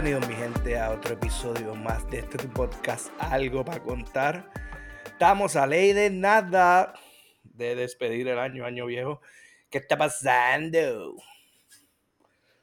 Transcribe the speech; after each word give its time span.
Bienvenidos 0.00 0.28
mi 0.28 0.36
gente 0.36 0.78
a 0.78 0.92
otro 0.92 1.14
episodio 1.14 1.74
más 1.74 2.08
de 2.08 2.20
este 2.20 2.38
podcast 2.50 3.10
Algo 3.18 3.64
para 3.64 3.82
contar. 3.82 4.48
Estamos 5.04 5.56
a 5.56 5.66
ley 5.66 5.92
de 5.92 6.08
nada 6.08 6.94
de 7.42 7.74
despedir 7.74 8.28
el 8.28 8.38
año, 8.38 8.64
año 8.64 8.86
viejo. 8.86 9.20
¿Qué 9.68 9.78
está 9.78 9.98
pasando? 9.98 11.16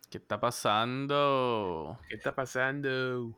¿Qué 0.09 0.17
está 0.17 0.39
pasando? 0.39 1.99
¿Qué 2.07 2.15
está 2.15 2.33
pasando? 2.33 3.37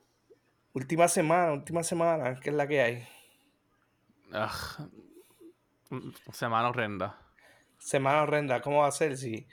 Última 0.74 1.08
semana, 1.08 1.54
última 1.54 1.82
semana, 1.82 2.40
¿qué 2.40 2.52
es 2.52 2.56
la 2.56 2.68
que 2.68 2.82
hay? 2.84 3.08
Ugh. 4.30 6.12
Semana 6.32 6.70
horrenda. 6.70 7.20
Semana 7.80 8.22
horrenda, 8.22 8.62
¿cómo 8.62 8.82
va 8.82 8.90
a 8.90 8.92
ser 8.92 9.18
si, 9.18 9.48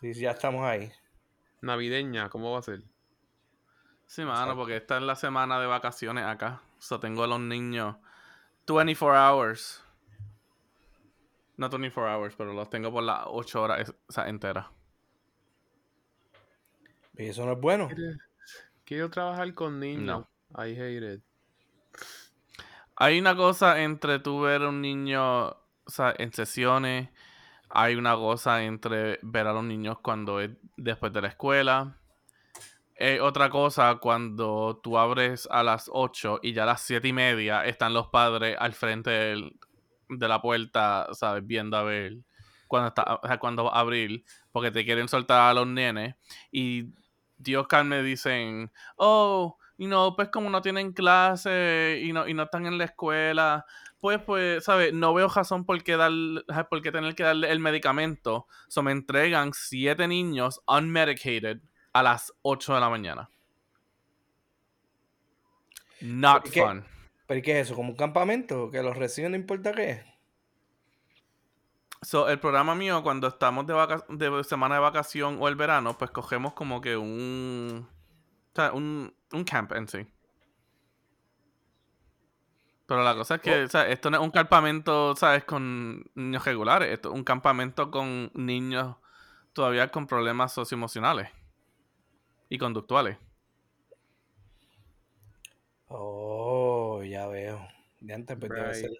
si 0.00 0.14
ya 0.14 0.30
estamos 0.30 0.64
ahí? 0.64 0.92
Navideña, 1.60 2.30
¿cómo 2.30 2.52
va 2.52 2.60
a 2.60 2.62
ser? 2.62 2.93
Sí, 4.14 4.22
mano, 4.22 4.34
Exacto. 4.42 4.56
porque 4.56 4.76
esta 4.76 4.96
es 4.98 5.02
la 5.02 5.16
semana 5.16 5.58
de 5.58 5.66
vacaciones 5.66 6.24
acá. 6.24 6.60
So 6.78 7.00
tengo 7.00 7.24
a 7.24 7.26
los 7.26 7.40
niños 7.40 7.96
24 8.64 9.18
hours. 9.18 9.82
No 11.56 11.68
24 11.68 12.14
hours, 12.16 12.36
pero 12.36 12.52
los 12.52 12.70
tengo 12.70 12.92
por 12.92 13.02
las 13.02 13.24
8 13.26 13.60
horas 13.60 13.80
es- 13.80 13.90
o 13.90 14.12
sea, 14.12 14.28
enteras. 14.28 14.66
Y 17.18 17.26
eso 17.26 17.44
no 17.44 17.54
es 17.54 17.60
bueno. 17.60 17.88
Quiero 18.84 19.10
trabajar 19.10 19.52
con 19.52 19.80
niños. 19.80 20.24
No. 20.50 20.64
I 20.64 20.78
hate 20.80 21.14
it. 21.14 21.22
Hay 22.94 23.18
una 23.18 23.34
cosa 23.34 23.82
entre 23.82 24.20
tú 24.20 24.42
ver 24.42 24.62
a 24.62 24.68
un 24.68 24.80
niño 24.80 25.48
o 25.48 25.56
sea, 25.88 26.14
en 26.16 26.32
sesiones. 26.32 27.08
Hay 27.68 27.96
una 27.96 28.14
cosa 28.14 28.62
entre 28.62 29.18
ver 29.22 29.48
a 29.48 29.52
los 29.52 29.64
niños 29.64 29.98
cuando 29.98 30.38
es 30.38 30.50
después 30.76 31.12
de 31.12 31.20
la 31.20 31.28
escuela. 31.28 31.96
Hay 32.98 33.18
otra 33.18 33.50
cosa 33.50 33.96
cuando 33.96 34.80
tú 34.82 34.98
abres 34.98 35.48
a 35.50 35.62
las 35.62 35.90
8 35.92 36.40
y 36.42 36.52
ya 36.52 36.62
a 36.62 36.66
las 36.66 36.80
7 36.82 37.08
y 37.08 37.12
media 37.12 37.64
están 37.64 37.92
los 37.92 38.08
padres 38.08 38.56
al 38.58 38.72
frente 38.72 39.10
de 39.10 40.28
la 40.28 40.40
puerta, 40.40 41.08
¿sabes? 41.12 41.46
Viendo 41.46 41.76
a 41.76 41.82
ver 41.82 42.18
cuando, 42.68 42.88
está, 42.88 43.14
o 43.14 43.38
cuando 43.38 43.64
va 43.64 43.72
abrir, 43.72 44.24
porque 44.52 44.70
te 44.70 44.84
quieren 44.84 45.08
soltar 45.08 45.50
a 45.50 45.54
los 45.54 45.66
nenes. 45.66 46.14
Y 46.50 46.92
Dios 47.36 47.66
me 47.84 48.02
dicen, 48.02 48.72
oh, 48.96 49.58
y 49.76 49.86
no, 49.86 50.14
pues 50.16 50.28
como 50.28 50.50
no 50.50 50.62
tienen 50.62 50.92
clase 50.92 52.00
y 52.02 52.12
no, 52.12 52.28
y 52.28 52.34
no 52.34 52.44
están 52.44 52.66
en 52.66 52.78
la 52.78 52.84
escuela, 52.84 53.66
pues, 54.00 54.20
pues, 54.22 54.64
¿sabes? 54.64 54.92
No 54.92 55.14
veo 55.14 55.28
razón 55.28 55.64
por 55.64 55.82
qué, 55.82 55.96
dar, 55.96 56.12
por 56.68 56.82
tener 56.82 57.14
que 57.14 57.22
darle 57.22 57.50
el 57.50 57.58
medicamento. 57.58 58.46
So 58.68 58.82
me 58.82 58.92
entregan 58.92 59.52
siete 59.54 60.06
niños 60.06 60.60
unmedicated 60.66 61.60
a 61.94 62.02
las 62.02 62.34
8 62.42 62.74
de 62.74 62.80
la 62.80 62.90
mañana. 62.90 63.30
Not 66.02 66.42
¿Por 66.42 66.50
qué? 66.52 66.60
fun. 66.62 66.84
¿Pero 67.26 67.38
y 67.38 67.42
qué 67.42 67.60
es 67.60 67.66
eso? 67.68 67.74
¿Como 67.74 67.90
un 67.90 67.96
campamento? 67.96 68.70
¿Que 68.70 68.82
los 68.82 68.96
reciben 68.96 69.32
no 69.32 69.36
importa 69.38 69.72
qué? 69.72 70.04
So, 72.02 72.28
el 72.28 72.38
programa 72.38 72.74
mío, 72.74 73.02
cuando 73.02 73.28
estamos 73.28 73.66
de, 73.66 73.72
vaca- 73.72 74.04
de 74.10 74.44
semana 74.44 74.74
de 74.74 74.80
vacación 74.82 75.38
o 75.40 75.48
el 75.48 75.56
verano, 75.56 75.96
pues 75.96 76.10
cogemos 76.10 76.52
como 76.52 76.82
que 76.82 76.96
un. 76.98 77.88
O 78.52 78.54
sea, 78.54 78.72
un, 78.72 79.14
un 79.32 79.44
camp 79.44 79.72
en 79.72 79.88
sí. 79.88 80.06
Pero 82.86 83.02
la 83.02 83.14
cosa 83.14 83.36
es 83.36 83.40
que, 83.40 83.62
Oh. 83.62 83.64
o 83.64 83.68
sea, 83.68 83.88
esto 83.88 84.10
no 84.10 84.18
es 84.18 84.22
un 84.22 84.30
campamento, 84.30 85.16
¿sabes? 85.16 85.44
Con 85.44 86.04
niños 86.14 86.44
regulares. 86.44 86.92
Esto 86.92 87.08
es 87.08 87.14
un 87.14 87.24
campamento 87.24 87.90
con 87.90 88.30
niños 88.34 88.96
todavía 89.54 89.90
con 89.90 90.06
problemas 90.06 90.52
socioemocionales 90.52 91.30
y 92.48 92.58
conductuales. 92.58 93.16
Oh, 95.88 97.02
ya 97.04 97.26
veo. 97.26 97.66
De 98.00 98.14
antes, 98.14 98.36
pues 98.38 98.52
debe 98.52 98.74
ser, 98.74 98.90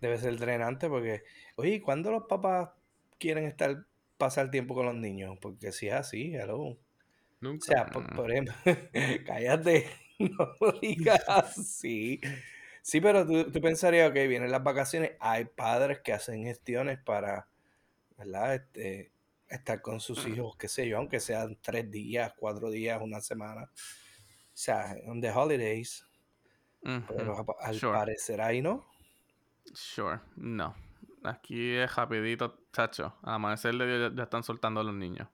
debe 0.00 0.18
ser 0.18 0.38
drenante 0.38 0.88
porque, 0.88 1.24
oye, 1.56 1.74
¿y 1.74 1.80
¿cuándo 1.80 2.10
los 2.10 2.24
papás 2.24 2.70
quieren 3.18 3.44
estar, 3.44 3.86
pasar 4.16 4.50
tiempo 4.50 4.74
con 4.74 4.86
los 4.86 4.94
niños? 4.94 5.36
Porque 5.40 5.72
si 5.72 5.88
es 5.88 5.94
así, 5.94 6.34
hello. 6.34 6.56
O 6.56 6.78
Nunca. 7.40 7.66
sea, 7.66 7.86
por, 7.86 8.14
por 8.14 8.30
ejemplo, 8.30 8.54
cállate, 9.26 9.86
no 10.18 10.54
lo 10.60 10.72
digas 10.80 11.22
así. 11.28 12.20
Sí, 12.82 13.00
pero 13.00 13.26
tú, 13.26 13.50
tú 13.50 13.60
pensarías, 13.60 14.08
ok, 14.08 14.14
vienen 14.14 14.50
las 14.52 14.62
vacaciones, 14.62 15.12
hay 15.18 15.46
padres 15.46 16.00
que 16.00 16.12
hacen 16.12 16.44
gestiones 16.44 16.98
para, 16.98 17.48
¿verdad? 18.16 18.54
Este, 18.54 19.10
estar 19.48 19.80
con 19.80 20.00
sus 20.00 20.26
hijos, 20.26 20.56
qué 20.56 20.68
sé 20.68 20.88
yo, 20.88 20.98
aunque 20.98 21.20
sean 21.20 21.56
tres 21.62 21.90
días, 21.90 22.32
cuatro 22.36 22.70
días, 22.70 23.00
una 23.02 23.20
semana. 23.20 23.62
O 23.64 23.68
sea, 24.58 24.94
on 25.06 25.20
the 25.20 25.30
holidays. 25.30 26.04
Pero 26.82 27.44
al 27.60 27.74
Sure. 27.78 27.92
parecer 27.98 28.40
ahí 28.40 28.62
no. 28.62 28.86
Sure, 29.74 30.20
no. 30.36 30.74
Aquí 31.24 31.74
es 31.74 31.94
rapidito, 31.96 32.60
chacho. 32.72 33.16
Al 33.22 33.34
amanecer 33.34 33.74
ya, 33.76 34.14
ya 34.14 34.22
están 34.22 34.42
soltando 34.44 34.80
a 34.80 34.84
los 34.84 34.94
niños. 34.94 35.28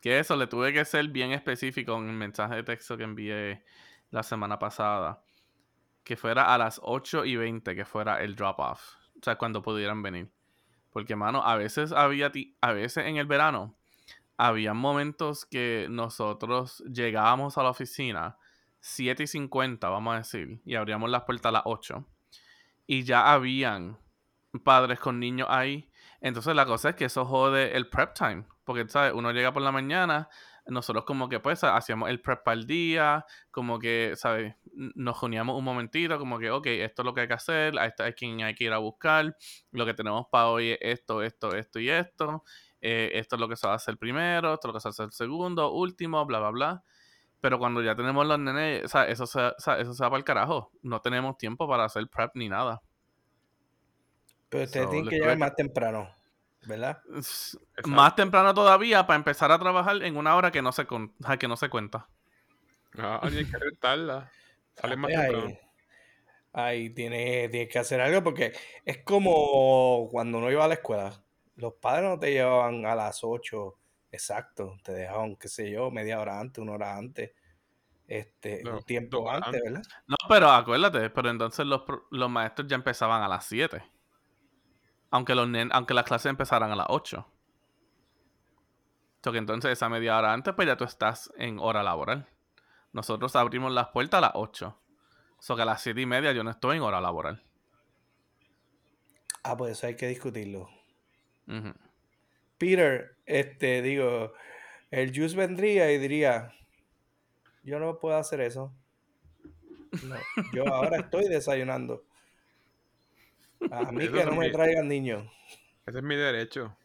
Que 0.00 0.18
eso, 0.18 0.36
le 0.36 0.46
tuve 0.46 0.72
que 0.72 0.84
ser 0.84 1.08
bien 1.08 1.32
específico 1.32 1.96
en 1.98 2.08
el 2.08 2.16
mensaje 2.16 2.56
de 2.56 2.62
texto 2.62 2.96
que 2.96 3.04
envié 3.04 3.64
la 4.10 4.22
semana 4.22 4.58
pasada. 4.58 5.22
Que 6.04 6.16
fuera 6.16 6.52
a 6.54 6.58
las 6.58 6.80
8 6.82 7.24
y 7.24 7.36
20, 7.36 7.74
que 7.74 7.84
fuera 7.84 8.22
el 8.22 8.34
drop-off. 8.36 8.96
O 9.18 9.22
sea, 9.22 9.36
cuando 9.36 9.62
pudieran 9.62 10.02
venir. 10.02 10.30
Porque, 10.90 11.16
mano, 11.16 11.44
a 11.44 11.56
veces 11.56 11.92
había, 11.92 12.32
a 12.60 12.72
veces 12.72 13.06
en 13.06 13.16
el 13.16 13.26
verano, 13.26 13.76
había 14.36 14.74
momentos 14.74 15.44
que 15.46 15.86
nosotros 15.90 16.82
llegábamos 16.90 17.58
a 17.58 17.62
la 17.62 17.70
oficina 17.70 18.36
7 18.80 19.24
y 19.24 19.26
50, 19.26 19.88
vamos 19.88 20.14
a 20.14 20.18
decir, 20.18 20.60
y 20.64 20.74
abríamos 20.74 21.10
las 21.10 21.24
puertas 21.24 21.50
a 21.50 21.52
las 21.52 21.62
8 21.66 22.06
y 22.86 23.04
ya 23.04 23.32
habían 23.32 23.98
padres 24.64 24.98
con 24.98 25.20
niños 25.20 25.46
ahí. 25.48 25.88
Entonces 26.20 26.56
la 26.56 26.66
cosa 26.66 26.88
es 26.88 26.96
que 26.96 27.04
eso 27.04 27.24
jode 27.24 27.76
el 27.76 27.88
prep 27.88 28.14
time. 28.14 28.44
Porque, 28.64 28.88
¿sabes? 28.88 29.12
Uno 29.14 29.30
llega 29.30 29.52
por 29.52 29.62
la 29.62 29.70
mañana, 29.70 30.28
nosotros 30.70 31.04
como 31.04 31.28
que 31.28 31.40
pues 31.40 31.62
hacíamos 31.64 32.10
el 32.10 32.20
prep 32.20 32.42
para 32.42 32.54
el 32.54 32.66
día, 32.66 33.24
como 33.50 33.78
que, 33.78 34.12
¿sabes? 34.16 34.54
Nos 34.72 35.20
reuníamos 35.20 35.56
un 35.56 35.64
momentito, 35.64 36.18
como 36.18 36.38
que, 36.38 36.50
ok, 36.50 36.66
esto 36.66 37.02
es 37.02 37.06
lo 37.06 37.14
que 37.14 37.22
hay 37.22 37.28
que 37.28 37.34
hacer, 37.34 37.78
a 37.78 37.86
esta 37.86 38.08
es 38.08 38.14
quien 38.14 38.42
hay 38.42 38.54
que 38.54 38.64
ir 38.64 38.72
a 38.72 38.78
buscar, 38.78 39.36
lo 39.72 39.86
que 39.86 39.94
tenemos 39.94 40.26
para 40.30 40.48
hoy 40.48 40.70
es 40.72 40.78
esto, 40.80 41.22
esto, 41.22 41.54
esto 41.54 41.80
y 41.80 41.90
esto, 41.90 42.44
eh, 42.80 43.10
esto 43.14 43.36
es 43.36 43.40
lo 43.40 43.48
que 43.48 43.56
se 43.56 43.66
va 43.66 43.74
a 43.74 43.76
hacer 43.76 43.98
primero, 43.98 44.54
esto 44.54 44.68
es 44.68 44.72
lo 44.72 44.74
que 44.74 44.80
se 44.80 44.88
va 44.88 44.90
a 44.90 45.06
hacer 45.06 45.12
segundo, 45.12 45.72
último, 45.72 46.24
bla, 46.24 46.38
bla, 46.38 46.50
bla. 46.50 46.84
Pero 47.40 47.58
cuando 47.58 47.82
ya 47.82 47.96
tenemos 47.96 48.26
los 48.26 48.38
nenes, 48.38 48.84
o 48.84 48.88
sea, 48.88 49.04
eso 49.04 49.26
se, 49.26 49.40
o 49.40 49.54
sea, 49.58 49.78
eso 49.78 49.94
se 49.94 50.02
va 50.02 50.10
para 50.10 50.18
el 50.18 50.24
carajo. 50.24 50.72
No 50.82 51.00
tenemos 51.00 51.38
tiempo 51.38 51.66
para 51.66 51.84
hacer 51.84 52.06
prep 52.08 52.32
ni 52.34 52.50
nada. 52.50 52.82
Pero 54.50 54.64
ustedes 54.64 54.86
So, 54.86 54.90
tienen 54.90 55.08
que 55.08 55.16
llegar 55.16 55.38
más 55.38 55.54
temprano, 55.54 56.10
¿verdad? 56.66 57.02
Exacto. 57.14 57.88
Más 57.88 58.14
temprano 58.14 58.54
todavía 58.54 59.06
para 59.06 59.16
empezar 59.16 59.50
a 59.52 59.58
trabajar 59.58 60.02
en 60.02 60.16
una 60.16 60.36
hora 60.36 60.50
que 60.50 60.62
no 60.62 60.72
se, 60.72 60.86
con- 60.86 61.14
ah, 61.24 61.36
que 61.36 61.48
no 61.48 61.56
se 61.56 61.68
cuenta. 61.68 62.08
Ah, 62.98 63.20
hay 63.22 63.44
que 63.44 63.58
rentarla. 63.58 64.30
Sale 64.74 64.96
más 64.96 65.10
Pues 65.10 65.20
temprano. 65.20 65.46
ahí, 65.46 65.58
ahí 66.52 66.90
tienes, 66.90 67.50
tienes 67.50 67.68
que 67.72 67.78
hacer 67.78 68.00
algo 68.00 68.22
porque 68.22 68.52
es 68.84 68.98
como 69.04 70.08
cuando 70.10 70.38
uno 70.38 70.50
iba 70.50 70.64
a 70.64 70.68
la 70.68 70.74
escuela. 70.74 71.22
Los 71.56 71.74
padres 71.74 72.08
no 72.10 72.18
te 72.18 72.32
llevaban 72.32 72.84
a 72.86 72.94
las 72.94 73.20
8 73.22 73.76
exacto, 74.12 74.76
te 74.82 74.92
dejaban, 74.92 75.36
qué 75.36 75.48
sé 75.48 75.70
yo, 75.70 75.90
media 75.90 76.20
hora 76.20 76.40
antes, 76.40 76.60
una 76.60 76.72
hora 76.72 76.96
antes, 76.96 77.32
este, 78.08 78.64
No, 78.64 78.78
un 78.78 78.82
tiempo 78.84 79.30
antes, 79.30 79.62
antes. 79.62 79.62
¿verdad? 79.62 79.82
No, 80.06 80.16
pero 80.28 80.50
acuérdate, 80.50 81.10
pero 81.10 81.30
entonces 81.30 81.66
los, 81.66 81.82
los 82.10 82.30
maestros 82.30 82.66
ya 82.68 82.76
empezaban 82.76 83.22
a 83.22 83.28
las 83.28 83.46
7. 83.46 83.82
Aunque, 85.10 85.34
los 85.34 85.48
aunque 85.72 85.94
las 85.94 86.04
clases 86.04 86.30
empezaran 86.30 86.70
a 86.70 86.76
las 86.76 86.86
8. 86.88 87.26
So 89.22 89.32
que 89.32 89.38
entonces 89.38 89.72
esa 89.72 89.88
media 89.88 90.16
hora 90.16 90.32
antes, 90.32 90.54
pues 90.54 90.66
ya 90.66 90.76
tú 90.76 90.84
estás 90.84 91.32
en 91.36 91.58
hora 91.58 91.82
laboral. 91.82 92.28
Nosotros 92.92 93.36
abrimos 93.36 93.72
las 93.72 93.88
puertas 93.88 94.18
a 94.18 94.20
las 94.22 94.32
8. 94.34 94.76
So 95.40 95.56
que 95.56 95.62
a 95.62 95.66
las 95.66 95.82
7 95.82 96.00
y 96.00 96.06
media 96.06 96.32
yo 96.32 96.44
no 96.44 96.50
estoy 96.50 96.78
en 96.78 96.82
hora 96.82 97.00
laboral. 97.00 97.42
Ah, 99.42 99.56
pues 99.56 99.72
eso 99.72 99.86
hay 99.86 99.96
que 99.96 100.06
discutirlo. 100.06 100.68
Peter, 102.58 103.16
este, 103.26 103.82
digo, 103.82 104.32
el 104.90 105.14
Juice 105.14 105.36
vendría 105.36 105.90
y 105.90 105.98
diría, 105.98 106.52
yo 107.62 107.78
no 107.78 107.98
puedo 107.98 108.16
hacer 108.16 108.40
eso. 108.40 108.72
No, 110.04 110.16
yo 110.52 110.66
ahora 110.72 110.98
estoy 110.98 111.28
desayunando. 111.28 112.04
A 113.70 113.82
mí 113.92 114.04
Eso 114.04 114.12
que 114.12 114.24
no 114.24 114.32
me 114.32 114.46
mi- 114.46 114.52
traigan 114.52 114.88
niños. 114.88 115.24
Ese 115.86 115.98
es 115.98 116.04
mi 116.04 116.16
derecho. 116.16 116.76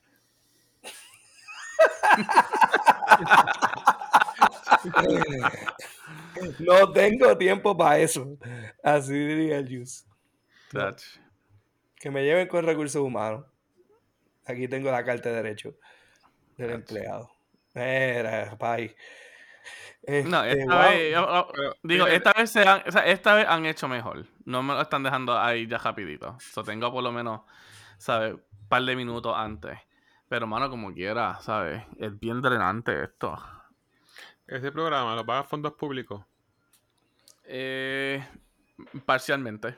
No 6.60 6.92
tengo 6.92 7.38
tiempo 7.38 7.76
para 7.76 8.00
eso. 8.00 8.38
Así 8.84 9.14
diría 9.14 9.58
el 9.58 9.68
Juice. 9.68 10.06
No, 10.74 10.96
que 11.96 12.12
me 12.12 12.24
lleven 12.24 12.48
con 12.48 12.66
recursos 12.66 13.02
humanos. 13.02 13.46
Aquí 14.46 14.68
tengo 14.68 14.92
la 14.92 15.04
carta 15.04 15.30
de 15.30 15.36
derecho 15.36 15.76
del 16.58 16.72
empleado. 16.72 17.32
Era, 17.74 18.58
No, 20.08 20.44
Este, 20.44 20.62
esta 20.62 20.76
wow. 20.76 20.90
vez, 20.90 21.18
oh, 21.18 21.24
oh, 21.28 21.74
digo, 21.84 22.06
fíjate, 22.06 22.16
esta 22.16 22.34
vez, 22.34 22.52
se 22.52 22.62
han, 22.62 22.84
o 22.88 22.92
sea, 22.92 23.06
esta 23.06 23.34
vez 23.36 23.48
han 23.48 23.66
hecho 23.66 23.88
mejor. 23.88 24.26
No 24.46 24.62
me 24.62 24.74
lo 24.74 24.82
están 24.82 25.04
dejando 25.04 25.38
ahí 25.38 25.68
ya 25.68 25.78
rapidito. 25.78 26.38
So, 26.40 26.64
tengo 26.64 26.92
por 26.92 27.04
lo 27.04 27.12
menos, 27.12 27.42
¿sabes? 27.98 28.34
Un 28.34 28.68
par 28.68 28.84
de 28.84 28.96
minutos 28.96 29.34
antes. 29.36 29.80
Pero, 30.28 30.48
mano, 30.48 30.70
como 30.70 30.94
quiera, 30.94 31.40
¿sabes? 31.42 31.84
Es 31.98 32.20
bien 32.20 32.42
drenante 32.42 33.04
esto. 33.04 33.38
ese 34.48 34.72
programa 34.72 35.16
lo 35.16 35.26
paga 35.26 35.44
fondos 35.44 35.74
públicos. 35.74 36.24
Eh, 37.46 38.24
parcialmente. 39.06 39.76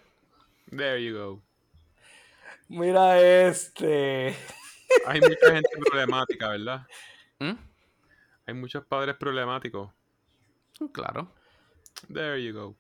There 0.70 1.04
you 1.04 1.18
go. 1.18 1.42
Mira 2.70 3.22
este. 3.22 4.36
Hay 5.06 5.22
mucha 5.22 5.54
gente 5.54 5.70
problemática, 5.86 6.50
¿verdad? 6.50 6.88
¿Mm? 7.40 7.54
Hay 8.46 8.54
muchos 8.54 8.86
padres 8.86 9.16
problemáticos. 9.16 9.92
Claro. 10.92 11.28
There 12.10 12.38
you 12.38 12.54
go. 12.54 12.76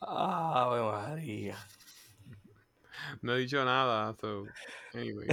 Ave 0.00 0.80
María. 0.80 1.56
No 3.22 3.34
he 3.34 3.40
dicho 3.40 3.64
nada, 3.64 4.14
so. 4.20 4.46
Anyway. 4.94 5.26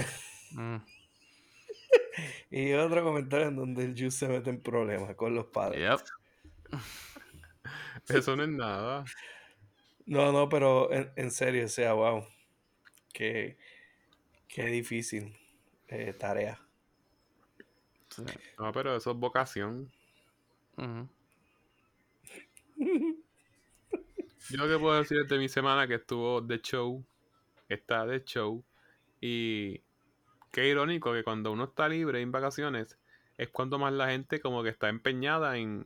Mm, 0.52 0.78
Y 2.52 2.74
otro 2.74 3.04
comentario 3.04 3.48
en 3.48 3.56
donde 3.56 3.86
el 3.86 3.92
Juice 3.92 4.12
se 4.19 4.28
mete 4.28 4.50
en 4.50 4.62
problemas 4.62 5.16
con 5.16 5.36
los 5.36 5.46
padres. 5.48 5.80
Yep. 5.80 6.80
Eso 8.10 8.36
no 8.36 8.44
es 8.44 8.50
nada. 8.50 9.06
No, 10.06 10.31
no, 10.31 10.48
pero 10.50 10.92
en, 10.92 11.12
en 11.16 11.31
serio, 11.31 11.66
o 11.66 11.69
sea, 11.69 11.94
wow. 11.94 12.25
Qué, 13.13 13.57
qué 14.48 14.66
difícil 14.68 15.36
eh, 15.88 16.13
tarea. 16.13 16.60
No, 18.60 18.72
pero 18.72 18.96
eso 18.96 19.12
es 19.12 19.18
vocación. 19.18 19.92
Yo 24.50 24.57
lo 24.57 24.68
que 24.68 24.77
puedo 24.77 24.95
decir 24.95 25.25
de 25.25 25.38
mi 25.38 25.50
semana 25.50 25.88
que 25.88 25.95
estuvo 25.95 26.42
de 26.42 26.62
show, 26.62 27.04
está 27.69 28.06
de 28.06 28.24
show, 28.24 28.63
y 29.22 29.81
qué 30.51 30.68
irónico 30.68 31.13
que 31.13 31.24
cuando 31.24 31.51
uno 31.51 31.66
está 31.66 31.89
libre 31.89 32.22
en 32.22 32.31
vacaciones 32.31 32.98
es 33.38 33.50
cuando 33.50 33.80
más 33.80 33.92
la 33.94 34.10
gente 34.10 34.39
como 34.39 34.63
que 34.63 34.69
está 34.69 34.89
empeñada 34.89 35.57
en 35.57 35.86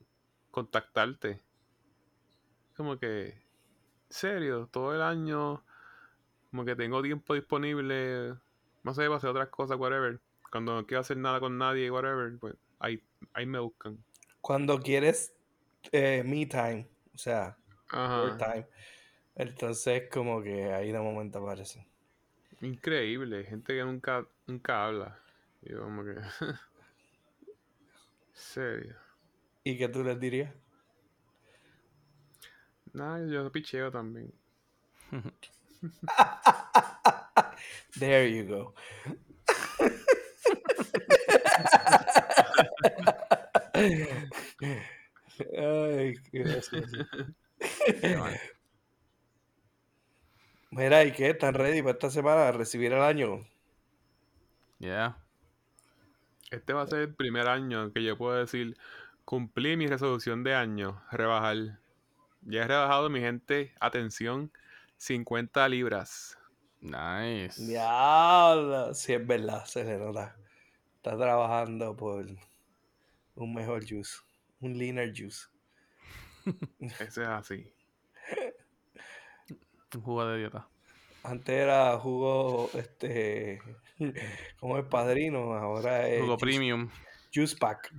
contactarte. 0.51 1.41
Como 2.75 2.97
que, 2.99 3.41
serio, 4.09 4.69
todo 4.71 4.93
el 4.93 5.01
año, 5.01 5.63
como 6.51 6.65
que 6.65 6.75
tengo 6.75 7.01
tiempo 7.01 7.33
disponible, 7.33 8.35
no 8.83 8.93
sé, 8.93 9.03
para 9.03 9.15
hacer 9.15 9.29
otras 9.29 9.49
cosas, 9.49 9.77
whatever. 9.77 10.19
Cuando 10.51 10.75
no 10.75 10.85
quiero 10.85 11.01
hacer 11.01 11.17
nada 11.17 11.39
con 11.39 11.57
nadie, 11.57 11.91
whatever, 11.91 12.37
pues 12.39 12.55
ahí, 12.79 13.03
ahí 13.33 13.45
me 13.45 13.59
buscan. 13.59 14.03
Cuando 14.41 14.79
quieres 14.79 15.33
eh, 15.91 16.23
me 16.25 16.45
time, 16.45 16.87
o 17.13 17.17
sea, 17.17 17.57
Ajá. 17.89 18.37
time, 18.37 18.67
entonces 19.35 20.09
como 20.09 20.41
que 20.41 20.73
ahí 20.73 20.91
de 20.91 20.99
momento 20.99 21.39
aparece. 21.39 21.85
Increíble, 22.61 23.43
gente 23.45 23.73
que 23.73 23.83
nunca, 23.83 24.27
nunca 24.47 24.85
habla. 24.85 25.19
Y 25.61 25.71
yo 25.71 25.81
como 25.81 26.03
que... 26.03 26.15
Serio. 28.33 28.95
¿Y 29.63 29.77
qué 29.77 29.87
tú 29.89 30.03
les 30.03 30.19
dirías? 30.19 30.53
Nada, 32.93 33.25
yo 33.27 33.51
picheo 33.51 33.91
también. 33.91 34.33
There 37.99 38.27
you 38.27 38.45
go. 38.45 38.73
Ay, 44.61 46.15
qué 46.31 46.39
gracioso. 46.39 46.97
Mira, 50.71 51.03
¿y 51.03 51.11
qué? 51.11 51.31
¿Están 51.31 51.53
ready 51.55 51.81
para 51.81 51.93
esta 51.93 52.09
semana 52.09 52.47
a 52.47 52.51
recibir 52.51 52.93
el 52.93 53.01
año? 53.01 53.39
Yeah. 54.79 55.17
Este 56.51 56.73
va 56.73 56.83
a 56.83 56.87
ser 56.87 56.99
el 56.99 57.13
primer 57.13 57.47
año 57.47 57.91
que 57.91 58.03
yo 58.03 58.17
puedo 58.17 58.37
decir, 58.37 58.77
cumplí 59.25 59.77
mi 59.77 59.87
resolución 59.87 60.43
de 60.43 60.55
año, 60.55 61.01
rebajar. 61.11 61.79
Ya 62.41 62.61
he 62.61 62.67
rebajado, 62.67 63.09
mi 63.09 63.19
gente, 63.19 63.73
atención, 63.79 64.51
50 64.97 65.67
libras. 65.69 66.37
Nice. 66.81 67.61
Diablo, 67.65 68.93
sí 68.93 69.13
es 69.13 69.27
verdad, 69.27 69.65
se 69.65 69.83
le 69.83 69.97
nota. 69.97 70.35
Está 70.95 71.17
trabajando 71.17 71.95
por 71.95 72.25
un 73.35 73.53
mejor 73.53 73.87
juice, 73.87 74.19
un 74.61 74.77
leaner 74.77 75.13
juice. 75.15 75.47
Ese 76.79 77.05
es 77.23 77.27
así. 77.27 77.73
Un 79.95 80.01
jugo 80.01 80.25
de 80.25 80.37
dieta. 80.39 80.67
Antes 81.23 81.53
era 81.55 81.97
jugo, 81.99 82.69
este, 82.75 83.61
como 84.59 84.77
el 84.77 84.85
padrino, 84.85 85.53
ahora 85.53 86.07
es 86.07 86.21
Jugo 86.21 86.33
juice, 86.37 86.45
premium. 86.45 86.89
juice 87.33 87.55
pack. 87.57 87.91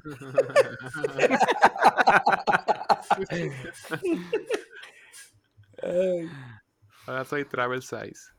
Ahora 7.07 7.25
soy 7.25 7.45
travel 7.45 7.83
size. 7.83 8.33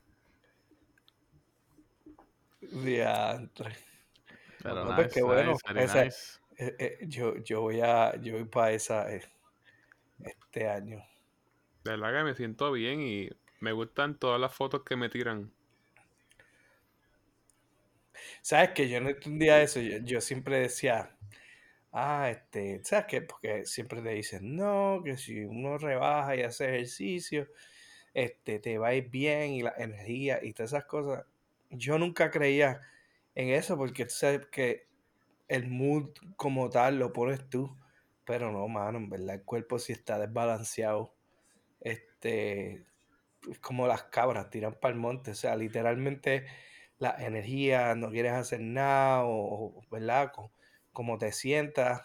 diantre. 2.60 3.76
Pero 4.62 4.84
No, 4.84 4.94
pues 4.94 5.08
nice, 5.08 5.14
qué 5.14 5.22
bueno. 5.22 5.52
nice, 5.52 5.62
very 5.72 5.84
Ese- 5.84 6.04
nice. 6.04 6.38
Eh, 6.62 6.76
eh, 6.78 6.98
yo, 7.08 7.36
yo 7.38 7.60
voy 7.60 7.80
a, 7.80 8.14
yo 8.20 8.34
voy 8.34 8.44
para 8.44 8.70
esa 8.70 9.12
eh, 9.12 9.22
este 10.24 10.68
año. 10.68 11.04
De 11.82 11.90
verdad 11.90 12.18
que 12.18 12.24
me 12.24 12.34
siento 12.36 12.70
bien 12.70 13.00
y 13.00 13.30
me 13.58 13.72
gustan 13.72 14.16
todas 14.16 14.40
las 14.40 14.54
fotos 14.54 14.84
que 14.84 14.94
me 14.94 15.08
tiran. 15.08 15.52
¿Sabes 18.42 18.70
que 18.70 18.88
Yo 18.88 19.00
no 19.00 19.08
entendía 19.08 19.60
eso. 19.60 19.80
Yo, 19.80 19.98
yo 20.04 20.20
siempre 20.20 20.60
decía, 20.60 21.16
ah, 21.90 22.30
este, 22.30 22.84
¿sabes 22.84 23.06
qué? 23.06 23.22
Porque 23.22 23.66
siempre 23.66 24.00
te 24.00 24.10
dicen, 24.10 24.54
no, 24.54 25.02
que 25.04 25.16
si 25.16 25.40
uno 25.40 25.78
rebaja 25.78 26.36
y 26.36 26.42
hace 26.42 26.66
ejercicio, 26.66 27.48
este, 28.14 28.60
te 28.60 28.78
va 28.78 28.88
a 28.88 28.94
ir 28.94 29.10
bien 29.10 29.52
y 29.54 29.62
la 29.62 29.74
energía 29.78 30.38
y 30.44 30.52
todas 30.52 30.72
esas 30.72 30.84
cosas. 30.84 31.26
Yo 31.70 31.98
nunca 31.98 32.30
creía 32.30 32.82
en 33.34 33.48
eso 33.48 33.76
porque 33.76 34.04
tú 34.04 34.12
sabes 34.12 34.46
que 34.46 34.91
el 35.54 35.68
mood 35.68 36.10
como 36.36 36.70
tal 36.70 36.98
lo 36.98 37.12
pones 37.12 37.48
tú. 37.48 37.76
Pero 38.24 38.52
no, 38.52 38.68
mano, 38.68 38.98
en 38.98 39.10
verdad 39.10 39.36
el 39.36 39.44
cuerpo 39.44 39.78
si 39.78 39.92
está 39.92 40.18
desbalanceado. 40.18 41.14
Este, 41.80 42.86
es 43.50 43.58
como 43.60 43.86
las 43.88 44.04
cabras 44.04 44.50
tiran 44.50 44.74
para 44.80 44.94
el 44.94 45.00
monte, 45.00 45.32
o 45.32 45.34
sea, 45.34 45.56
literalmente 45.56 46.46
la 46.98 47.16
energía, 47.18 47.94
no 47.96 48.10
quieres 48.10 48.32
hacer 48.32 48.60
nada, 48.60 49.24
o, 49.24 49.78
o, 49.80 49.82
¿verdad? 49.90 50.32
Co- 50.34 50.52
Como 50.92 51.18
te 51.18 51.32
sientas, 51.32 52.02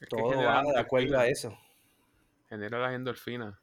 Es 0.00 0.08
todo 0.08 0.42
va 0.44 0.62
de 0.74 0.78
acuerdo 0.80 1.18
a 1.18 1.26
eso. 1.26 1.56
Genera 2.50 2.78
las 2.80 2.92
endorfinas. 2.92 3.58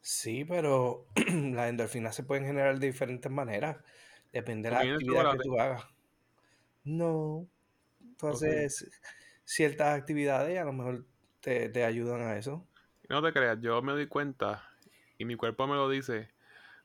Sí, 0.00 0.44
pero 0.44 1.06
las 1.54 1.68
endorfinas 1.70 2.14
se 2.16 2.24
pueden 2.24 2.44
generar 2.46 2.78
de 2.78 2.86
diferentes 2.88 3.30
maneras, 3.30 3.78
depende 4.32 4.68
de 4.68 4.74
la 4.74 4.80
¿Comiendo 4.80 5.14
actividad 5.14 5.28
que 5.28 5.38
tú 5.38 5.58
hagas. 5.58 5.84
No, 6.84 7.48
tú 8.18 8.28
¿O 8.28 8.38
sí? 8.40 8.50
haces 8.52 8.90
ciertas 9.44 9.98
actividades 9.98 10.54
y 10.54 10.58
a 10.58 10.64
lo 10.64 10.72
mejor 10.74 11.06
te, 11.40 11.68
te 11.70 11.84
ayudan 11.84 12.22
a 12.22 12.38
eso. 12.38 12.68
No 13.08 13.22
te 13.22 13.32
creas, 13.32 13.60
yo 13.60 13.80
me 13.80 13.92
doy 13.92 14.08
cuenta 14.08 14.68
y 15.16 15.24
mi 15.24 15.36
cuerpo 15.36 15.68
me 15.68 15.76
lo 15.76 15.88
dice. 15.88 16.30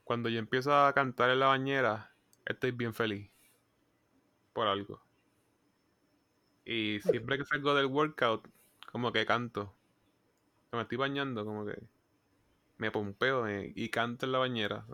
Cuando 0.03 0.29
yo 0.29 0.39
empiezo 0.39 0.73
a 0.75 0.93
cantar 0.93 1.29
en 1.31 1.39
la 1.41 1.47
bañera, 1.47 2.13
estoy 2.45 2.71
bien 2.71 2.93
feliz. 2.93 3.31
Por 4.53 4.67
algo. 4.67 5.01
Y 6.65 6.99
siempre 7.01 7.37
que 7.39 7.45
salgo 7.45 7.73
del 7.73 7.87
workout, 7.87 8.47
como 8.91 9.11
que 9.11 9.25
canto. 9.25 9.73
Me 10.71 10.81
estoy 10.83 10.97
bañando, 10.97 11.45
como 11.45 11.65
que 11.65 11.77
me 12.77 12.91
pompeo 12.91 13.43
me- 13.43 13.71
y 13.75 13.89
canto 13.89 14.25
en 14.25 14.31
la 14.33 14.39
bañera. 14.39 14.85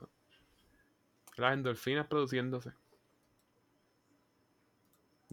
Las 1.38 1.54
endorfinas 1.54 2.08
produciéndose. 2.08 2.74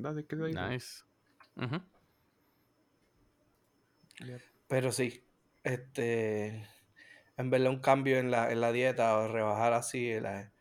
¿Verdad? 0.03 0.17
¿Sí 0.17 0.25
que? 0.25 0.37
Nice. 0.37 1.05
Yep. 4.21 4.41
Pero 4.69 4.93
sí, 4.93 5.25
este, 5.65 6.67
en 7.37 7.51
verdad 7.51 7.71
un 7.71 7.81
cambio 7.81 8.19
en 8.19 8.31
la, 8.31 8.51
en 8.53 8.61
la 8.61 8.73
dieta 8.73 9.17
o 9.19 9.29
rebajar 9.29 9.73
así 9.73 10.19
la- 10.21 10.53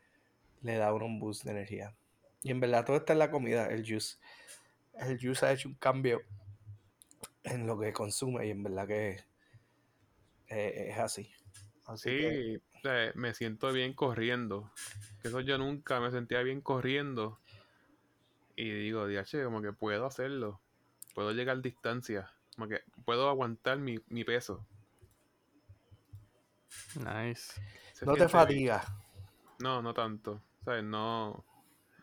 le 0.62 0.76
da 0.76 0.88
a 0.88 0.94
uno 0.94 1.06
un 1.06 1.20
boost 1.20 1.44
de 1.46 1.52
energía. 1.52 1.96
Y 2.42 2.52
en 2.52 2.60
verdad 2.60 2.86
todo 2.86 2.98
está 2.98 3.14
en 3.14 3.20
la 3.20 3.32
comida, 3.32 3.68
el 3.68 3.86
juice. 3.88 4.18
El 4.94 5.20
juice 5.20 5.46
ha 5.46 5.52
hecho 5.54 5.70
un 5.70 5.76
cambio 5.76 6.22
en 7.44 7.68
lo 7.68 7.80
que 7.80 7.94
consume 7.94 8.48
y 8.48 8.52
en 8.52 8.64
verdad 8.64 8.88
que 8.88 9.24
eh, 10.48 10.88
es 10.92 10.98
así. 10.98 11.32
Así 11.86 12.10
Sí, 12.10 12.62
sea, 12.82 13.12
me 13.16 13.34
siento 13.34 13.72
bien 13.72 13.94
corriendo. 13.94 14.72
Que 15.22 15.30
eso 15.30 15.42
yo 15.42 15.58
nunca 15.58 16.00
me 16.00 16.12
sentía 16.12 16.42
bien 16.44 16.62
corriendo. 16.62 17.40
Y 18.62 18.70
digo, 18.72 19.08
diache, 19.08 19.42
como 19.46 19.62
que 19.62 19.72
puedo 19.72 20.06
hacerlo. 20.06 20.60
puedo 21.16 21.32
llegar 21.32 21.62
distancia. 21.62 22.30
Como 22.56 22.68
que 22.68 22.84
puedo 23.06 23.30
aguantar 23.30 23.78
mi, 23.78 24.02
mi 24.10 24.26
peso. 24.26 24.68
Nice. 26.98 27.54
Se 27.94 28.06
No 28.06 28.16
te 28.16 28.28
fatigas. 28.28 28.86
No, 29.60 29.82
no 29.82 29.94
tanto. 29.94 30.42
¿Sabes? 30.66 30.84
No. 30.84 31.46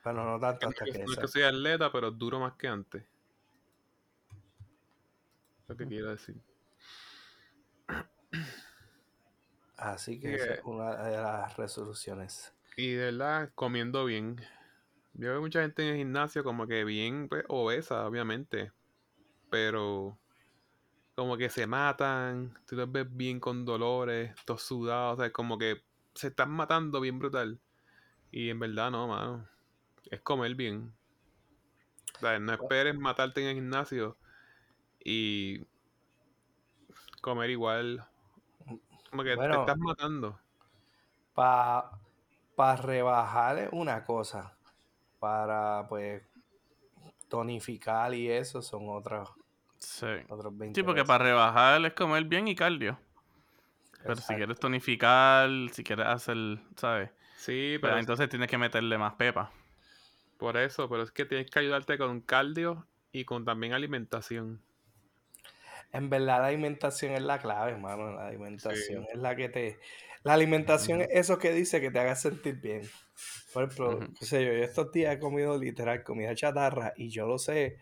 Bueno, 0.02 0.24
no 0.24 0.40
tanto 0.40 0.64
No 0.64 0.70
es 0.70 0.80
hasta 0.80 0.84
que, 0.86 0.92
que 0.92 1.04
no 1.04 1.12
es 1.12 1.18
que 1.18 1.28
soy 1.28 1.42
atleta, 1.42 1.92
pero 1.92 2.10
duro 2.10 2.40
más 2.40 2.54
que 2.54 2.68
antes. 2.68 3.04
Lo 5.68 5.76
que 5.76 5.86
quiero 5.86 6.08
decir. 6.08 6.40
Así 9.76 10.18
que 10.18 10.28
Sí, 10.28 10.34
esa 10.36 10.54
es 10.54 10.64
una 10.64 11.04
de 11.04 11.18
las 11.18 11.54
resoluciones. 11.58 12.54
Y 12.78 12.92
de 12.92 13.12
verdad, 13.12 13.50
comiendo 13.54 14.06
bien. 14.06 14.40
Yo 15.18 15.30
veo 15.30 15.40
mucha 15.40 15.62
gente 15.62 15.82
en 15.82 15.88
el 15.88 15.96
gimnasio 15.96 16.44
como 16.44 16.66
que 16.66 16.84
bien 16.84 17.28
pues, 17.28 17.44
obesa, 17.48 18.06
obviamente. 18.06 18.70
Pero 19.50 20.18
como 21.14 21.38
que 21.38 21.48
se 21.48 21.66
matan, 21.66 22.58
tú 22.66 22.76
los 22.76 22.92
ves 22.92 23.06
bien 23.08 23.40
con 23.40 23.64
dolores, 23.64 24.34
todos 24.44 24.62
sudados, 24.62 25.18
o 25.18 25.22
sea, 25.22 25.32
como 25.32 25.56
que 25.56 25.82
se 26.14 26.28
están 26.28 26.50
matando 26.50 27.00
bien 27.00 27.18
brutal. 27.18 27.58
Y 28.30 28.50
en 28.50 28.58
verdad 28.58 28.90
no, 28.90 29.08
mano. 29.08 29.48
Es 30.10 30.20
comer 30.20 30.54
bien. 30.54 30.94
O 32.16 32.18
sea, 32.18 32.38
no 32.38 32.52
esperes 32.52 32.98
matarte 32.98 33.40
en 33.40 33.48
el 33.48 33.54
gimnasio 33.54 34.18
y 35.02 35.64
comer 37.22 37.48
igual. 37.48 38.06
Como 39.10 39.22
que 39.22 39.34
te 39.34 39.50
estás 39.50 39.78
matando. 39.78 40.38
Para 41.32 41.90
rebajar 42.82 43.58
es 43.58 43.68
una 43.72 44.04
cosa. 44.04 44.55
Para, 45.18 45.86
pues, 45.88 46.22
tonificar 47.28 48.14
y 48.14 48.30
eso 48.30 48.62
son 48.62 48.88
otros, 48.88 49.28
Sí. 49.78 50.06
otros 50.28 50.56
20 50.56 50.80
Sí, 50.80 50.84
porque 50.84 51.04
para 51.04 51.24
rebajar 51.24 51.84
es 51.84 51.92
comer 51.94 52.24
bien 52.24 52.48
y 52.48 52.54
cardio. 52.54 52.98
Pero 54.02 54.16
si 54.16 54.34
quieres 54.36 54.58
tonificar, 54.60 55.48
si 55.72 55.82
quieres 55.82 56.06
hacer, 56.06 56.36
¿sabes? 56.76 57.10
Sí, 57.36 57.78
Pero 57.80 57.80
pero 57.80 57.98
entonces 57.98 58.28
tienes 58.28 58.48
que 58.48 58.58
meterle 58.58 58.98
más 58.98 59.14
pepa. 59.14 59.50
Por 60.38 60.56
eso, 60.56 60.88
pero 60.88 61.02
es 61.02 61.10
que 61.10 61.24
tienes 61.24 61.50
que 61.50 61.58
ayudarte 61.58 61.98
con 61.98 62.20
cardio 62.20 62.86
y 63.12 63.24
con 63.24 63.44
también 63.44 63.72
alimentación. 63.72 64.62
En 65.92 66.10
verdad 66.10 66.40
la 66.40 66.46
alimentación 66.48 67.12
es 67.12 67.22
la 67.22 67.38
clave, 67.38 67.72
hermano. 67.72 68.12
La 68.12 68.26
alimentación 68.28 69.04
Sí. 69.04 69.08
es 69.12 69.18
la 69.18 69.34
que 69.36 69.48
te... 69.48 69.78
La 70.22 70.34
alimentación 70.34 71.02
es 71.02 71.08
eso 71.12 71.38
que 71.38 71.52
dice 71.52 71.80
que 71.80 71.90
te 71.90 71.98
haga 72.00 72.16
sentir 72.16 72.56
bien. 72.60 72.82
Por 73.52 73.64
ejemplo, 73.64 73.98
Ujú. 73.98 74.12
qué 74.18 74.26
sé 74.26 74.44
yo, 74.44 74.52
yo 74.52 74.64
estos 74.64 74.92
días 74.92 75.14
he 75.16 75.18
comido 75.18 75.58
literal 75.58 76.02
comida 76.04 76.34
chatarra 76.34 76.92
y 76.96 77.08
yo 77.10 77.26
lo 77.26 77.38
sé 77.38 77.78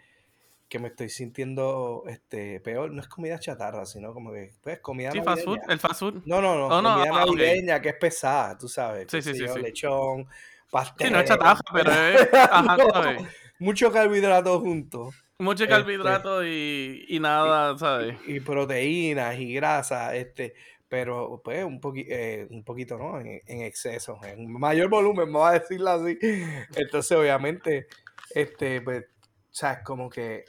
que 0.69 0.79
me 0.79 0.89
estoy 0.89 1.09
sintiendo 1.09 2.05
este 2.09 2.61
peor. 2.61 2.91
No 2.93 3.01
es 3.01 3.09
comida 3.09 3.39
chatarra, 3.39 3.87
sino 3.87 4.13
como 4.13 4.33
que, 4.33 4.53
pues, 4.63 4.81
comida 4.81 5.13
Sí, 5.13 5.21
fast 5.23 5.45
food, 5.45 5.59
el 5.69 5.79
fast 5.79 6.01
food. 6.01 6.23
No, 6.27 6.41
no, 6.41 6.55
no, 6.57 6.69
Oh, 6.75 6.83
no, 6.83 6.91
comida 6.91 7.11
ah, 7.13 7.25
navideña 7.27 7.81
que 7.81 7.91
es 7.91 7.97
pesada, 7.97 8.57
tú 8.59 8.69
sabes. 8.69 9.07
Sí, 9.11 9.23
sí, 9.23 9.35
sí, 9.35 9.41
yo, 9.47 9.55
sí. 9.55 9.61
lechón, 9.61 10.27
pastel. 10.71 11.09
Sí, 11.09 11.13
no 11.13 11.21
es 11.21 11.29
chatarra, 11.29 11.61
pero 11.73 11.93
es, 11.93 12.29
ajá, 12.51 12.77
No, 12.79 12.91
¿sabes? 12.93 13.23
mucho 13.59 13.93
carbohidrato 13.93 14.61
juntos. 14.61 15.15
Mucho 15.39 15.65
Este, 15.65 15.73
carbohidrato 15.73 16.45
y, 16.47 17.05
y 17.09 17.21
nada, 17.21 17.77
¿sabes? 17.77 18.17
y 18.27 18.41
proteínas 18.41 19.39
y 19.39 19.53
grasas, 19.55 20.15
este, 20.15 20.55
pero 20.95 21.41
pues 21.43 21.65
un, 21.65 21.81
poqui- 21.81 22.07
eh, 22.09 22.47
un 22.51 22.63
poquito, 22.63 22.97
¿no? 22.97 23.19
En, 23.19 23.41
exceso, 23.63 24.17
en 24.23 24.49
mayor 24.53 24.89
volumen, 24.89 25.33
vamos 25.33 25.49
a 25.49 25.55
decirlo 25.59 25.91
así. 25.91 26.17
Entonces, 26.77 27.19
obviamente, 27.19 27.89
este, 28.33 28.81
pues, 28.81 29.03
o 29.03 29.27
sea, 29.51 29.73
es 29.73 29.83
como 29.83 30.09
que 30.09 30.45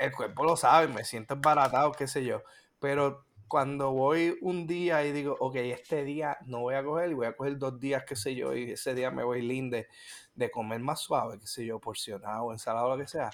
el 0.00 0.10
cuerpo 0.10 0.42
lo 0.42 0.56
sabe, 0.56 0.88
me 0.88 1.04
siento 1.04 1.34
embaratado, 1.34 1.92
qué 1.92 2.08
sé 2.08 2.24
yo, 2.24 2.42
pero 2.80 3.26
cuando 3.46 3.92
voy 3.92 4.36
un 4.42 4.66
día 4.66 5.04
y 5.06 5.12
digo, 5.12 5.36
ok, 5.38 5.54
este 5.54 6.02
día 6.02 6.36
no 6.46 6.62
voy 6.62 6.74
a 6.74 6.82
coger 6.82 7.12
y 7.12 7.14
voy 7.14 7.26
a 7.28 7.36
coger 7.36 7.56
dos 7.56 7.78
días, 7.78 8.02
qué 8.04 8.16
sé 8.16 8.34
yo, 8.34 8.56
y 8.56 8.72
ese 8.72 8.92
día 8.92 9.12
me 9.12 9.22
voy 9.22 9.40
linde 9.40 9.86
de 10.34 10.50
comer 10.50 10.80
más 10.80 10.98
suave, 11.00 11.38
qué 11.38 11.46
sé 11.46 11.64
yo, 11.64 11.78
porcionado, 11.78 12.50
ensalada, 12.50 12.88
lo 12.88 12.98
que 12.98 13.06
sea, 13.06 13.30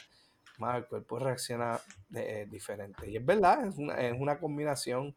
más 0.59 0.77
el 0.77 0.85
cuerpo 0.87 1.19
reacciona 1.19 1.81
de- 2.11 2.43
eh, 2.43 2.47
diferente. 2.47 3.09
Y 3.11 3.17
es 3.17 3.25
verdad, 3.25 3.67
es 3.67 3.79
una, 3.79 3.95
es 3.95 4.13
una 4.21 4.39
combinación 4.39 5.15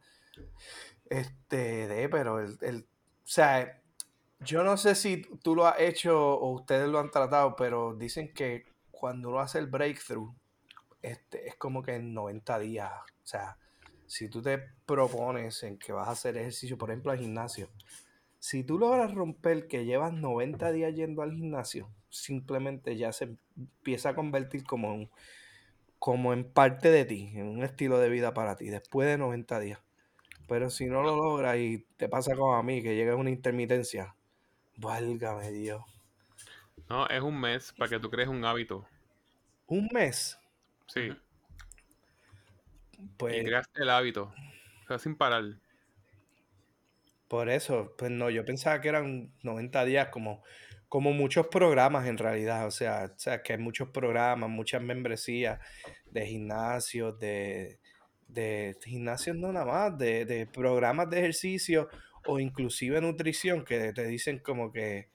este, 1.09 1.87
de, 1.87 2.09
pero 2.09 2.39
el, 2.39 2.57
el- 2.61 2.81
o 2.87 3.27
sea, 3.27 3.81
yo 4.41 4.63
no 4.63 4.77
sé 4.77 4.95
si 4.95 5.23
tú 5.43 5.55
lo 5.55 5.67
has 5.67 5.79
hecho 5.79 6.19
o 6.37 6.51
ustedes 6.53 6.89
lo 6.89 6.99
han 6.99 7.11
tratado, 7.11 7.55
pero 7.55 7.95
dicen 7.95 8.33
que 8.33 8.65
cuando 8.91 9.29
uno 9.29 9.39
hace 9.39 9.59
el 9.59 9.67
breakthrough, 9.67 10.33
este, 11.01 11.47
es 11.47 11.55
como 11.57 11.83
que 11.83 11.95
en 11.95 12.13
90 12.13 12.59
días, 12.59 12.91
o 12.91 13.27
sea, 13.27 13.57
si 14.07 14.29
tú 14.29 14.41
te 14.41 14.59
propones 14.85 15.63
en 15.63 15.77
que 15.79 15.93
vas 15.93 16.07
a 16.07 16.11
hacer 16.11 16.37
ejercicio, 16.37 16.77
por 16.77 16.91
ejemplo, 16.91 17.11
al 17.11 17.19
gimnasio, 17.19 17.69
si 18.39 18.63
tú 18.63 18.79
logras 18.79 19.13
romper 19.13 19.67
que 19.67 19.85
llevas 19.85 20.13
90 20.13 20.71
días 20.71 20.95
yendo 20.95 21.21
al 21.23 21.33
gimnasio, 21.33 21.89
simplemente 22.09 22.97
ya 22.97 23.11
se 23.13 23.35
empieza 23.57 24.09
a 24.09 24.15
convertir 24.15 24.63
como 24.65 24.93
en, 24.93 25.11
como 25.99 26.33
en 26.33 26.45
parte 26.51 26.89
de 26.91 27.05
ti, 27.05 27.31
en 27.35 27.47
un 27.47 27.63
estilo 27.63 27.99
de 27.99 28.09
vida 28.09 28.33
para 28.33 28.55
ti, 28.55 28.67
después 28.69 29.07
de 29.09 29.17
90 29.17 29.59
días. 29.59 29.79
Pero 30.47 30.69
si 30.69 30.85
no 30.85 31.01
lo 31.01 31.15
logras 31.15 31.57
y 31.57 31.85
te 31.97 32.07
pasa 32.07 32.35
como 32.35 32.55
a 32.55 32.63
mí, 32.63 32.81
que 32.81 32.95
llega 32.95 33.15
una 33.15 33.29
intermitencia, 33.29 34.15
válgame 34.77 35.51
Dios. 35.51 35.81
No, 36.89 37.07
es 37.07 37.21
un 37.21 37.39
mes 37.39 37.73
para 37.77 37.89
que 37.89 37.99
tú 37.99 38.09
crees 38.09 38.29
un 38.29 38.45
hábito. 38.45 38.85
Un 39.67 39.89
mes, 39.91 40.37
Sí. 40.87 41.09
Pues 43.17 43.37
Y 43.37 43.45
creas 43.45 43.67
el 43.75 43.89
hábito. 43.89 44.31
O 44.83 44.87
sea, 44.87 44.99
sin 44.99 45.15
parar. 45.15 45.43
por 47.27 47.49
eso, 47.49 47.93
pues 47.97 48.11
no, 48.11 48.29
yo 48.29 48.45
pensaba 48.45 48.79
que 48.81 48.89
eran 48.89 49.33
90 49.41 49.83
días 49.85 50.09
como, 50.09 50.43
como 50.87 51.11
muchos 51.11 51.47
programas 51.47 52.07
en 52.07 52.17
realidad, 52.17 52.67
o 52.67 52.71
sea, 52.71 53.11
o 53.15 53.19
sea, 53.19 53.41
que 53.41 53.53
hay 53.53 53.59
muchos 53.59 53.89
programas, 53.89 54.49
muchas 54.49 54.81
membresías 54.81 55.59
de 56.05 56.25
gimnasios, 56.27 57.19
de, 57.19 57.79
de 58.27 58.77
gimnasios 58.83 59.35
no 59.35 59.51
nada 59.51 59.65
más, 59.65 59.97
de, 59.97 60.25
de 60.25 60.45
programas 60.47 61.09
de 61.09 61.19
ejercicio 61.19 61.89
o 62.25 62.39
inclusive 62.39 62.99
nutrición 63.01 63.63
que 63.63 63.93
te 63.93 64.05
dicen 64.07 64.39
como 64.39 64.71
que 64.71 65.09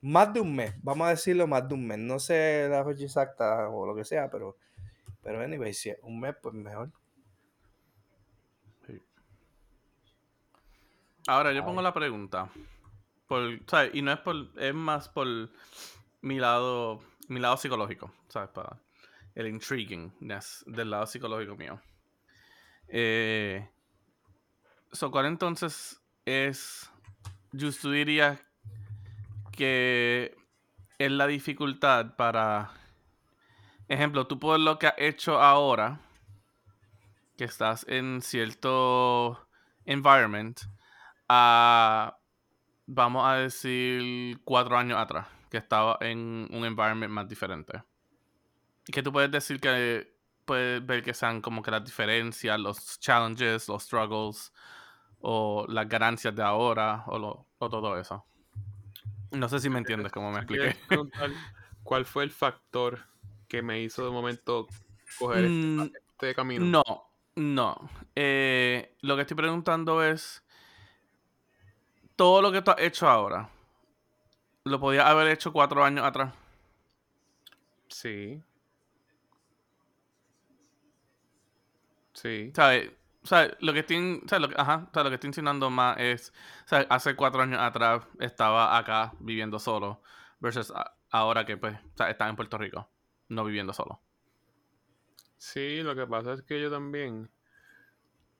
más 0.00 0.32
de 0.32 0.40
un 0.40 0.54
mes, 0.54 0.74
vamos 0.82 1.06
a 1.06 1.10
decirlo 1.10 1.46
más 1.46 1.68
de 1.68 1.74
un 1.74 1.86
mes, 1.86 1.98
no 1.98 2.18
sé 2.18 2.68
la 2.70 2.84
fecha 2.84 3.04
exacta 3.04 3.68
o 3.68 3.86
lo 3.86 3.94
que 3.94 4.04
sea, 4.04 4.30
pero, 4.30 4.56
pero 5.22 5.40
anyway, 5.40 5.72
si 5.72 5.90
es 5.90 5.98
un 6.02 6.20
mes, 6.20 6.34
pues 6.40 6.54
mejor. 6.54 6.90
Sí. 8.86 9.02
Ahora, 11.26 11.52
yo 11.52 11.64
pongo 11.64 11.82
la 11.82 11.92
pregunta. 11.92 12.50
Por, 13.26 13.58
¿sabes? 13.66 13.94
Y 13.94 14.02
no 14.02 14.12
es 14.12 14.20
por, 14.20 14.36
es 14.56 14.74
más 14.74 15.08
por 15.08 15.26
mi 16.20 16.38
lado, 16.38 17.02
mi 17.28 17.40
lado 17.40 17.56
psicológico, 17.56 18.12
¿sabes? 18.28 18.50
Para 18.50 18.78
el 19.34 19.48
intriguingness 19.48 20.64
del 20.66 20.90
lado 20.90 21.06
psicológico 21.06 21.56
mío. 21.56 21.80
Eh, 22.88 23.68
so, 24.92 25.10
¿Cuál 25.10 25.26
entonces 25.26 26.00
es, 26.24 26.90
just 27.58 27.82
tú 27.82 27.90
dirías 27.90 28.40
que 29.52 30.36
es 30.98 31.10
la 31.10 31.26
dificultad 31.26 32.16
para, 32.16 32.70
ejemplo, 33.88 34.26
tú 34.26 34.38
por 34.38 34.58
lo 34.60 34.78
que 34.78 34.86
has 34.86 34.94
hecho 34.98 35.40
ahora, 35.40 36.00
que 37.36 37.44
estás 37.44 37.84
en 37.88 38.22
cierto 38.22 39.48
environment, 39.84 40.60
a, 41.28 42.18
vamos 42.86 43.26
a 43.26 43.34
decir, 43.34 44.40
cuatro 44.44 44.78
años 44.78 44.98
atrás, 44.98 45.26
que 45.50 45.58
estaba 45.58 45.98
en 46.00 46.48
un 46.50 46.64
environment 46.64 47.12
más 47.12 47.28
diferente. 47.28 47.82
Que 48.84 49.02
tú 49.02 49.12
puedes 49.12 49.30
decir 49.30 49.60
que 49.60 50.15
puedes 50.46 50.84
ver 50.86 51.02
que 51.02 51.14
sean 51.14 51.42
como 51.42 51.62
que 51.62 51.70
las 51.70 51.84
diferencias, 51.84 52.58
los 52.58 52.98
challenges, 53.00 53.68
los 53.68 53.82
struggles, 53.84 54.52
o 55.20 55.66
las 55.68 55.88
ganancias 55.88 56.34
de 56.34 56.42
ahora, 56.42 57.04
o, 57.08 57.18
lo- 57.18 57.46
o 57.58 57.68
todo 57.70 57.98
eso. 57.98 58.24
No 59.32 59.48
sé 59.48 59.60
si 59.60 59.68
me 59.68 59.78
entiendes 59.78 60.12
cómo 60.12 60.30
me 60.30 60.38
expliqué. 60.38 60.76
¿Cuál 61.82 62.04
fue 62.04 62.24
el 62.24 62.30
factor 62.30 63.00
que 63.48 63.62
me 63.62 63.80
hizo 63.82 64.04
de 64.04 64.10
momento 64.10 64.66
coger 65.18 65.44
este, 65.46 65.66
Mm, 65.66 65.82
este 66.10 66.34
camino? 66.34 66.66
No, 66.66 66.82
no. 67.36 67.90
Eh, 68.14 68.96
lo 69.02 69.14
que 69.16 69.22
estoy 69.22 69.36
preguntando 69.36 70.02
es, 70.02 70.42
todo 72.16 72.42
lo 72.42 72.50
que 72.52 72.62
tú 72.62 72.70
has 72.70 72.80
hecho 72.80 73.08
ahora, 73.08 73.48
¿lo 74.64 74.78
podías 74.78 75.06
haber 75.06 75.28
hecho 75.28 75.50
cuatro 75.50 75.82
años 75.82 76.04
atrás? 76.04 76.34
Sí. 77.88 78.42
Sí. 82.16 82.52
¿Sabes? 82.54 82.92
¿Sabes? 83.24 83.56
Lo 83.60 83.72
que 83.72 83.80
estoy, 83.80 84.22
¿sabes? 84.28 84.42
Lo 84.42 84.48
que, 84.48 84.60
ajá, 84.60 84.88
¿sabes? 84.92 85.04
Lo 85.04 85.10
que 85.10 85.14
estoy 85.14 85.28
insinuando 85.28 85.70
más 85.70 85.96
es, 85.98 86.32
¿sabes? 86.64 86.86
Hace 86.90 87.16
cuatro 87.16 87.42
años 87.42 87.60
atrás 87.60 88.04
estaba 88.20 88.76
acá 88.78 89.14
viviendo 89.20 89.58
solo, 89.58 90.02
versus 90.40 90.70
a- 90.72 90.96
ahora 91.10 91.44
que 91.44 91.56
pues, 91.56 91.76
¿sabes? 91.96 92.12
estaba 92.12 92.30
en 92.30 92.36
Puerto 92.36 92.56
Rico, 92.58 92.88
no 93.28 93.44
viviendo 93.44 93.72
solo. 93.72 94.00
Sí, 95.38 95.82
lo 95.82 95.94
que 95.96 96.06
pasa 96.06 96.34
es 96.34 96.42
que 96.42 96.60
yo 96.60 96.70
también 96.70 97.30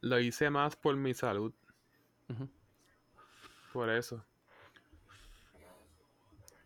lo 0.01 0.19
hice 0.19 0.49
más 0.49 0.75
por 0.75 0.97
mi 0.97 1.13
salud. 1.13 1.53
Por 3.73 3.91
eso. 3.91 4.25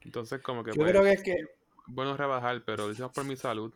Entonces, 0.05 0.40
como 0.43 0.62
que 0.64 0.73
Yo 0.73 0.79
pues, 0.79 0.90
creo 0.90 1.02
que 1.02 1.12
es 1.12 1.23
que 1.23 1.35
bueno 1.87 2.17
rebajar, 2.17 2.62
pero 2.64 2.87
lo 2.87 2.93
hice 2.93 3.02
más 3.02 3.12
por 3.12 3.25
mi 3.25 3.37
salud. 3.37 3.75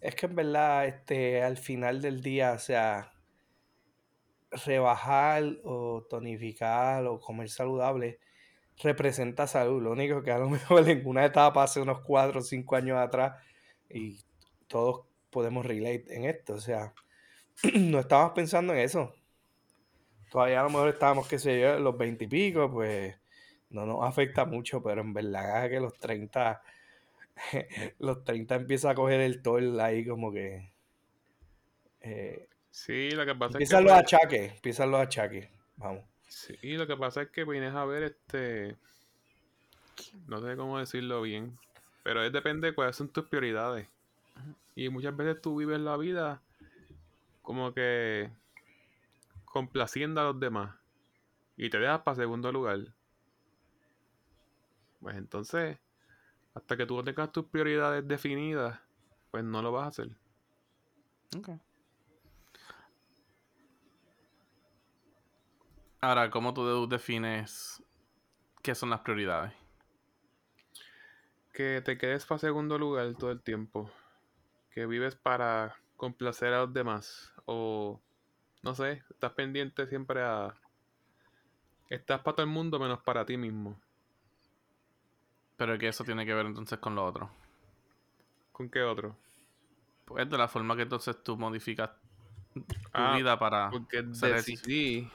Es 0.00 0.14
que 0.14 0.26
en 0.26 0.34
verdad, 0.36 0.86
este, 0.86 1.42
al 1.42 1.56
final 1.56 2.00
del 2.00 2.22
día, 2.22 2.52
o 2.52 2.58
sea, 2.58 3.12
rebajar 4.50 5.44
o 5.64 6.06
tonificar 6.08 7.04
o 7.06 7.20
comer 7.20 7.48
saludable 7.48 8.18
representa 8.82 9.46
salud. 9.46 9.82
Lo 9.82 9.92
único 9.92 10.22
que 10.22 10.30
a 10.30 10.38
lo 10.38 10.48
mejor 10.50 10.88
en 10.88 11.06
una 11.06 11.24
etapa 11.24 11.62
hace 11.64 11.80
unos 11.80 12.00
4 12.00 12.40
o 12.40 12.42
5 12.42 12.76
años 12.76 12.98
atrás 12.98 13.42
y 13.90 14.20
todos 14.66 15.06
podemos 15.30 15.66
relate 15.66 16.04
en 16.14 16.24
esto. 16.24 16.54
O 16.54 16.60
sea, 16.60 16.94
no 17.74 18.00
estábamos 18.00 18.32
pensando 18.32 18.72
en 18.72 18.80
eso. 18.80 19.14
Todavía 20.30 20.60
a 20.60 20.64
lo 20.64 20.70
mejor 20.70 20.88
estábamos, 20.90 21.26
qué 21.26 21.38
sé 21.38 21.60
yo, 21.60 21.78
los 21.78 21.96
20 21.96 22.24
y 22.24 22.28
pico, 22.28 22.70
pues 22.70 23.16
no 23.70 23.86
nos 23.86 24.06
afecta 24.06 24.44
mucho, 24.44 24.82
pero 24.82 25.00
en 25.00 25.14
verdad 25.14 25.68
que 25.70 25.80
los 25.80 25.94
30, 25.98 26.62
los 27.98 28.24
30 28.24 28.56
empieza 28.56 28.90
a 28.90 28.94
coger 28.94 29.20
el 29.20 29.42
tol 29.42 29.78
ahí 29.80 30.06
como 30.06 30.32
que... 30.32 30.72
eh, 32.00 32.48
Sí, 32.70 33.10
lo 33.10 33.26
que 33.26 33.34
pasa 33.34 33.58
es 33.58 33.68
que 33.68 33.76
empiezan 33.76 33.84
los 33.84 33.92
pues, 33.92 34.02
achaques, 34.02 34.52
empiezan 34.52 34.90
los 34.90 35.00
achaques. 35.00 35.48
Vamos. 35.76 36.04
sí, 36.28 36.56
lo 36.76 36.86
que 36.86 36.96
pasa 36.96 37.22
es 37.22 37.30
que 37.30 37.44
vienes 37.44 37.74
a 37.74 37.84
ver 37.84 38.02
este 38.04 38.76
no 40.26 40.40
sé 40.40 40.56
cómo 40.56 40.78
decirlo 40.78 41.22
bien, 41.22 41.58
pero 42.02 42.22
es 42.22 42.32
depende 42.32 42.68
de 42.68 42.74
cuáles 42.74 42.96
son 42.96 43.08
tus 43.08 43.26
prioridades. 43.28 43.88
Y 44.74 44.88
muchas 44.90 45.16
veces 45.16 45.42
tú 45.42 45.56
vives 45.56 45.80
la 45.80 45.96
vida 45.96 46.40
como 47.42 47.74
que 47.74 48.30
complaciendo 49.44 50.20
a 50.20 50.24
los 50.24 50.38
demás 50.38 50.76
y 51.56 51.70
te 51.70 51.78
dejas 51.78 52.02
para 52.02 52.14
segundo 52.14 52.52
lugar. 52.52 52.78
Pues 55.00 55.16
entonces, 55.16 55.78
hasta 56.58 56.76
que 56.76 56.86
tú 56.86 56.96
no 56.96 57.04
tengas 57.04 57.32
tus 57.32 57.46
prioridades 57.46 58.06
definidas, 58.06 58.78
pues 59.30 59.44
no 59.44 59.62
lo 59.62 59.72
vas 59.72 59.84
a 59.84 59.88
hacer. 59.88 60.10
Ok. 61.36 61.50
Ahora, 66.00 66.30
¿cómo 66.30 66.52
tú 66.54 66.88
defines 66.88 67.82
qué 68.62 68.74
son 68.74 68.90
las 68.90 69.00
prioridades? 69.00 69.52
Que 71.52 71.80
te 71.80 71.96
quedes 71.96 72.26
para 72.26 72.38
segundo 72.38 72.78
lugar 72.78 73.14
todo 73.14 73.30
el 73.30 73.40
tiempo. 73.40 73.90
Que 74.70 74.86
vives 74.86 75.16
para 75.16 75.76
complacer 75.96 76.52
a 76.54 76.60
los 76.60 76.72
demás. 76.72 77.32
O, 77.46 78.00
no 78.62 78.74
sé, 78.74 79.04
estás 79.10 79.32
pendiente 79.32 79.86
siempre 79.86 80.22
a... 80.22 80.54
Estás 81.88 82.20
para 82.20 82.36
todo 82.36 82.46
el 82.46 82.52
mundo 82.52 82.78
menos 82.78 83.00
para 83.02 83.24
ti 83.24 83.36
mismo. 83.36 83.80
Pero 85.58 85.76
que 85.76 85.88
eso 85.88 86.04
tiene 86.04 86.24
que 86.24 86.32
ver 86.32 86.46
entonces 86.46 86.78
con 86.78 86.94
lo 86.94 87.04
otro. 87.04 87.30
¿Con 88.52 88.70
qué 88.70 88.82
otro? 88.82 89.16
Pues 90.06 90.30
de 90.30 90.38
la 90.38 90.48
forma 90.48 90.76
que 90.76 90.82
entonces 90.82 91.22
tú 91.22 91.36
modificas 91.36 91.90
tu 92.54 92.62
Ah, 92.92 93.16
vida 93.16 93.38
para 93.38 93.68
Porque 93.70 94.02
decidí, 94.02 95.10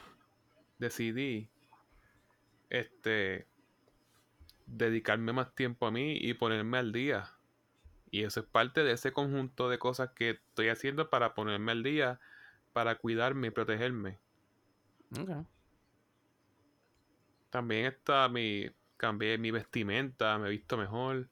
decidí, 0.78 1.48
este, 2.70 3.46
dedicarme 4.66 5.32
más 5.32 5.54
tiempo 5.54 5.86
a 5.86 5.90
mí 5.90 6.16
y 6.16 6.34
ponerme 6.34 6.78
al 6.78 6.92
día. 6.92 7.32
Y 8.10 8.22
eso 8.24 8.40
es 8.40 8.46
parte 8.46 8.84
de 8.84 8.92
ese 8.92 9.12
conjunto 9.12 9.68
de 9.68 9.78
cosas 9.78 10.10
que 10.10 10.30
estoy 10.30 10.68
haciendo 10.68 11.10
para 11.10 11.34
ponerme 11.34 11.72
al 11.72 11.82
día, 11.82 12.20
para 12.72 12.96
cuidarme 12.96 13.48
y 13.48 13.50
protegerme. 13.50 14.18
Ok. 15.18 15.46
También 17.50 17.86
está 17.86 18.28
mi, 18.28 18.70
cambié 18.96 19.38
mi 19.38 19.50
vestimenta, 19.50 20.38
me 20.38 20.48
he 20.48 20.50
visto 20.50 20.76
mejor, 20.76 21.28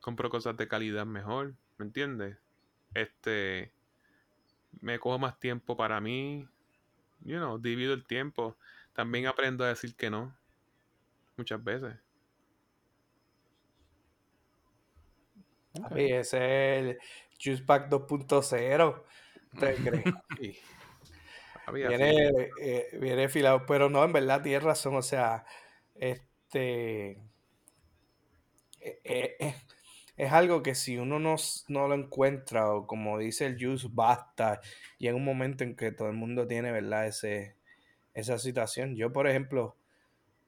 compro 0.00 0.30
cosas 0.30 0.56
de 0.56 0.68
calidad 0.68 1.06
mejor, 1.06 1.54
¿me 1.78 1.86
entiendes? 1.86 2.36
Este, 2.94 3.72
me 4.80 4.98
cojo 4.98 5.18
más 5.18 5.38
tiempo 5.38 5.76
para 5.76 6.00
mí, 6.00 6.46
you 7.20 7.36
know, 7.36 7.58
divido 7.58 7.94
el 7.94 8.04
tiempo. 8.04 8.56
También 8.92 9.26
aprendo 9.26 9.64
a 9.64 9.68
decir 9.68 9.96
que 9.96 10.10
no, 10.10 10.36
muchas 11.36 11.62
veces. 11.62 11.94
ok. 15.74 15.82
Papi, 15.88 16.12
ese 16.12 16.18
es 16.18 16.84
el 16.84 16.98
Juice 17.42 17.62
Pack 17.64 17.88
2.0. 17.88 19.04
¿Usted 19.52 19.76
cree? 19.84 20.04
Sí. 20.38 20.58
Viene, 21.72 22.50
eh, 22.60 22.98
viene 23.00 23.28
filado, 23.28 23.64
pero 23.66 23.88
no, 23.88 24.04
en 24.04 24.12
verdad 24.12 24.42
tienes 24.42 24.62
razón, 24.62 24.96
o 24.96 25.02
sea, 25.02 25.46
este 25.94 26.33
eh, 26.54 27.18
eh, 28.80 29.36
eh, 29.40 29.54
es 30.16 30.32
algo 30.32 30.62
que 30.62 30.74
si 30.74 30.96
uno 30.98 31.18
no, 31.18 31.36
no 31.68 31.88
lo 31.88 31.94
encuentra, 31.94 32.72
o 32.72 32.86
como 32.86 33.18
dice 33.18 33.46
el 33.46 33.58
Juice, 33.58 33.88
basta, 33.90 34.60
en 35.00 35.14
un 35.14 35.24
momento 35.24 35.64
en 35.64 35.76
que 35.76 35.92
todo 35.92 36.08
el 36.08 36.14
mundo 36.14 36.46
tiene, 36.46 36.72
¿verdad? 36.72 37.06
Ese, 37.06 37.56
esa 38.14 38.38
situación. 38.38 38.96
Yo, 38.96 39.12
por 39.12 39.26
ejemplo, 39.28 39.76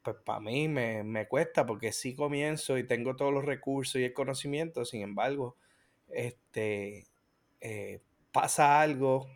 pues 0.03 0.17
para 0.25 0.41
mí 0.41 0.69
me, 0.69 1.05
me 1.05 1.29
cuesta 1.29 1.67
porque 1.67 1.93
sí 1.93 2.15
comienzo 2.15 2.79
y 2.79 2.87
tengo 2.87 3.17
todos 3.17 3.33
los 3.35 3.45
recursos 3.45 3.97
y 4.01 4.05
el 4.05 4.15
conocimiento, 4.15 4.85
sin 4.85 5.03
embargo, 5.03 5.57
este, 6.09 7.07
pasa 8.33 8.81
algo, 8.81 9.29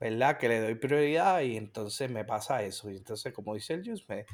¿verdad? 0.00 0.38
Que 0.38 0.48
le 0.48 0.60
doy 0.60 0.74
prioridad 0.76 1.40
y 1.42 1.56
entonces 1.56 2.10
me 2.10 2.24
pasa 2.24 2.62
eso. 2.62 2.90
Y 2.90 2.98
entonces, 2.98 3.32
como 3.32 3.54
dice 3.54 3.74
el 3.74 3.84
Juice, 3.84 4.04
me, 4.08 4.26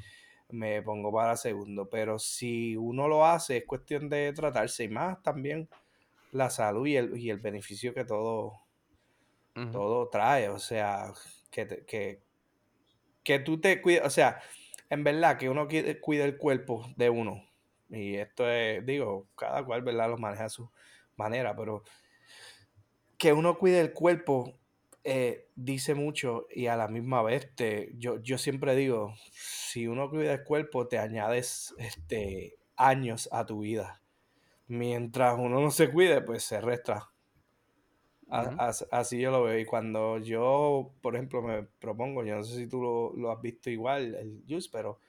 me 0.52 0.82
pongo 0.82 1.12
para 1.12 1.36
segundo. 1.36 1.88
Pero 1.88 2.18
si 2.18 2.76
uno 2.76 3.08
lo 3.08 3.24
hace, 3.26 3.58
es 3.58 3.66
cuestión 3.66 4.08
de 4.08 4.32
tratarse 4.32 4.84
y 4.84 4.88
más 4.88 5.22
también 5.22 5.68
la 6.32 6.50
salud 6.50 6.86
y 6.86 6.96
el, 6.96 7.18
y 7.18 7.30
el 7.30 7.38
beneficio 7.38 7.94
que 7.94 8.04
todo, 8.04 8.60
todo 9.70 10.08
trae. 10.08 10.48
O 10.48 10.58
sea, 10.58 11.12
que, 11.50 11.66
te- 11.66 11.84
que, 11.84 12.22
que 13.22 13.38
tú 13.38 13.60
te 13.60 13.80
cuides, 13.82 14.02
o 14.04 14.10
sea, 14.10 14.40
en 14.88 15.04
verdad 15.04 15.38
que 15.38 15.48
uno 15.48 15.68
cuide 16.00 16.24
el 16.24 16.36
cuerpo 16.38 16.86
de 16.96 17.10
uno. 17.10 17.44
Y 17.88 18.16
esto 18.16 18.48
es, 18.48 18.84
digo, 18.86 19.28
cada 19.36 19.64
cual, 19.64 19.82
¿verdad? 19.82 20.10
Lo 20.10 20.18
maneja 20.18 20.44
a 20.46 20.48
su 20.48 20.70
manera, 21.16 21.54
pero 21.56 21.82
que 23.18 23.32
uno 23.32 23.58
cuide 23.58 23.80
el 23.80 23.92
cuerpo 23.92 24.59
eh, 25.04 25.48
dice 25.56 25.94
mucho 25.94 26.46
y 26.54 26.66
a 26.66 26.76
la 26.76 26.88
misma 26.88 27.22
vez 27.22 27.54
te, 27.56 27.92
yo, 27.96 28.20
yo 28.22 28.38
siempre 28.38 28.74
digo, 28.76 29.14
si 29.32 29.86
uno 29.86 30.10
cuida 30.10 30.34
el 30.34 30.44
cuerpo 30.44 30.88
te 30.88 30.98
añades 30.98 31.74
este, 31.78 32.58
años 32.76 33.28
a 33.32 33.46
tu 33.46 33.60
vida. 33.60 34.02
Mientras 34.68 35.38
uno 35.38 35.60
no 35.60 35.70
se 35.72 35.90
cuide, 35.92 36.22
pues 36.22 36.44
se 36.44 36.60
resta. 36.60 37.12
A- 38.28 38.72
Así 38.92 39.20
yo 39.20 39.30
lo 39.30 39.42
veo. 39.44 39.58
Y 39.58 39.64
cuando 39.64 40.18
yo, 40.18 40.94
por 41.02 41.14
ejemplo, 41.16 41.42
me 41.42 41.64
propongo, 41.64 42.24
yo 42.24 42.36
no 42.36 42.44
sé 42.44 42.56
si 42.56 42.66
tú 42.68 42.80
lo, 42.80 43.12
lo 43.16 43.30
has 43.32 43.40
visto 43.42 43.70
igual, 43.70 44.14
el 44.14 44.44
juice, 44.48 44.68
pero 44.72 45.00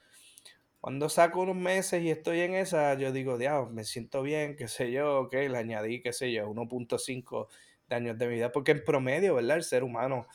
cuando 0.82 1.10
saco 1.10 1.42
unos 1.42 1.56
meses 1.58 2.04
y 2.04 2.12
estoy 2.12 2.42
en 2.42 2.56
esa, 2.56 2.96
yo 2.96 3.12
digo, 3.14 3.38
diablo, 3.38 3.70
me 3.72 3.84
siento 3.86 4.24
bien, 4.24 4.56
qué 4.58 4.68
sé 4.68 4.92
yo, 4.92 5.22
ok, 5.22 5.34
le 5.34 5.58
añadí, 5.58 6.02
qué 6.02 6.14
sé 6.14 6.32
yo, 6.34 6.50
1.5 6.50 7.50
de 7.92 7.96
años 7.98 8.18
de 8.18 8.28
vida, 8.28 8.52
porque 8.52 8.72
en 8.72 8.84
promedio, 8.84 9.36
¿verdad? 9.36 9.58
El 9.58 9.64
ser 9.64 9.84
humano, 9.84 10.28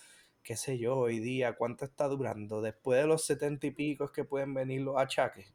qué 0.42 0.56
sé 0.56 0.78
yo, 0.78 0.96
hoy 0.96 1.18
día, 1.18 1.54
¿cuánto 1.54 1.84
está 1.84 2.06
durando? 2.08 2.60
Después 2.60 3.00
de 3.00 3.06
los 3.06 3.24
70 3.24 3.66
y 3.66 3.70
pico 3.72 4.04
es 4.04 4.10
que 4.10 4.24
pueden 4.24 4.54
venir 4.54 4.82
los 4.82 4.96
achaques. 4.98 5.52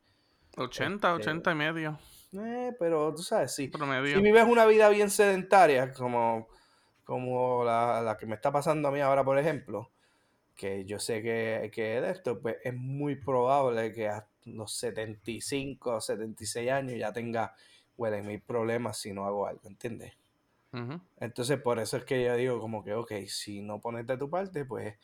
80, 0.58 1.08
Este, 1.16 1.30
80 1.30 1.52
y 1.52 1.56
medio. 1.56 2.00
Eh, 2.34 2.74
pero 2.80 3.14
tú 3.14 3.22
sabes, 3.24 3.54
sí. 3.56 3.66
Si 3.66 3.70
Promedio. 3.70 4.22
vives 4.22 4.46
una 4.48 4.66
vida 4.66 4.90
bien 4.90 5.10
sedentaria, 5.10 5.92
como, 5.94 6.48
como 7.04 7.64
la, 7.64 8.02
la 8.02 8.18
que 8.18 8.26
me 8.26 8.36
está 8.36 8.52
pasando 8.52 8.88
a 8.88 8.92
mí 8.92 9.00
ahora, 9.00 9.24
por 9.24 9.38
ejemplo, 9.38 9.92
que 10.56 10.86
yo 10.86 11.00
sé 11.00 11.22
que, 11.22 11.72
que 11.74 12.02
de 12.02 12.12
esto, 12.12 12.40
pues 12.42 12.58
es 12.64 12.74
muy 12.74 13.16
probable 13.16 13.94
que 13.94 14.08
a 14.10 14.28
los 14.46 14.74
75 14.76 15.96
o 15.96 16.02
76 16.02 16.70
años 16.72 16.98
ya 16.98 17.14
tenga, 17.14 17.54
huele, 17.98 18.22
mil 18.24 18.42
problemas 18.42 18.98
si 18.98 19.14
no 19.14 19.26
hago 19.26 19.46
algo, 19.48 19.62
¿entiendes? 19.68 20.14
Entonces, 21.20 21.60
por 21.62 21.80
eso 21.80 21.98
es 21.98 22.06
que 22.06 22.24
yo 22.24 22.36
digo 22.36 22.60
como 22.60 22.84
que, 22.84 22.94
ok, 22.94 23.12
si 23.28 23.62
no 23.62 23.82
pones 23.82 24.08
de 24.08 24.18
tu 24.18 24.30
parte, 24.30 24.64
pues, 24.64 24.96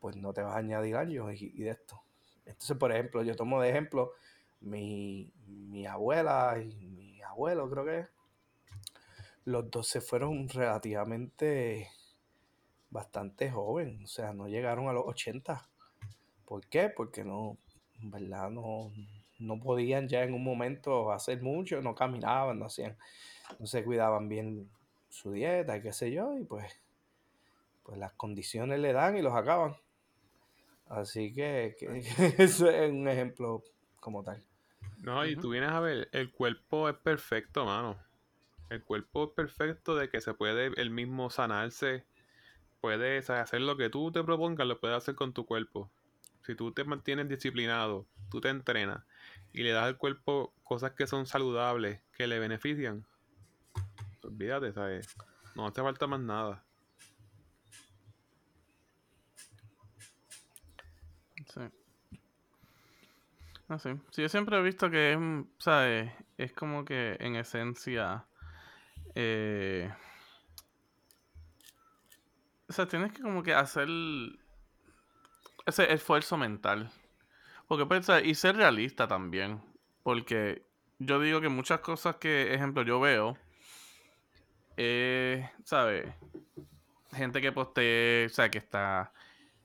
pues 0.00 0.16
no 0.16 0.32
te 0.32 0.42
vas 0.42 0.56
a 0.56 0.58
añadir 0.58 0.96
años 0.96 1.32
y, 1.40 1.52
y 1.54 1.62
de 1.62 1.70
esto. 1.70 2.02
Entonces, 2.44 2.76
por 2.76 2.90
ejemplo, 2.92 3.22
yo 3.22 3.36
tomo 3.36 3.60
de 3.60 3.70
ejemplo 3.70 4.12
mi, 4.60 5.32
mi 5.46 5.86
abuela 5.86 6.56
y 6.60 6.86
mi 6.86 7.22
abuelo, 7.22 7.70
creo 7.70 7.84
que. 7.84 8.06
Los 9.44 9.70
dos 9.70 9.88
se 9.88 10.02
fueron 10.02 10.48
relativamente 10.48 11.88
bastante 12.90 13.50
joven, 13.50 14.04
o 14.04 14.06
sea, 14.06 14.34
no 14.34 14.46
llegaron 14.46 14.88
a 14.88 14.92
los 14.92 15.04
80. 15.06 15.66
¿Por 16.44 16.66
qué? 16.66 16.90
Porque 16.90 17.24
no, 17.24 17.56
en 18.02 18.10
verdad, 18.10 18.50
no, 18.50 18.92
no 19.38 19.58
podían 19.58 20.08
ya 20.08 20.22
en 20.22 20.34
un 20.34 20.44
momento 20.44 21.12
hacer 21.12 21.42
mucho, 21.42 21.80
no 21.80 21.94
caminaban, 21.94 22.58
no 22.58 22.66
hacían, 22.66 22.96
no 23.58 23.66
se 23.66 23.84
cuidaban 23.84 24.28
bien 24.28 24.68
su 25.08 25.32
dieta 25.32 25.76
y 25.76 25.82
qué 25.82 25.92
sé 25.92 26.12
yo, 26.12 26.36
y 26.38 26.44
pues, 26.44 26.80
pues 27.82 27.98
las 27.98 28.12
condiciones 28.12 28.80
le 28.80 28.92
dan 28.92 29.16
y 29.16 29.22
los 29.22 29.34
acaban. 29.34 29.76
Así 30.88 31.32
que, 31.34 31.76
que 31.78 32.04
eso 32.42 32.68
es 32.70 32.90
un 32.90 33.08
ejemplo 33.08 33.62
como 34.00 34.22
tal. 34.22 34.42
No, 34.98 35.24
y 35.26 35.32
Ujú. 35.32 35.42
tú 35.42 35.50
vienes 35.50 35.70
a 35.70 35.80
ver, 35.80 36.08
el 36.12 36.30
cuerpo 36.30 36.88
es 36.88 36.96
perfecto, 36.96 37.64
mano. 37.64 37.98
El 38.70 38.82
cuerpo 38.82 39.24
es 39.24 39.30
perfecto 39.30 39.96
de 39.96 40.08
que 40.08 40.20
se 40.20 40.34
puede 40.34 40.66
el 40.80 40.90
mismo 40.90 41.30
sanarse, 41.30 42.04
puede 42.80 43.18
o 43.18 43.22
sea, 43.22 43.40
hacer 43.40 43.60
lo 43.62 43.76
que 43.76 43.90
tú 43.90 44.12
te 44.12 44.22
propongas, 44.22 44.66
lo 44.66 44.80
puedes 44.80 44.96
hacer 44.96 45.14
con 45.14 45.32
tu 45.32 45.46
cuerpo. 45.46 45.90
Si 46.42 46.54
tú 46.54 46.72
te 46.72 46.84
mantienes 46.84 47.28
disciplinado, 47.28 48.06
tú 48.30 48.40
te 48.40 48.48
entrenas 48.48 49.04
y 49.52 49.62
le 49.62 49.72
das 49.72 49.84
al 49.84 49.96
cuerpo 49.96 50.52
cosas 50.64 50.92
que 50.92 51.06
son 51.06 51.26
saludables, 51.26 52.00
que 52.16 52.26
le 52.26 52.38
benefician, 52.38 53.06
olvídate, 54.24 54.72
¿sabes? 54.72 55.14
No 55.54 55.66
hace 55.66 55.82
falta 55.82 56.06
más 56.06 56.20
nada. 56.20 56.64
Sí. 61.52 61.60
Ah, 63.68 63.78
sí. 63.78 63.90
Sí, 64.10 64.22
yo 64.22 64.28
siempre 64.28 64.56
he 64.58 64.62
visto 64.62 64.90
que 64.90 65.12
es, 65.12 65.18
¿sabes? 65.58 66.10
Es 66.36 66.52
como 66.52 66.84
que 66.84 67.16
en 67.20 67.36
esencia. 67.36 68.26
eh, 69.14 69.92
o 72.68 72.72
sea, 72.72 72.86
tienes 72.86 73.12
que 73.12 73.22
como 73.22 73.42
que 73.42 73.54
hacer 73.54 73.88
ese 75.66 75.92
esfuerzo 75.92 76.36
mental. 76.36 76.90
Porque 77.68 77.86
pues, 77.86 78.08
y 78.24 78.34
ser 78.34 78.56
realista 78.56 79.08
también. 79.08 79.62
Porque 80.02 80.66
yo 80.98 81.20
digo 81.20 81.40
que 81.40 81.48
muchas 81.48 81.80
cosas 81.80 82.16
que, 82.16 82.54
ejemplo, 82.54 82.82
yo 82.82 83.00
veo, 83.00 83.36
eh, 84.80 85.50
¿sabes? 85.64 86.06
Gente 87.12 87.40
que 87.40 87.50
postee, 87.50 88.26
o 88.26 88.28
sea, 88.28 88.48
que 88.48 88.58
está 88.58 89.12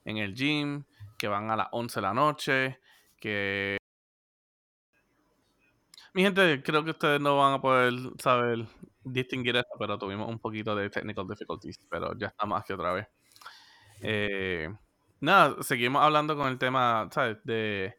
en 0.03 0.17
el 0.17 0.33
gym, 0.33 0.83
que 1.19 1.27
van 1.27 1.51
a 1.51 1.55
las 1.55 1.67
11 1.71 1.95
de 1.95 2.01
la 2.01 2.13
noche, 2.13 2.79
que... 3.19 3.77
Mi 6.15 6.23
gente, 6.23 6.63
creo 6.63 6.83
que 6.83 6.91
ustedes 6.91 7.21
no 7.21 7.37
van 7.37 7.53
a 7.53 7.61
poder 7.61 7.93
saber 8.19 8.65
distinguir 9.03 9.55
esto, 9.55 9.75
pero 9.77 9.99
tuvimos 9.99 10.27
un 10.27 10.39
poquito 10.39 10.75
de 10.75 10.89
technical 10.89 11.27
difficulties, 11.27 11.79
pero 11.89 12.17
ya 12.17 12.27
estamos 12.27 12.59
aquí 12.59 12.73
otra 12.73 12.93
vez. 12.93 13.07
Eh, 14.01 14.67
nada, 15.19 15.61
seguimos 15.61 16.01
hablando 16.01 16.35
con 16.35 16.47
el 16.47 16.57
tema, 16.57 17.07
¿sabes? 17.11 17.37
De 17.43 17.95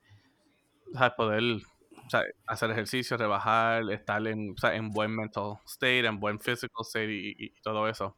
¿sabes? 0.93 1.13
poder 1.17 1.63
¿sabes? 2.09 2.35
hacer 2.47 2.71
ejercicio, 2.71 3.17
rebajar, 3.17 3.91
estar 3.91 4.27
en, 4.27 4.57
¿sabes? 4.57 4.79
en 4.79 4.91
buen 4.91 5.15
mental 5.15 5.55
state, 5.67 6.07
en 6.07 6.21
buen 6.21 6.39
physical 6.41 6.83
state 6.83 7.13
y, 7.13 7.51
todo 7.63 7.89
eso. 7.89 8.17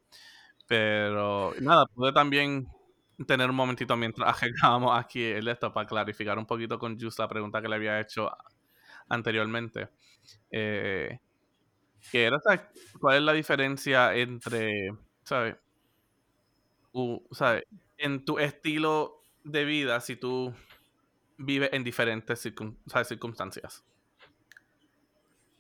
Pero 0.67 1.53
nada, 1.61 1.87
pude 1.87 2.13
también 2.13 2.67
tener 3.27 3.51
un 3.51 3.57
momentito 3.57 3.97
mientras 3.97 4.29
arreglábamos 4.43 4.99
aquí 4.99 5.25
el 5.25 5.49
esto 5.49 5.73
para 5.73 5.87
clarificar 5.87 6.39
un 6.39 6.47
poquito 6.47 6.79
con 6.79 6.99
Just 7.01 7.19
la 7.19 7.29
pregunta 7.29 7.63
que 7.63 7.69
le 7.69 7.77
había 7.77 8.01
hecho 8.01 8.31
anteriormente. 9.09 9.89
Eh, 10.51 11.19
era. 12.13 12.39
¿Cuál 13.01 13.17
es 13.17 13.23
la 13.23 13.33
diferencia 13.33 14.15
entre, 14.15 14.91
¿sabes? 15.23 15.57
u- 16.97 17.23
¿sabes? 17.31 17.65
En 17.99 18.25
tu 18.25 18.39
estilo 18.39 19.23
de 19.45 19.65
vida 19.65 20.01
si 20.01 20.17
tú 20.17 20.55
vives 21.39 21.71
en 21.73 21.85
diferentes 21.85 22.45
circun- 22.45 22.77
¿sabes? 22.87 23.09
circunstancias. 23.09 23.85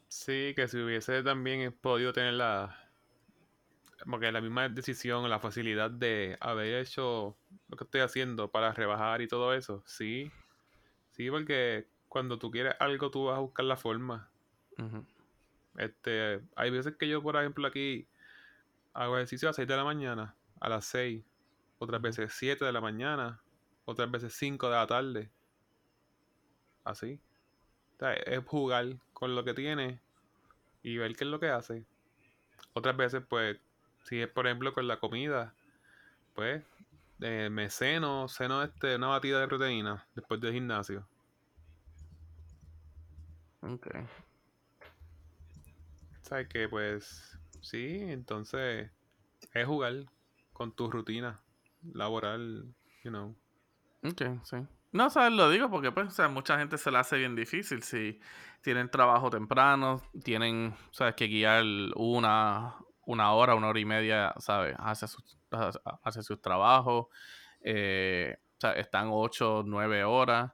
Sí, 0.09 0.53
que 0.55 0.69
si 0.69 0.79
hubiese 0.79 1.23
también 1.23 1.73
podido 1.73 2.13
tener 2.13 2.35
la, 2.35 2.77
como 4.03 4.19
que 4.19 4.31
la 4.33 4.41
misma 4.41 4.69
decisión, 4.69 5.29
la 5.29 5.41
facilidad 5.41 5.91
de 5.91 6.37
haber 6.41 6.75
hecho 6.77 7.37
lo 7.69 7.77
que 7.77 7.85
estoy 7.85 8.01
haciendo 8.01 8.51
para 8.51 8.73
rebajar 8.73 9.21
y 9.21 9.29
todo 9.29 9.53
eso, 9.53 9.83
sí, 9.87 10.31
sí, 11.11 11.31
porque 11.31 11.89
cuando 12.09 12.39
tú 12.39 12.51
quieres 12.51 12.75
algo 12.79 13.11
tú 13.11 13.25
vas 13.27 13.37
a 13.37 13.41
buscar 13.41 13.65
la 13.67 13.77
forma. 13.77 14.31
Este, 15.77 16.41
hay 16.55 16.71
veces 16.71 16.97
que 16.97 17.09
yo, 17.09 17.23
por 17.23 17.37
ejemplo, 17.37 17.67
aquí 17.67 18.09
hago 18.95 19.17
ejercicio 19.17 19.49
a 19.49 19.51
las 19.51 19.57
6 19.57 19.69
de 19.69 19.77
la 19.77 19.85
mañana, 19.85 20.35
a 20.61 20.69
las 20.69 20.87
6, 20.87 21.25
otras 21.79 22.01
veces 22.01 22.33
7 22.35 22.65
de 22.65 22.73
la 22.73 22.81
mañana, 22.81 23.43
otras 23.85 24.11
veces 24.11 24.35
5 24.35 24.71
de 24.71 24.77
la 24.77 24.87
tarde. 24.87 25.31
Así. 26.87 27.21
O 27.97 27.99
sea, 27.99 28.15
es 28.15 28.45
jugar 28.47 28.87
con 29.13 29.35
lo 29.35 29.45
que 29.45 29.55
tienes 29.55 30.01
y 30.83 30.99
ver 30.99 31.17
qué 31.17 31.25
es 31.25 31.31
lo 31.31 31.41
que 31.41 31.51
hace. 31.51 31.85
Otras 32.75 32.97
veces, 32.97 33.25
pues, 33.29 33.59
si 34.05 34.23
es 34.23 34.29
por 34.29 34.47
ejemplo 34.47 34.73
con 34.73 34.87
la 34.87 34.99
comida, 35.01 35.55
pues 36.35 36.65
eh, 37.21 37.49
me 37.51 37.71
ceno, 37.71 38.29
ceno 38.29 38.63
este, 38.63 38.97
una 38.97 39.09
batida 39.09 39.41
de 39.41 39.49
proteína 39.49 40.07
después 40.15 40.41
del 40.41 40.53
gimnasio. 40.53 41.09
ok. 43.63 43.87
¿Sabes 46.23 46.49
que 46.49 46.69
Pues 46.69 47.39
sí, 47.63 47.99
entonces 48.03 48.91
es 49.53 49.67
jugar 49.67 50.07
con 50.53 50.73
tu 50.73 50.91
rutina 50.91 51.41
laboral, 51.93 52.75
you 53.03 53.11
know. 53.11 53.35
Ok, 54.05 54.23
sí. 54.45 54.57
No, 54.93 55.11
¿sabes? 55.11 55.33
Lo 55.33 55.51
digo 55.51 55.71
porque, 55.71 55.93
pues, 55.93 56.09
o 56.09 56.11
sea, 56.11 56.29
mucha 56.29 56.59
gente 56.59 56.79
se 56.79 56.91
la 56.91 57.01
hace 57.01 57.19
bien 57.19 57.37
difícil 57.37 57.83
si 57.83 58.19
tienen 58.63 58.91
trabajo 58.91 59.31
temprano, 59.31 60.03
tienen, 60.25 60.75
¿sabes? 60.91 61.15
Que 61.15 61.27
guiar 61.29 61.65
una, 61.97 62.75
una 63.05 63.33
hora, 63.33 63.55
una 63.55 63.69
hora 63.69 63.81
y 63.81 63.85
media, 63.85 64.35
¿sabes? 64.39 64.75
Hacia 64.79 65.09
sus, 65.09 65.39
hacia 66.03 66.23
sus 66.23 66.41
trabajos. 66.41 67.07
eh, 67.61 68.37
o 68.57 68.61
sea, 68.61 68.73
están 68.73 69.09
ocho, 69.11 69.63
nueve 69.67 70.03
horas. 70.05 70.53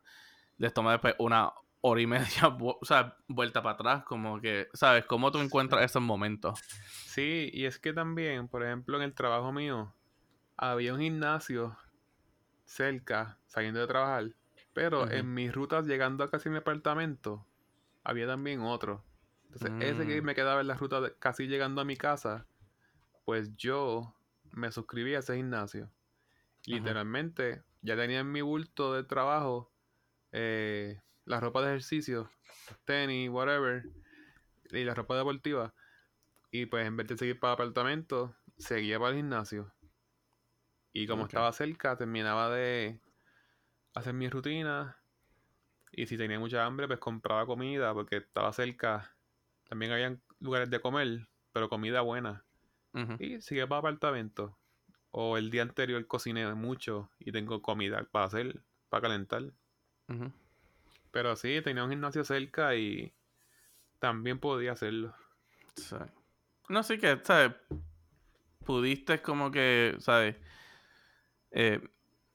Les 0.59 0.73
toma 0.75 0.92
después 0.92 1.14
una 1.18 1.53
hora 1.81 2.01
y 2.01 2.07
media, 2.07 2.27
o 2.61 2.79
sea, 2.85 3.16
vuelta 3.29 3.62
para 3.62 3.75
atrás, 3.75 4.05
como 4.05 4.40
que, 4.40 4.68
¿sabes? 4.73 5.05
¿Cómo 5.07 5.31
tú 5.31 5.38
encuentras 5.38 5.85
esos 5.85 6.03
momentos? 6.03 6.59
Sí, 7.07 7.51
y 7.53 7.64
es 7.66 7.79
que 7.79 7.92
también, 7.92 8.49
por 8.49 8.64
ejemplo, 8.64 8.97
en 8.97 9.03
el 9.05 9.14
trabajo 9.14 9.53
mío, 9.53 9.95
había 10.57 10.95
un 10.95 11.01
gimnasio 11.01 11.77
cerca, 12.72 13.38
saliendo 13.46 13.80
de 13.80 13.87
trabajar, 13.87 14.35
pero 14.72 15.11
en 15.11 15.32
mis 15.35 15.52
rutas 15.54 15.87
llegando 15.87 16.24
a 16.24 16.30
casi 16.30 16.48
mi 16.50 16.58
apartamento, 16.58 17.46
había 18.04 18.26
también 18.26 18.61
otro. 18.62 19.04
Entonces, 19.44 19.72
ese 19.78 20.06
que 20.06 20.22
Mm, 20.22 20.24
me 20.24 20.35
quedaba 20.35 20.61
en 20.62 20.68
la 20.68 20.74
ruta 20.76 21.00
de- 21.00 21.14
casi 21.18 21.46
llegando 21.46 21.80
a 21.80 21.85
mi 21.85 21.96
casa, 21.96 22.46
pues 23.24 23.54
yo 23.56 24.14
me 24.52 24.72
suscribí 24.72 25.14
a 25.14 25.20
ese 25.20 25.37
gimnasio. 25.37 25.90
Literalmente, 26.66 27.62
ya 27.82 27.96
tenía 27.96 28.20
en 28.20 28.32
mi 28.32 28.40
bulto 28.42 28.94
de 28.94 29.04
trabajo 29.04 29.72
eh, 30.32 31.00
la 31.26 31.40
ropa 31.40 31.62
de 31.62 31.68
ejercicio, 31.68 32.30
tenis, 32.85 33.30
whatever, 33.30 33.88
y 34.70 34.85
la 34.85 34.94
ropa 34.94 35.16
deportiva. 35.16 35.74
Y 36.50 36.66
pues 36.66 36.87
en 36.87 36.96
vez 36.96 37.08
de 37.08 37.18
seguir 37.18 37.40
para 37.40 37.52
el 37.52 37.54
apartamento, 37.54 38.37
seguía 38.58 38.98
para 38.98 39.11
el 39.11 39.16
gimnasio. 39.16 39.72
Y 40.92 41.07
como 41.07 41.26
estaba 41.26 41.52
cerca, 41.52 41.96
terminaba 41.96 42.50
de 42.55 43.00
hacer 43.94 44.14
mi 44.14 44.28
rutina. 44.28 44.98
Y 45.90 46.07
si 46.07 46.16
tenía 46.16 46.38
mucha 46.38 46.64
hambre, 46.64 46.87
pues 46.87 46.98
compraba 46.98 47.46
comida 47.46 47.92
porque 47.94 48.16
estaba 48.18 48.52
cerca. 48.52 49.14
También 49.68 49.92
habían 49.92 50.22
lugares 50.40 50.70
de 50.70 50.81
comer, 50.81 51.28
pero 51.52 51.68
comida 51.68 52.00
buena. 52.02 52.44
Ujú. 52.94 53.16
Y 53.18 53.40
seguía 53.40 53.66
para 53.66 53.81
apartamento. 53.81 54.59
O 55.11 55.37
el 55.37 55.50
día 55.50 55.62
anterior 55.62 56.07
cociné 56.07 56.52
mucho 56.55 57.11
y 57.18 57.33
tengo 57.33 57.61
comida 57.61 58.07
para 58.11 58.26
hacer, 58.26 58.62
para 58.88 59.02
calentar. 59.02 59.44
Pero 61.11 61.37
sí, 61.37 61.61
tenía 61.62 61.85
un 61.85 61.90
gimnasio 61.90 62.24
cerca 62.24 62.74
y 62.74 63.14
también 63.98 64.38
podía 64.38 64.72
hacerlo. 64.72 65.14
Sí. 65.76 65.96
No, 66.68 66.83
sí 66.83 66.98
que, 66.98 67.18
¿sabes? 67.22 67.52
Pudiste 68.64 69.20
como 69.20 69.50
que, 69.50 69.96
¿sabes? 69.98 70.37
Eh, 71.53 71.81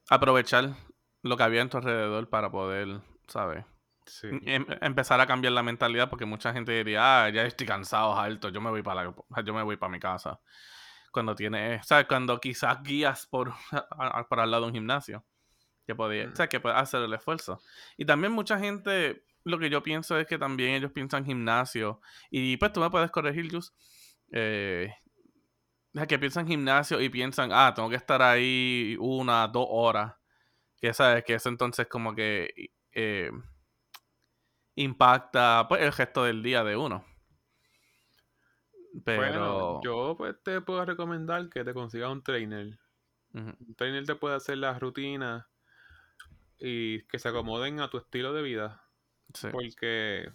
aprovechar 0.08 0.74
lo 1.22 1.36
que 1.36 1.42
había 1.42 1.62
en 1.62 1.68
tu 1.68 1.76
alrededor 1.78 2.28
para 2.28 2.50
poder, 2.50 3.00
¿sabes? 3.26 3.64
Sí. 4.06 4.28
Em- 4.46 4.66
empezar 4.80 5.20
a 5.20 5.26
cambiar 5.26 5.52
la 5.52 5.62
mentalidad 5.62 6.08
porque 6.08 6.24
mucha 6.24 6.52
gente 6.52 6.72
diría, 6.72 7.24
ah, 7.24 7.28
ya 7.28 7.42
estoy 7.44 7.66
cansado, 7.66 8.18
alto, 8.18 8.48
yo 8.48 8.60
me 8.60 8.70
voy 8.70 8.82
para 8.82 9.04
la, 9.04 9.42
yo 9.44 9.52
me 9.54 9.62
voy 9.62 9.76
para 9.76 9.90
mi 9.92 10.00
casa. 10.00 10.40
Cuando 11.12 11.34
tienes, 11.34 11.86
¿sabes? 11.86 12.06
Cuando 12.06 12.38
quizás 12.40 12.82
guías 12.82 13.26
por, 13.26 13.52
por 14.28 14.40
al 14.40 14.50
lado 14.50 14.62
de 14.64 14.68
un 14.68 14.74
gimnasio, 14.74 15.24
que 15.86 15.94
podía, 15.94 16.26
Mm. 16.26 16.32
o 16.32 16.36
sea, 16.36 16.48
que 16.48 16.60
puedes 16.60 16.78
hacer 16.78 17.02
el 17.02 17.12
esfuerzo. 17.12 17.60
Y 17.96 18.04
también 18.06 18.32
mucha 18.32 18.58
gente, 18.58 19.24
lo 19.44 19.58
que 19.58 19.68
yo 19.70 19.82
pienso 19.82 20.18
es 20.18 20.26
que 20.26 20.38
también 20.38 20.74
ellos 20.74 20.92
piensan 20.92 21.24
gimnasio, 21.24 22.00
y 22.30 22.56
pues 22.58 22.72
tú 22.72 22.80
me 22.80 22.90
puedes 22.90 23.10
corregir, 23.10 23.50
Jus, 23.50 23.72
eh, 24.32 24.94
que 26.06 26.18
piensan 26.18 26.46
gimnasio 26.46 27.00
y 27.00 27.08
piensan, 27.08 27.50
ah, 27.52 27.72
tengo 27.74 27.88
que 27.88 27.96
estar 27.96 28.22
ahí 28.22 28.96
una, 29.00 29.48
dos 29.48 29.66
horas, 29.68 30.14
que 30.80 30.92
sabes, 30.92 31.24
que 31.24 31.34
eso 31.34 31.48
entonces 31.48 31.86
como 31.88 32.14
que 32.14 32.72
eh, 32.92 33.30
impacta 34.74 35.66
pues, 35.68 35.82
el 35.82 35.92
gesto 35.92 36.24
del 36.24 36.42
día 36.42 36.64
de 36.64 36.76
uno. 36.76 37.04
Pero. 39.04 39.20
Bueno, 39.20 39.80
yo 39.82 40.14
pues 40.16 40.36
te 40.42 40.60
puedo 40.60 40.84
recomendar 40.84 41.48
que 41.48 41.64
te 41.64 41.74
consigas 41.74 42.10
un 42.10 42.22
trainer. 42.22 42.78
Un 43.34 43.74
trainer 43.76 44.04
te 44.04 44.14
puede 44.14 44.34
hacer 44.34 44.58
las 44.58 44.80
rutinas 44.80 45.46
y 46.58 47.02
que 47.02 47.18
se 47.18 47.28
acomoden 47.28 47.80
a 47.80 47.90
tu 47.90 47.98
estilo 47.98 48.32
de 48.32 48.42
vida. 48.42 48.82
sí. 49.34 49.48
Porque 49.52 50.32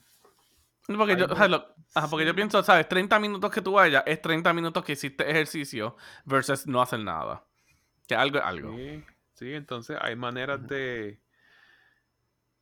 Porque 0.87 1.15
yo, 1.17 1.25
o 1.25 1.35
sea, 1.35 1.45
mu- 1.47 1.51
lo- 1.51 1.75
ajá, 1.95 2.07
porque 2.09 2.25
yo 2.25 2.35
pienso, 2.35 2.61
¿sabes? 2.63 2.87
30 2.89 3.17
minutos 3.19 3.51
que 3.51 3.61
tú 3.61 3.73
vayas 3.73 4.03
es 4.05 4.21
30 4.21 4.53
minutos 4.53 4.83
que 4.83 4.93
hiciste 4.93 5.29
ejercicio 5.29 5.95
versus 6.25 6.67
no 6.67 6.81
hacer 6.81 6.99
nada. 6.99 7.45
Que 8.07 8.15
algo 8.15 8.37
es 8.39 8.43
algo. 8.43 8.75
sí, 8.75 9.03
sí, 9.33 9.53
entonces 9.53 9.97
hay 10.01 10.15
maneras 10.15 10.67
de, 10.67 11.21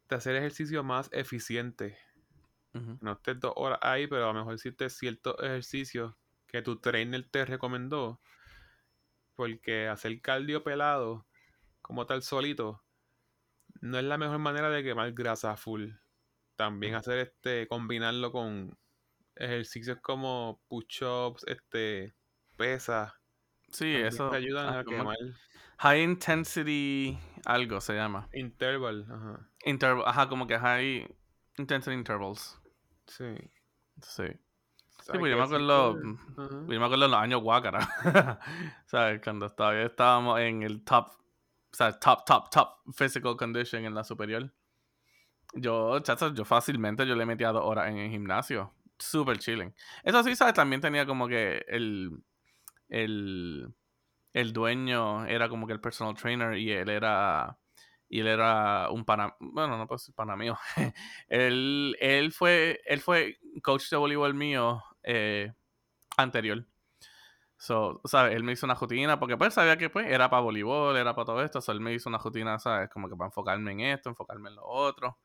de 0.09 0.15
hacer 0.15 0.35
ejercicio 0.35 0.83
más 0.83 1.09
eficiente. 1.11 1.97
No 3.01 3.13
estés 3.13 3.39
dos 3.39 3.53
horas 3.57 3.79
ahí, 3.81 4.07
pero 4.07 4.25
a 4.25 4.27
lo 4.33 4.39
mejor 4.39 4.53
hiciste 4.53 4.89
ciertos 4.89 5.35
ejercicios 5.41 6.13
que 6.47 6.61
tu 6.61 6.79
trainer 6.79 7.27
te 7.29 7.43
recomendó. 7.45 8.21
Porque 9.35 9.87
hacer 9.87 10.21
cardio 10.21 10.63
pelado, 10.63 11.25
como 11.81 12.05
tal 12.05 12.21
solito, 12.21 12.83
no 13.81 13.97
es 13.97 14.03
la 14.03 14.17
mejor 14.17 14.37
manera 14.39 14.69
de 14.69 14.83
quemar 14.83 15.11
grasa 15.13 15.55
full. 15.57 15.89
También 16.61 16.93
hacer 16.93 17.17
este, 17.17 17.67
combinarlo 17.67 18.31
con 18.31 18.77
ejercicios 19.35 19.97
como 19.99 20.61
push-ups, 20.67 21.43
este, 21.47 22.13
pesas, 22.55 23.11
Sí, 23.71 23.95
eso. 23.95 24.29
te 24.29 24.37
ayudan 24.37 24.75
a 24.75 24.83
quemar 24.83 25.17
High 25.79 26.03
intensity 26.03 27.17
algo 27.45 27.81
se 27.81 27.95
llama. 27.95 28.29
interval. 28.33 29.07
Ajá. 29.09 29.49
Interval, 29.65 30.03
ajá, 30.05 30.29
como 30.29 30.45
que 30.45 30.59
high 30.59 31.07
intensity 31.57 31.95
intervals. 31.95 32.61
Sí. 33.07 33.33
Sí. 34.03 34.25
Sí, 34.27 35.17
pues 35.17 35.31
yo 35.31 35.37
me 35.37 35.43
acuerdo. 35.43 35.97
Yo 35.97 36.79
me 36.79 36.85
acuerdo 36.85 37.05
en 37.05 37.11
los 37.11 37.19
años 37.19 37.41
Guácara. 37.41 37.89
¿Sabes? 38.85 39.19
Cuando 39.23 39.49
todavía 39.49 39.87
estábamos 39.87 40.39
en 40.39 40.61
el 40.61 40.83
top. 40.83 41.07
O 41.07 41.73
sea, 41.73 41.91
top, 41.97 42.23
top, 42.25 42.51
top 42.51 42.69
physical 42.93 43.35
condition 43.35 43.83
en 43.83 43.95
la 43.95 44.03
superior. 44.03 44.53
Yo, 45.53 45.99
chacho, 46.01 46.33
yo 46.33 46.45
fácilmente 46.45 47.05
yo 47.05 47.15
le 47.15 47.25
metía 47.25 47.51
dos 47.51 47.63
horas 47.65 47.89
en 47.89 47.97
el 47.97 48.09
gimnasio. 48.09 48.73
Super 48.97 49.37
chilling. 49.39 49.73
Eso 50.03 50.23
sí, 50.23 50.35
¿sabes? 50.35 50.53
También 50.53 50.81
tenía 50.81 51.05
como 51.05 51.27
que 51.27 51.63
el. 51.67 52.11
El. 52.89 53.73
El 54.33 54.53
dueño 54.53 55.25
era 55.27 55.49
como 55.49 55.67
que 55.67 55.73
el 55.73 55.81
personal 55.81 56.15
trainer 56.15 56.57
y 56.57 56.71
él 56.71 56.89
era. 56.89 57.57
Y 58.09 58.21
él 58.21 58.27
era 58.27 58.89
un 58.91 59.05
pana. 59.05 59.35
Bueno, 59.39 59.77
no 59.77 59.87
puedo 59.87 59.97
decir 59.99 60.15
pana 60.15 60.35
mío. 60.37 60.57
él, 61.29 61.97
él 62.01 62.31
fue. 62.33 62.81
Él 62.85 63.01
fue 63.01 63.39
coach 63.63 63.89
de 63.89 63.97
voleibol 63.97 64.33
mío. 64.35 64.83
eh, 65.03 65.53
anterior. 66.17 66.65
So, 67.57 68.01
¿sabes? 68.05 68.35
Él 68.35 68.43
me 68.43 68.53
hizo 68.53 68.65
una 68.65 68.73
rutina 68.75 69.19
porque 69.19 69.37
pues 69.37 69.53
sabía 69.53 69.77
que 69.77 69.89
pues 69.89 70.07
era 70.07 70.29
para 70.29 70.41
voleibol, 70.41 70.97
era 70.97 71.13
para 71.15 71.25
todo 71.25 71.43
esto. 71.43 71.61
So, 71.61 71.71
él 71.71 71.79
me 71.79 71.93
hizo 71.93 72.09
una 72.09 72.17
rutina, 72.17 72.57
¿sabes? 72.59 72.89
Como 72.89 73.07
que 73.07 73.15
para 73.15 73.27
enfocarme 73.27 73.71
en 73.73 73.81
esto, 73.81 74.09
enfocarme 74.09 74.49
en 74.49 74.55
lo 74.55 74.65
otro. 74.65 75.19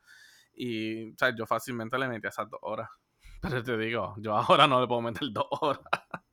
Y, 0.57 1.13
¿sabes? 1.19 1.37
Yo 1.39 1.47
fácilmente 1.47 1.99
le 1.99 2.09
metí 2.09 2.27
esas 2.27 2.49
dos 2.51 2.61
horas. 2.63 2.89
Pero 3.43 3.63
te 3.63 3.77
digo, 3.77 4.15
yo 4.19 4.37
ahora 4.37 4.67
no 4.67 4.81
le 4.81 4.87
puedo 4.87 5.03
meter 5.03 5.29
dos 5.33 5.47
horas. 5.51 5.83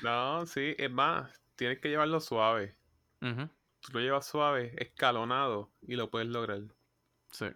No, 0.00 0.46
sí, 0.46 0.74
es 0.78 0.90
más, 0.90 1.42
tienes 1.56 1.80
que 1.80 1.88
llevarlo 1.90 2.20
suave. 2.20 2.76
Ujú, 3.22 3.48
Tú 3.80 3.92
lo 3.92 4.00
llevas 4.00 4.26
suave, 4.26 4.72
escalonado, 4.82 5.70
y 5.82 5.96
lo 5.96 6.10
puedes 6.10 6.28
lograr. 6.28 6.62
Sí. 7.32 7.46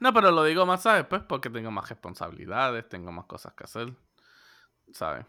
No, 0.00 0.12
pero 0.12 0.30
lo 0.30 0.44
digo 0.44 0.66
más, 0.66 0.82
¿sabes? 0.82 1.06
Pues 1.06 1.22
porque 1.22 1.50
tengo 1.50 1.70
más 1.70 1.88
responsabilidades, 1.88 2.88
tengo 2.88 3.12
más 3.12 3.26
cosas 3.26 3.54
que 3.54 3.64
hacer. 3.64 3.94
¿Sabes? 4.92 5.26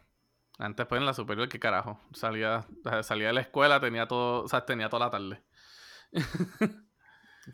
Antes, 0.60 0.88
pues 0.88 1.00
en 1.00 1.06
la 1.08 1.14
superior, 1.14 1.50
¿qué 1.50 1.60
carajo? 1.60 2.00
Salía, 2.14 2.68
salía 3.04 3.28
de 3.28 3.34
la 3.34 3.42
escuela, 3.42 3.80
tenía 3.82 4.08
todo, 4.08 4.44
o 4.44 4.48
sea, 4.50 4.66
tenía 4.66 4.90
toda 4.90 5.08
la 5.08 5.12
tarde. 5.12 5.44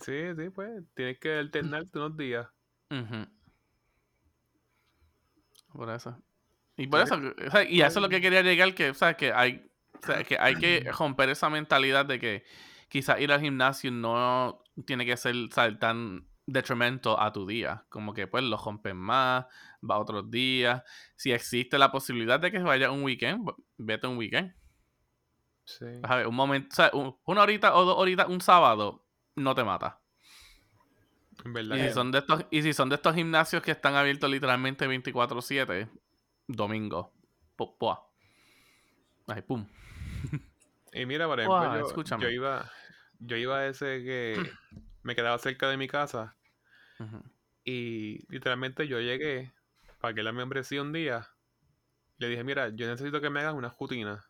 Sí, 0.02 0.36
sí, 0.36 0.50
pues, 0.54 0.84
tienes 0.94 1.20
que 1.20 1.34
alternarte 1.38 1.98
unos 1.98 2.18
días. 2.18 2.48
Ujú. 2.92 3.26
Por 5.74 5.90
eso. 5.90 6.22
Y 6.76 6.88
por 6.88 7.00
Sí. 7.00 7.14
eso, 7.14 7.34
o 7.48 7.52
sea, 7.52 7.64
y 7.64 7.82
eso 7.82 8.00
es 8.00 8.04
lo 8.04 8.10
que 8.10 8.22
quería 8.22 8.42
llegar, 8.42 8.74
que, 8.76 8.90
o 8.90 8.94
sea, 8.94 9.16
que 9.16 9.32
hay, 9.34 9.70
o 10.02 10.06
sea, 10.06 10.24
que 10.24 10.38
hay 10.40 10.56
que 10.56 10.90
romper 10.98 11.30
esa 11.30 11.50
mentalidad 11.50 12.06
de 12.06 12.20
que 12.20 12.44
quizás 12.90 13.20
ir 13.20 13.32
al 13.32 13.42
gimnasio 13.42 13.92
no 13.92 14.62
tiene 14.86 15.06
que 15.06 15.18
ser, 15.18 15.36
tan 15.80 16.28
detrimento 16.46 17.20
a 17.20 17.34
tu 17.34 17.46
día. 17.48 17.86
Como 17.90 18.14
que 18.14 18.28
pues 18.28 18.44
lo 18.44 18.58
rompes 18.58 18.96
más, 18.96 19.46
va 19.90 19.98
otros 20.00 20.30
días. 20.32 20.84
Si 21.16 21.32
existe 21.32 21.78
la 21.78 21.92
posibilidad 21.92 22.40
de 22.40 22.52
que 22.52 22.60
vaya 22.60 22.92
un 22.92 23.04
weekend, 23.04 23.50
vete 23.78 24.08
un 24.08 24.18
weekend. 24.18 24.54
Sí. 25.66 25.86
A 26.04 26.16
ver, 26.16 26.28
un 26.28 26.36
momento, 26.36 26.70
o 26.72 26.76
sea, 26.76 26.92
un- 26.94 27.18
una 27.26 27.42
horita 27.42 27.76
o 27.76 27.84
dos 27.84 27.98
horitas 27.98 28.30
un 28.30 28.40
sábado 28.40 29.06
no 29.38 29.56
te 29.56 29.64
mata. 29.64 30.00
En 31.46 31.54
verdad. 31.54 31.78
Y 31.78 31.82
si, 31.88 31.92
son 31.92 32.12
de 32.12 32.20
estos, 32.20 32.46
y 32.52 32.62
si 32.64 32.74
son 32.74 32.90
de 32.90 32.96
estos 32.96 33.16
gimnasios 33.16 33.62
que 33.62 33.72
están 33.72 33.96
abiertos 33.96 34.30
literalmente 34.30 34.88
24-7, 34.88 35.88
domingo. 36.48 37.14
pu- 37.56 37.78
pua. 37.78 38.04
Ay, 39.28 39.42
pum. 39.44 39.66
Y 40.94 41.06
mira, 41.06 41.28
por 41.28 41.40
ejemplo, 41.40 41.60
Guau, 41.60 41.80
yo, 41.80 41.88
escúchame. 41.88 42.24
yo 42.24 42.30
iba, 42.30 42.72
yo 43.20 43.38
iba 43.38 43.60
a 43.60 43.68
ese 43.68 44.04
que 44.04 44.50
me 45.04 45.16
quedaba 45.16 45.38
cerca 45.38 45.70
de 45.70 45.78
mi 45.78 45.88
casa 45.88 46.36
y 47.64 48.26
literalmente 48.32 48.88
yo 48.88 49.00
llegué 49.00 49.54
para 50.00 50.14
que 50.14 50.24
la 50.24 50.32
membresía 50.32 50.82
un 50.82 50.94
día. 50.94 51.28
Le 52.18 52.30
dije, 52.30 52.44
mira, 52.44 52.70
yo 52.70 52.88
necesito 52.88 53.22
que 53.22 53.30
me 53.30 53.42
hagas 53.42 53.54
una 53.54 53.70
rutina. 53.80 54.26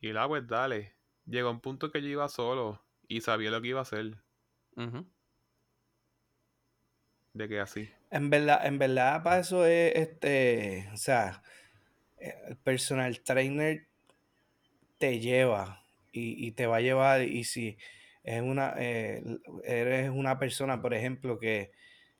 Y 0.00 0.08
él, 0.08 0.18
ah, 0.18 0.28
pues 0.28 0.46
dale. 0.46 0.94
Llegó 1.26 1.50
un 1.50 1.60
punto 1.60 1.90
que 1.90 2.00
yo 2.02 2.08
iba 2.08 2.28
solo 2.28 2.80
y 3.16 3.20
sabía 3.20 3.50
lo 3.50 3.60
que 3.60 3.68
iba 3.68 3.80
a 3.80 3.82
hacer. 3.82 4.16
De 7.34 7.48
que 7.48 7.60
así. 7.60 7.90
En 8.10 8.30
verdad, 8.30 8.66
en 8.66 8.78
verdad, 8.78 9.22
para 9.22 9.40
eso 9.40 9.64
es 9.66 9.94
este, 9.96 10.88
o 10.92 10.96
sea, 10.96 11.42
eh, 12.18 12.34
el 12.48 12.56
personal 12.58 13.20
trainer 13.22 13.88
te 14.98 15.20
lleva 15.20 15.84
y, 16.12 16.46
y 16.46 16.52
te 16.52 16.66
va 16.66 16.76
a 16.76 16.80
llevar 16.80 17.22
y 17.22 17.44
si 17.44 17.76
es 18.22 18.40
una, 18.42 18.74
eh, 18.78 19.22
eres 19.64 20.10
una 20.10 20.38
persona, 20.38 20.80
por 20.80 20.94
ejemplo, 20.94 21.38
que, 21.38 21.72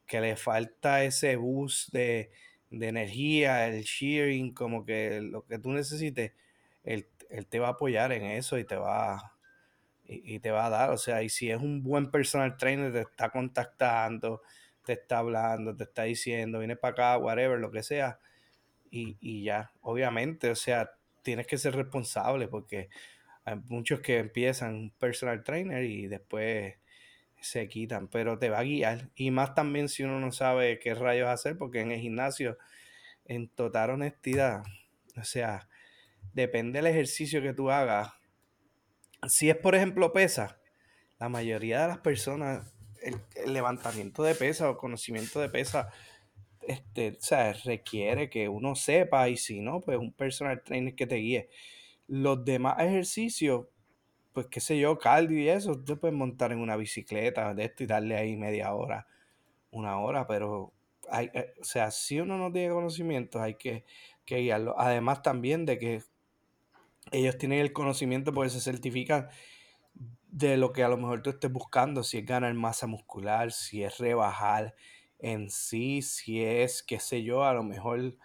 que 0.06 0.20
le 0.20 0.36
falta 0.36 1.04
ese 1.04 1.36
boost 1.36 1.92
de, 1.92 2.32
de 2.70 2.88
energía, 2.88 3.68
el 3.68 3.82
shearing, 3.84 4.54
como 4.54 4.84
que 4.84 5.20
lo 5.22 5.46
que 5.46 5.58
tú 5.58 5.72
necesites, 5.72 6.32
él, 6.84 7.08
él 7.30 7.46
te 7.46 7.60
va 7.60 7.68
a 7.68 7.72
apoyar 7.72 8.12
en 8.12 8.24
eso 8.24 8.58
y 8.58 8.64
te 8.64 8.76
va, 8.76 9.31
y, 10.04 10.34
y 10.36 10.38
te 10.40 10.50
va 10.50 10.66
a 10.66 10.70
dar, 10.70 10.90
o 10.90 10.96
sea, 10.98 11.22
y 11.22 11.28
si 11.28 11.50
es 11.50 11.60
un 11.60 11.82
buen 11.82 12.10
personal 12.10 12.56
trainer, 12.56 12.92
te 12.92 13.00
está 13.00 13.30
contactando, 13.30 14.42
te 14.84 14.94
está 14.94 15.18
hablando, 15.18 15.76
te 15.76 15.84
está 15.84 16.04
diciendo, 16.04 16.58
viene 16.58 16.76
para 16.76 16.92
acá, 16.92 17.18
whatever, 17.18 17.58
lo 17.58 17.70
que 17.70 17.82
sea, 17.82 18.18
y, 18.90 19.16
y 19.20 19.44
ya, 19.44 19.72
obviamente, 19.80 20.50
o 20.50 20.54
sea, 20.54 20.92
tienes 21.22 21.46
que 21.46 21.58
ser 21.58 21.74
responsable 21.76 22.48
porque 22.48 22.90
hay 23.44 23.56
muchos 23.68 24.00
que 24.00 24.18
empiezan 24.18 24.74
un 24.74 24.90
personal 24.90 25.42
trainer 25.44 25.84
y 25.84 26.08
después 26.08 26.76
se 27.40 27.68
quitan, 27.68 28.08
pero 28.08 28.38
te 28.38 28.50
va 28.50 28.60
a 28.60 28.64
guiar, 28.64 29.10
y 29.16 29.30
más 29.30 29.54
también 29.54 29.88
si 29.88 30.04
uno 30.04 30.20
no 30.20 30.32
sabe 30.32 30.78
qué 30.78 30.94
rayos 30.94 31.28
hacer, 31.28 31.58
porque 31.58 31.80
en 31.80 31.92
el 31.92 32.00
gimnasio, 32.00 32.58
en 33.24 33.48
total 33.48 33.90
honestidad, 33.90 34.62
o 35.16 35.24
sea, 35.24 35.68
depende 36.34 36.78
del 36.78 36.86
ejercicio 36.86 37.42
que 37.42 37.52
tú 37.52 37.70
hagas, 37.70 38.12
si 39.28 39.50
es 39.50 39.56
por 39.56 39.74
ejemplo 39.74 40.12
pesa, 40.12 40.58
la 41.18 41.28
mayoría 41.28 41.82
de 41.82 41.88
las 41.88 41.98
personas, 41.98 42.74
el, 43.02 43.20
levantamiento 43.52 44.22
de 44.22 44.34
pesa 44.34 44.70
o 44.70 44.76
conocimiento 44.76 45.40
de 45.40 45.48
pesa, 45.48 45.90
este, 46.62 47.16
o 47.18 47.22
sea, 47.22 47.52
requiere 47.64 48.30
que 48.30 48.48
uno 48.48 48.74
sepa 48.74 49.28
y 49.28 49.36
si 49.36 49.60
no, 49.60 49.80
pues 49.80 49.98
un 49.98 50.12
personal 50.12 50.62
trainer 50.62 50.94
que 50.94 51.06
te 51.06 51.16
guíe. 51.16 51.48
Los 52.08 52.44
demás 52.44 52.76
ejercicios, 52.80 53.66
pues 54.32 54.46
qué 54.48 54.60
sé 54.60 54.78
yo, 54.78 54.98
cardio 54.98 55.38
y 55.38 55.48
eso, 55.48 55.78
tú 55.78 55.98
puedes 55.98 56.16
montar 56.16 56.52
en 56.52 56.58
una 56.58 56.76
bicicleta 56.76 57.54
de 57.54 57.64
esto 57.64 57.84
y 57.84 57.86
darle 57.86 58.16
ahí 58.16 58.36
media 58.36 58.74
hora, 58.74 59.06
una 59.70 59.98
hora, 60.00 60.26
pero 60.26 60.72
hay, 61.10 61.30
eh, 61.34 61.54
o 61.60 61.64
sea, 61.64 61.90
si 61.90 62.20
uno 62.20 62.38
no 62.38 62.52
tiene 62.52 62.72
conocimientos, 62.74 63.40
hay 63.40 63.54
que, 63.54 63.84
que 64.24 64.38
guiarlo. 64.38 64.78
Además 64.78 65.22
también 65.22 65.66
de 65.66 65.78
que 65.78 66.02
ellos 67.12 67.38
tienen 67.38 67.60
el 67.60 67.72
conocimiento 67.72 68.32
porque 68.32 68.50
se 68.50 68.60
certifican 68.60 69.28
de 70.28 70.56
lo 70.56 70.72
que 70.72 70.82
a 70.82 70.88
lo 70.88 70.96
mejor 70.96 71.22
tú 71.22 71.30
estés 71.30 71.52
buscando, 71.52 72.02
si 72.02 72.18
es 72.18 72.26
ganar 72.26 72.52
masa 72.54 72.86
muscular, 72.86 73.52
si 73.52 73.84
es 73.84 73.98
rebajar 73.98 74.74
en 75.18 75.50
sí, 75.50 76.02
si 76.02 76.42
es, 76.42 76.82
qué 76.82 76.98
sé 76.98 77.22
yo, 77.22 77.44
a 77.44 77.52
lo 77.52 77.62
mejor 77.62 78.16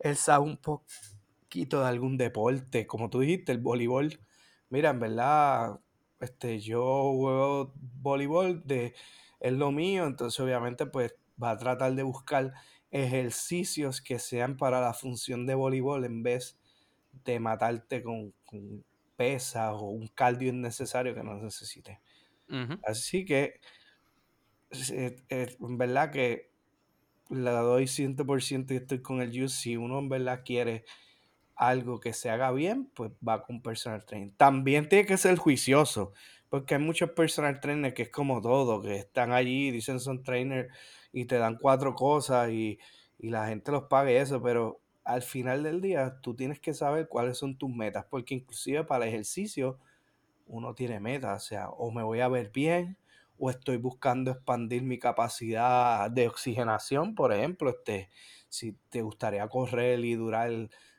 él 0.00 0.16
sabe 0.16 0.44
un 0.44 0.56
poquito 0.56 1.80
de 1.80 1.88
algún 1.88 2.16
deporte, 2.16 2.86
como 2.86 3.08
tú 3.10 3.20
dijiste, 3.20 3.52
el 3.52 3.58
voleibol. 3.58 4.20
Mira, 4.68 4.90
en 4.90 5.00
verdad, 5.00 5.80
este, 6.20 6.60
yo 6.60 6.80
juego 7.14 7.72
voleibol, 7.76 8.66
de, 8.66 8.94
es 9.40 9.52
lo 9.52 9.70
mío, 9.70 10.06
entonces 10.06 10.38
obviamente 10.40 10.86
pues 10.86 11.14
va 11.42 11.52
a 11.52 11.58
tratar 11.58 11.94
de 11.94 12.02
buscar 12.02 12.52
ejercicios 12.90 14.02
que 14.02 14.18
sean 14.18 14.56
para 14.56 14.80
la 14.80 14.94
función 14.94 15.46
de 15.46 15.54
voleibol 15.54 16.04
en 16.04 16.22
vez 16.22 16.58
de 17.12 17.40
matarte 17.40 18.02
con, 18.02 18.32
con 18.44 18.84
pesas 19.16 19.72
o 19.74 19.86
un 19.86 20.08
cardio 20.08 20.48
innecesario 20.50 21.14
que 21.14 21.22
no 21.22 21.34
necesites. 21.34 21.98
Así 22.82 23.24
que, 23.24 23.60
en 24.70 25.78
verdad 25.78 26.10
que 26.10 26.52
la 27.30 27.52
doy 27.60 27.86
100% 27.86 28.74
y 28.74 28.76
estoy 28.76 29.02
con 29.02 29.22
el 29.22 29.30
juice. 29.30 29.56
Si 29.56 29.76
uno 29.76 29.98
en 29.98 30.08
verdad 30.08 30.42
quiere 30.44 30.84
algo 31.56 32.00
que 32.00 32.12
se 32.12 32.30
haga 32.30 32.52
bien, 32.52 32.86
pues 32.94 33.12
va 33.26 33.44
con 33.44 33.62
personal 33.62 34.04
trainer. 34.06 34.32
También 34.36 34.88
tiene 34.88 35.06
que 35.06 35.18
ser 35.18 35.36
juicioso, 35.38 36.12
porque 36.50 36.76
hay 36.76 36.82
muchos 36.82 37.12
personal 37.12 37.60
trainers 37.60 37.94
que 37.94 38.04
es 38.04 38.10
como 38.10 38.42
todo, 38.42 38.82
que 38.82 38.96
están 38.96 39.32
allí, 39.32 39.70
dicen 39.70 40.00
son 40.00 40.22
trainer 40.24 40.70
y 41.12 41.26
te 41.26 41.38
dan 41.38 41.58
cuatro 41.60 41.94
cosas 41.94 42.50
y, 42.50 42.78
y 43.18 43.30
la 43.30 43.48
gente 43.48 43.72
los 43.72 43.84
paga 43.84 44.12
y 44.12 44.16
eso, 44.16 44.42
pero 44.42 44.81
al 45.04 45.22
final 45.22 45.62
del 45.62 45.80
día 45.80 46.20
tú 46.20 46.34
tienes 46.34 46.60
que 46.60 46.74
saber 46.74 47.08
cuáles 47.08 47.38
son 47.38 47.56
tus 47.56 47.70
metas, 47.70 48.04
porque 48.08 48.34
inclusive 48.34 48.84
para 48.84 49.04
el 49.04 49.10
ejercicio 49.10 49.78
uno 50.46 50.74
tiene 50.74 51.00
metas, 51.00 51.44
o 51.44 51.46
sea, 51.46 51.68
o 51.70 51.90
me 51.90 52.02
voy 52.02 52.20
a 52.20 52.28
ver 52.28 52.50
bien, 52.50 52.96
o 53.38 53.50
estoy 53.50 53.76
buscando 53.76 54.30
expandir 54.30 54.82
mi 54.82 54.98
capacidad 54.98 56.10
de 56.10 56.28
oxigenación, 56.28 57.14
por 57.14 57.32
ejemplo, 57.32 57.70
este, 57.70 58.10
si 58.48 58.76
te 58.90 59.02
gustaría 59.02 59.48
correr 59.48 60.04
y 60.04 60.14
durar, 60.14 60.50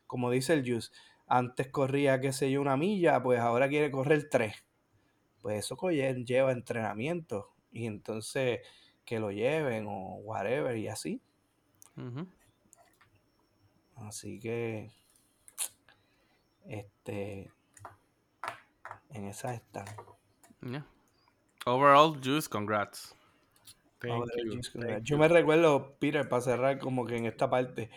como 0.08 0.32
dice 0.32 0.54
el 0.54 0.66
Juice, 0.68 0.92
antes 1.28 1.70
corría, 1.70 2.20
qué 2.20 2.34
sé 2.34 2.52
yo, 2.52 2.62
una 2.62 2.78
milla, 2.78 3.24
pues 3.24 3.40
ahora 3.40 3.70
quiere 3.70 3.92
correr 3.92 4.28
tres. 4.30 4.56
Pues 5.42 5.60
eso 5.60 5.78
lleva 5.90 6.52
entrenamiento 6.52 7.54
y 7.72 7.86
entonces 7.86 8.60
que 9.06 9.20
lo 9.20 9.32
lleven 9.32 9.86
o 9.88 10.16
whatever 10.24 10.78
y 10.78 10.88
así. 10.88 11.22
Así 14.08 14.40
que, 14.40 14.92
este, 16.66 17.52
en 19.10 19.26
esas 19.28 19.56
están. 19.56 19.86
Yeah. 20.62 20.86
Overall, 21.66 22.20
Juice, 22.24 22.50
congrats. 22.50 23.16
Thank 24.00 24.14
Ahora, 24.14 24.32
you, 24.44 24.54
Juice, 24.54 24.72
thank 24.72 24.82
congrats. 24.82 25.04
Yo 25.04 25.16
you. 25.16 25.22
me 25.22 25.28
recuerdo, 25.28 25.96
Peter, 26.00 26.28
para 26.28 26.42
cerrar 26.42 26.80
como 26.80 27.06
que 27.06 27.18
en 27.18 27.26
esta 27.26 27.50
parte, 27.50 27.90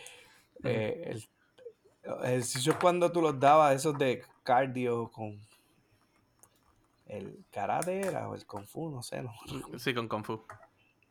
Ujú. 0.59 0.69
eh, 0.69 1.03
el, 1.05 1.29
los 2.03 2.23
ejercicios 2.23 2.75
cuando 2.77 3.11
tú 3.11 3.21
los 3.21 3.39
dabas, 3.39 3.75
esos 3.75 3.97
de 3.97 4.23
cardio 4.43 5.11
con 5.11 5.39
el 7.07 7.45
karate 7.51 8.01
era 8.01 8.29
o 8.29 8.35
el 8.35 8.45
kung 8.45 8.65
fu, 8.65 8.89
no 8.89 9.01
sé, 9.01 9.21
no. 9.21 9.33
Sí, 9.77 9.93
con 9.93 10.07
Kung 10.07 10.25
Fu. 10.25 10.43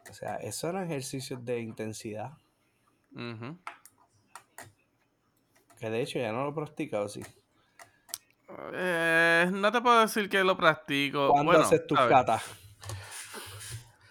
O 0.08 0.12
sea, 0.12 0.36
esos 0.36 0.70
eran 0.70 0.84
ejercicios 0.84 1.44
de 1.44 1.60
intensidad, 1.60 2.32
Ujú. 3.12 3.58
Que 5.78 5.90
de 5.90 6.02
hecho 6.02 6.18
ya 6.18 6.32
no 6.32 6.44
lo 6.44 6.54
practicado, 6.54 7.08
sí. 7.08 7.22
Eh, 8.72 9.50
no 9.52 9.72
te 9.72 9.80
puedo 9.80 10.00
decir 10.00 10.28
que 10.28 10.42
lo 10.44 10.56
practico. 10.56 11.32
¿Cuándo 11.32 11.52
Bueno, 11.52 11.66
haces 11.66 11.86
tus 11.86 11.98
catas? 11.98 12.42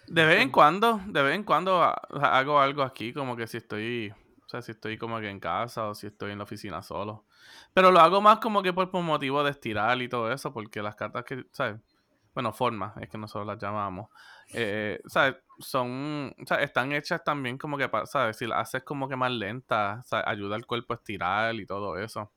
De 0.08 0.24
vez 0.26 0.42
en 0.42 0.52
cuando, 0.52 1.02
de 1.08 1.22
vez 1.24 1.36
en 1.36 1.44
cuando 1.44 1.82
ha- 1.82 1.94
hago 2.38 2.60
algo 2.60 2.84
aquí, 2.84 3.12
como 3.12 3.36
que 3.36 3.48
si 3.48 3.58
estoy, 3.58 4.14
o 4.46 4.50
sea, 4.50 4.62
si 4.62 4.72
estoy 4.72 4.98
como 4.98 5.20
que 5.20 5.30
en 5.30 5.40
casa 5.40 5.88
o 5.90 5.96
si 5.96 6.08
estoy 6.08 6.32
en 6.32 6.38
la 6.38 6.44
oficina 6.44 6.84
solo. 6.84 7.26
Pero 7.74 7.92
lo 7.92 8.00
hago 8.00 8.22
más 8.22 8.40
como 8.40 8.62
que 8.62 8.72
por, 8.72 8.92
por 8.92 9.02
motivo 9.02 9.44
de 9.44 9.52
estirar 9.52 10.00
y 10.02 10.08
todo 10.08 10.32
eso, 10.32 10.54
porque 10.54 10.82
las 10.84 10.96
cartas 10.96 11.24
que, 11.26 11.46
¿sabes? 11.52 11.82
Bueno, 12.36 12.54
formas, 12.54 12.96
es 13.02 13.10
que 13.10 13.18
nosotros 13.18 13.48
las 13.48 13.58
llamamos. 13.60 14.10
Eh. 14.54 15.02
Son, 15.60 16.36
están 16.60 16.92
hechas 16.92 17.24
también 17.24 17.58
como 17.58 17.78
que, 17.78 17.90
¿sabes? 18.06 18.38
Si 18.38 18.46
las 18.46 18.60
haces 18.60 18.84
como 18.84 19.08
que 19.10 19.16
más 19.16 19.32
lentas, 19.32 20.06
¿sabes? 20.08 20.28
ayuda 20.28 20.56
al 20.58 20.66
cuerpo 20.68 20.94
a 20.94 20.98
estirar 20.98 21.56
y 21.56 21.66
todo 21.66 21.98
eso. 21.98 22.32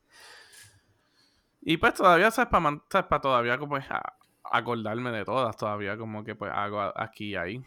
Y 1.60 1.76
pues 1.76 1.94
todavía, 1.94 2.30
¿sabes? 2.30 2.50
Para 2.50 3.20
todavía 3.20 3.58
como 3.58 3.76
es 3.76 3.90
a- 3.90 4.14
acordarme 4.44 5.10
de 5.10 5.24
todas, 5.24 5.56
todavía 5.56 5.96
como 5.96 6.24
que 6.24 6.34
pues 6.34 6.50
hago 6.52 6.80
aquí 6.98 7.30
y 7.30 7.36
ahí. 7.36 7.64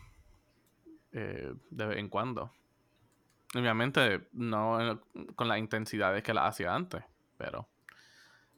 eh, 1.11 1.53
de 1.69 1.85
vez 1.85 1.97
en 1.97 2.09
cuando. 2.09 2.51
Obviamente 3.55 4.27
no 4.33 4.79
en- 4.79 5.01
con 5.35 5.47
las 5.47 5.57
intensidades 5.57 6.23
que 6.23 6.33
las 6.33 6.45
hacía 6.49 6.73
antes, 6.73 7.03
pero 7.37 7.67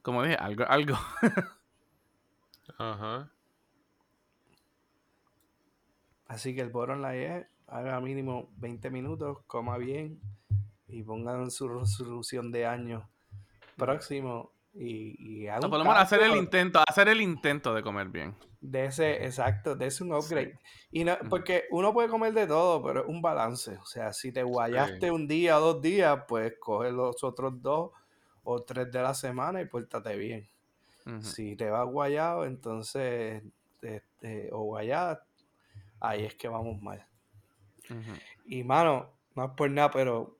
como 0.02 0.22
dije, 0.24 0.36
algo, 0.36 0.64
algo. 0.68 0.98
Ajá. 2.78 3.30
Así 6.34 6.54
que 6.54 6.60
el 6.62 6.70
bottom 6.70 7.00
line 7.00 7.36
es, 7.38 7.46
haga 7.68 8.00
mínimo 8.00 8.48
20 8.56 8.90
minutos, 8.90 9.38
coma 9.46 9.78
bien 9.78 10.20
y 10.88 11.02
pongan 11.02 11.50
su 11.50 11.68
resolución 11.68 12.50
de 12.50 12.66
año 12.66 13.08
próximo 13.76 14.50
y, 14.74 15.42
y 15.42 15.46
haga 15.48 15.60
O 15.60 15.64
un 15.66 15.70
por 15.70 15.78
lo 15.78 15.84
menos 15.84 16.00
hacer 16.00 16.22
el 16.22 16.34
intento, 16.36 16.80
hacer 16.86 17.08
el 17.08 17.20
intento 17.20 17.72
de 17.74 17.82
comer 17.82 18.08
bien. 18.08 18.34
de 18.60 18.86
ese, 18.86 19.24
exacto, 19.24 19.76
de 19.76 19.86
ese 19.86 20.02
un 20.02 20.12
upgrade. 20.14 20.58
Y 20.90 21.04
no, 21.04 21.16
porque 21.30 21.64
uno 21.70 21.92
puede 21.92 22.08
comer 22.08 22.32
de 22.32 22.46
todo, 22.46 22.82
pero 22.82 23.02
es 23.02 23.06
un 23.08 23.20
balance. 23.22 23.76
O 23.76 23.84
sea, 23.86 24.12
si 24.12 24.32
te 24.32 24.42
guayaste 24.42 25.06
Sí. 25.06 25.10
un 25.10 25.28
día 25.28 25.58
o 25.58 25.60
dos 25.74 25.82
días, 25.82 26.24
pues 26.26 26.54
coge 26.58 26.90
los 26.90 27.22
otros 27.22 27.60
dos 27.62 27.90
o 28.42 28.62
tres 28.62 28.90
de 28.90 29.02
la 29.02 29.14
semana 29.14 29.60
y 29.60 29.66
pórtate 29.66 30.16
bien. 30.16 30.48
Si 31.20 31.54
te 31.54 31.68
vas 31.68 31.86
guayado, 31.86 32.46
entonces, 32.46 33.42
este, 33.82 34.48
o 34.52 34.62
guayada, 34.64 35.22
ahí 36.08 36.24
es 36.24 36.34
que 36.34 36.48
vamos 36.48 36.80
mal. 36.82 37.06
Y 38.46 38.64
mano, 38.64 39.10
no 39.34 39.44
es 39.44 39.50
por 39.52 39.70
nada, 39.70 39.90
pero 39.90 40.38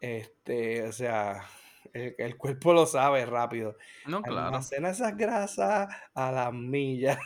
este, 0.00 0.86
o 0.86 0.92
sea, 0.92 1.44
el, 1.92 2.14
el 2.18 2.36
cuerpo 2.36 2.72
lo 2.72 2.86
sabe 2.86 3.26
rápido. 3.26 3.76
No, 4.06 4.22
claro. 4.22 4.46
Almacena 4.46 4.90
esas 4.90 5.16
grasas 5.16 5.88
a 6.14 6.32
las 6.32 6.52
millas. 6.52 7.18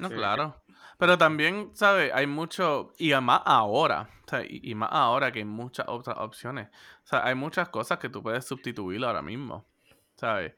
No, 0.00 0.08
Sí. 0.08 0.14
claro. 0.14 0.62
Pero 0.98 1.16
también, 1.16 1.70
¿sabes? 1.74 2.10
Hay 2.12 2.26
mucho, 2.26 2.92
y 2.98 3.12
más 3.14 3.42
ahora, 3.44 4.08
o 4.24 4.28
sea, 4.28 4.42
y, 4.42 4.60
y 4.62 4.74
más 4.74 4.88
ahora 4.92 5.30
que 5.30 5.40
hay 5.40 5.44
muchas 5.44 5.86
otras 5.88 6.16
opciones. 6.18 6.68
O 7.04 7.06
sea, 7.06 7.24
hay 7.24 7.34
muchas 7.34 7.68
cosas 7.68 7.98
que 7.98 8.08
tú 8.08 8.22
puedes 8.22 8.44
sustituir 8.44 9.04
ahora 9.04 9.22
mismo, 9.22 9.64
¿sabes? 10.16 10.54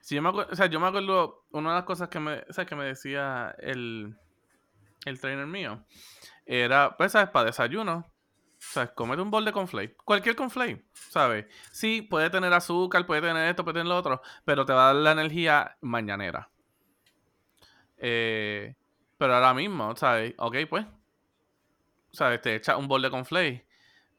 Si 0.00 0.14
yo 0.16 0.22
me 0.22 0.28
acuerdo, 0.30 0.52
o 0.52 0.56
sea, 0.56 0.66
yo 0.66 0.80
me 0.80 0.88
acuerdo, 0.88 1.44
una 1.50 1.70
de 1.70 1.74
las 1.76 1.84
cosas 1.84 2.08
que 2.08 2.18
me, 2.18 2.44
¿sabes? 2.50 2.68
que 2.68 2.76
me 2.76 2.84
decía 2.84 3.54
el, 3.58 4.16
el 5.06 5.20
trainer 5.20 5.46
mío, 5.46 5.84
era, 6.44 6.96
pues, 6.96 7.12
¿sabes? 7.12 7.30
Para 7.30 7.46
desayuno, 7.46 8.12
¿sabes? 8.58 8.90
Comete 8.90 9.22
un 9.22 9.30
bol 9.30 9.44
de 9.44 9.52
conflay, 9.52 9.94
cualquier 10.04 10.36
conflay, 10.36 10.84
¿sabes? 10.92 11.46
Sí, 11.70 12.02
puede 12.02 12.28
tener 12.28 12.52
azúcar, 12.52 13.06
puede 13.06 13.22
tener 13.22 13.48
esto, 13.48 13.64
puede 13.64 13.74
tener 13.74 13.86
lo 13.86 13.96
otro, 13.96 14.20
pero 14.44 14.66
te 14.66 14.72
va 14.72 14.90
a 14.90 14.94
dar 14.94 15.02
la 15.02 15.12
energía 15.12 15.76
mañanera. 15.80 16.50
Eh, 17.98 18.74
pero 19.16 19.34
ahora 19.34 19.54
mismo, 19.54 19.96
¿sabes? 19.96 20.34
Ok, 20.38 20.56
pues. 20.68 20.86
¿Sabes? 22.12 22.40
Te 22.42 22.54
echa 22.54 22.76
un 22.76 22.88
bol 22.88 23.02
de 23.02 23.10
conflay. 23.10 23.64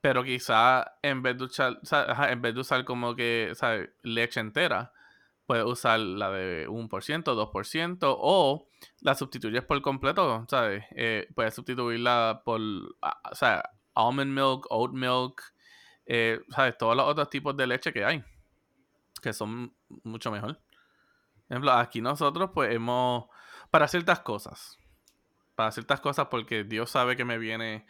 Pero 0.02 0.23
quizá 0.23 0.97
en 1.02 1.21
vez 1.21 1.38
de 1.38 1.45
usar, 1.45 1.80
en 2.30 2.41
vez 2.41 2.54
de 2.54 2.62
usar 2.62 2.86
como 2.86 3.15
que, 3.15 3.52
¿sabes? 3.56 3.90
Leche 4.04 4.40
entera, 4.40 4.94
puedes 5.48 5.65
usar 5.65 6.00
la 6.00 6.29
de 6.29 6.67
1%, 6.67 6.89
2%, 7.23 7.98
o 8.19 8.67
la 9.02 9.15
sustituyes 9.15 9.63
por 9.63 9.81
completo, 9.81 10.45
¿sabes? 10.50 10.83
Eh, 10.91 11.27
puedes 11.33 11.56
sustituirla 11.56 12.41
por, 12.45 12.60
o 12.62 13.35
sea, 13.35 13.63
almond 13.95 14.31
milk, 14.31 14.67
oat 14.69 14.91
milk, 14.91 15.41
eh, 16.06 16.39
¿sabes? 16.50 16.77
Todos 16.77 16.95
los 16.95 17.08
otros 17.08 17.29
tipos 17.29 17.56
de 17.58 17.65
leche 17.65 17.91
que 17.91 18.06
hay, 18.06 18.23
que 19.21 19.33
son 19.33 19.73
mucho 20.04 20.29
mejor. 20.31 20.56
Por 21.48 21.56
ejemplo, 21.56 21.71
aquí 21.71 22.02
nosotros, 22.02 22.52
pues 22.54 22.73
hemos. 22.75 23.25
Para 23.71 23.87
ciertas 23.87 24.19
cosas. 24.19 24.77
Para 25.56 25.71
ciertas 25.71 26.02
cosas, 26.02 26.27
porque 26.29 26.63
Dios 26.65 26.89
sabe 26.91 27.15
que 27.15 27.25
me 27.25 27.37
viene. 27.37 27.85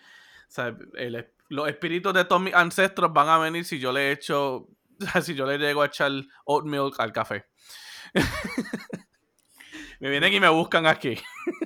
¿sabe? 0.47 0.85
El 0.95 1.15
es- 1.15 1.25
los 1.49 1.67
espíritus 1.67 2.13
de 2.13 2.23
todos 2.25 2.41
mis 2.41 2.53
ancestros 2.53 3.11
van 3.13 3.29
a 3.29 3.37
venir 3.37 3.65
si 3.65 3.79
yo 3.79 3.91
le 3.91 4.11
echo. 4.11 4.67
Si 5.23 5.35
yo 5.35 5.45
le 5.45 5.57
llego 5.57 5.81
a 5.81 5.87
echar 5.87 6.11
oat 6.45 6.65
milk 6.65 6.99
al 6.99 7.11
café. 7.11 7.45
me 9.99 10.09
vienen 10.09 10.33
y 10.33 10.39
me 10.39 10.49
buscan 10.49 10.85
aquí. 10.87 11.17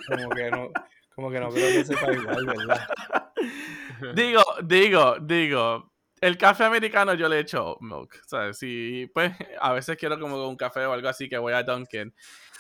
Como 0.08 0.30
que 0.30 0.50
no, 0.52 0.70
como 1.16 1.32
que 1.32 1.40
no 1.40 1.50
creo 1.50 1.72
que 1.72 1.86
sepa 1.86 2.12
igual, 2.12 2.46
¿verdad? 2.46 2.88
Digo, 4.16 4.42
digo, 4.64 5.16
digo. 5.22 5.92
El 6.22 6.38
café 6.38 6.66
americano 6.66 7.14
yo 7.16 7.28
le 7.28 7.40
echo 7.40 7.66
oat 7.66 7.82
milk. 7.82 8.22
¿Sabes? 8.28 8.58
Si, 8.60 9.10
pues, 9.14 9.34
a 9.60 9.74
veces 9.74 9.98
quiero 9.98 10.20
como 10.20 10.48
un 10.48 10.56
café 10.56 10.86
o 10.86 10.94
algo 10.94 11.08
así 11.10 11.28
que 11.28 11.38
voy 11.38 11.54
a 11.54 11.64
Dunkin'. 11.64 12.14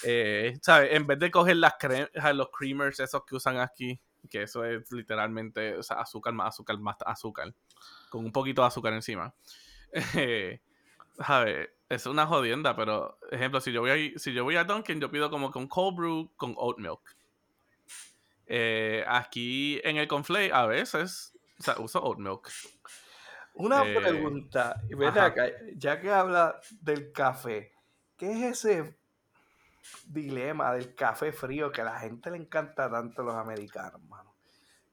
Eh, 0.03 0.53
¿Sabes? 0.61 0.93
En 0.93 1.05
vez 1.05 1.19
de 1.19 1.29
coger 1.29 1.57
las 1.57 1.73
cre- 1.73 2.09
los 2.33 2.49
creamers, 2.49 2.99
esos 2.99 3.23
que 3.25 3.35
usan 3.35 3.59
aquí, 3.59 3.99
que 4.29 4.43
eso 4.43 4.63
es 4.65 4.91
literalmente 4.91 5.77
o 5.77 5.83
sea, 5.83 5.97
azúcar 6.01 6.33
más 6.33 6.49
azúcar 6.49 6.79
más 6.79 6.95
azúcar, 7.05 7.53
con 8.09 8.25
un 8.25 8.31
poquito 8.31 8.61
de 8.61 8.67
azúcar 8.67 8.93
encima. 8.93 9.33
Eh, 10.15 10.61
¿Sabes? 11.17 11.69
Es 11.89 12.05
una 12.05 12.25
jodienda, 12.25 12.75
pero, 12.75 13.19
ejemplo, 13.31 13.59
si 13.61 13.71
yo 13.73 13.81
voy 13.81 14.13
a, 14.15 14.19
si 14.19 14.33
yo 14.33 14.43
voy 14.45 14.55
a 14.55 14.63
Dunkin', 14.63 14.99
yo 15.01 15.11
pido 15.11 15.29
como 15.29 15.51
con 15.51 15.67
cold 15.67 15.97
brew 15.97 16.31
con 16.37 16.53
oat 16.57 16.77
milk. 16.77 17.01
Eh, 18.45 19.03
aquí 19.07 19.79
en 19.83 19.97
el 19.97 20.07
conflay 20.07 20.49
a 20.51 20.65
veces 20.65 21.37
o 21.59 21.63
sea, 21.63 21.75
uso 21.79 22.01
oat 22.03 22.17
milk. 22.19 22.49
Una 23.53 23.83
Eh, 23.83 23.93
pregunta, 23.93 24.81
y 24.89 24.95
ven 24.95 25.09
ajá. 25.09 25.25
acá, 25.25 25.43
ya 25.75 25.99
que 25.99 26.09
habla 26.09 26.59
del 26.81 27.11
café, 27.11 27.73
¿qué 28.17 28.31
es 28.31 28.61
ese 28.61 28.97
dilema 30.05 30.73
del 30.73 30.95
café 30.95 31.31
frío 31.31 31.71
que 31.71 31.81
a 31.81 31.85
la 31.85 31.99
gente 31.99 32.31
le 32.31 32.37
encanta 32.37 32.89
tanto 32.89 33.21
a 33.21 33.25
los 33.25 33.35
americanos, 33.35 34.01
mano? 34.03 34.35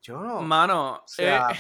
Yo 0.03 0.20
no, 0.22 0.38
o 0.40 0.44
Mano, 0.44 1.03
sea, 1.07 1.51
eh, 1.51 1.57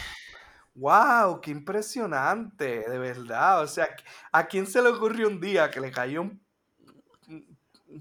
wow, 0.78 1.40
qué 1.40 1.50
impresionante, 1.50 2.88
de 2.88 2.98
verdad. 2.98 3.62
O 3.62 3.66
sea, 3.66 3.88
¿a 4.32 4.46
quién 4.46 4.66
se 4.66 4.80
le 4.80 4.88
ocurrió 4.88 5.28
un 5.28 5.40
día 5.40 5.70
que 5.70 5.80
le 5.80 5.90
cayó 5.90 6.22
un, 6.22 6.40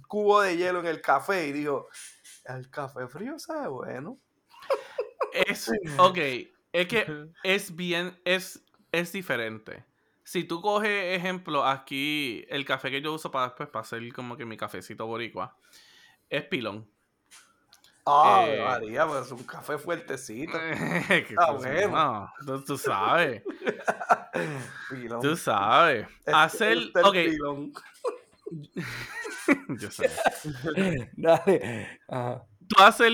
cubo 0.07 0.41
de 0.41 0.57
hielo 0.57 0.79
en 0.79 0.87
el 0.87 1.01
café 1.01 1.47
y 1.47 1.51
dijo, 1.51 1.87
el 2.45 2.69
café 2.69 3.07
frío 3.07 3.39
sabe 3.39 3.67
bueno? 3.67 4.19
es, 5.33 5.71
ok, 5.97 6.17
es 6.71 6.87
que 6.87 7.29
es 7.43 7.75
bien, 7.75 8.19
es, 8.25 8.63
es 8.91 9.11
diferente. 9.11 9.85
Si 10.23 10.43
tú 10.43 10.61
coges 10.61 11.15
ejemplo 11.15 11.65
aquí, 11.65 12.45
el 12.49 12.65
café 12.65 12.91
que 12.91 13.01
yo 13.01 13.13
uso 13.13 13.31
para 13.31 13.47
después, 13.47 13.69
para 13.69 13.83
hacer 13.83 14.11
como 14.13 14.35
que 14.35 14.45
mi 14.45 14.57
cafecito 14.57 15.07
boricua, 15.07 15.57
es 16.29 16.43
pilón. 16.43 16.89
Ah, 18.07 18.45
Eh, 18.47 18.63
María, 18.63 19.05
pues 19.05 19.25
es 19.25 19.31
un 19.31 19.43
café 19.43 19.77
fuertecito. 19.77 20.57
Ah, 21.37 21.51
bueno. 21.51 21.89
no, 21.89 22.33
tú, 22.45 22.63
tú 22.65 22.77
sabes, 22.77 23.43
Pilón. 24.89 25.21
tú 25.21 25.35
sabes. 25.35 26.07
Es- 26.25 26.33
Hacer, 26.33 26.77
es 26.77 26.91
el 26.95 27.03
ok, 27.05 27.13
pilón. 27.13 27.73
yo 29.79 29.91
sé. 29.91 30.09
Dale. 31.15 31.99
Ajá. 32.07 32.43
Tú 32.67 32.83
hacer 32.83 33.11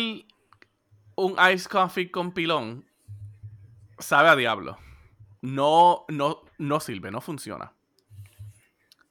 un 1.15 1.35
ice 1.53 1.69
coffee 1.69 2.09
con 2.11 2.31
pilón, 2.33 2.85
sabe 3.99 4.29
a 4.29 4.35
diablo. 4.35 4.77
No, 5.41 6.05
no, 6.07 6.41
no 6.57 6.79
sirve, 6.79 7.11
no 7.11 7.19
funciona. 7.21 7.73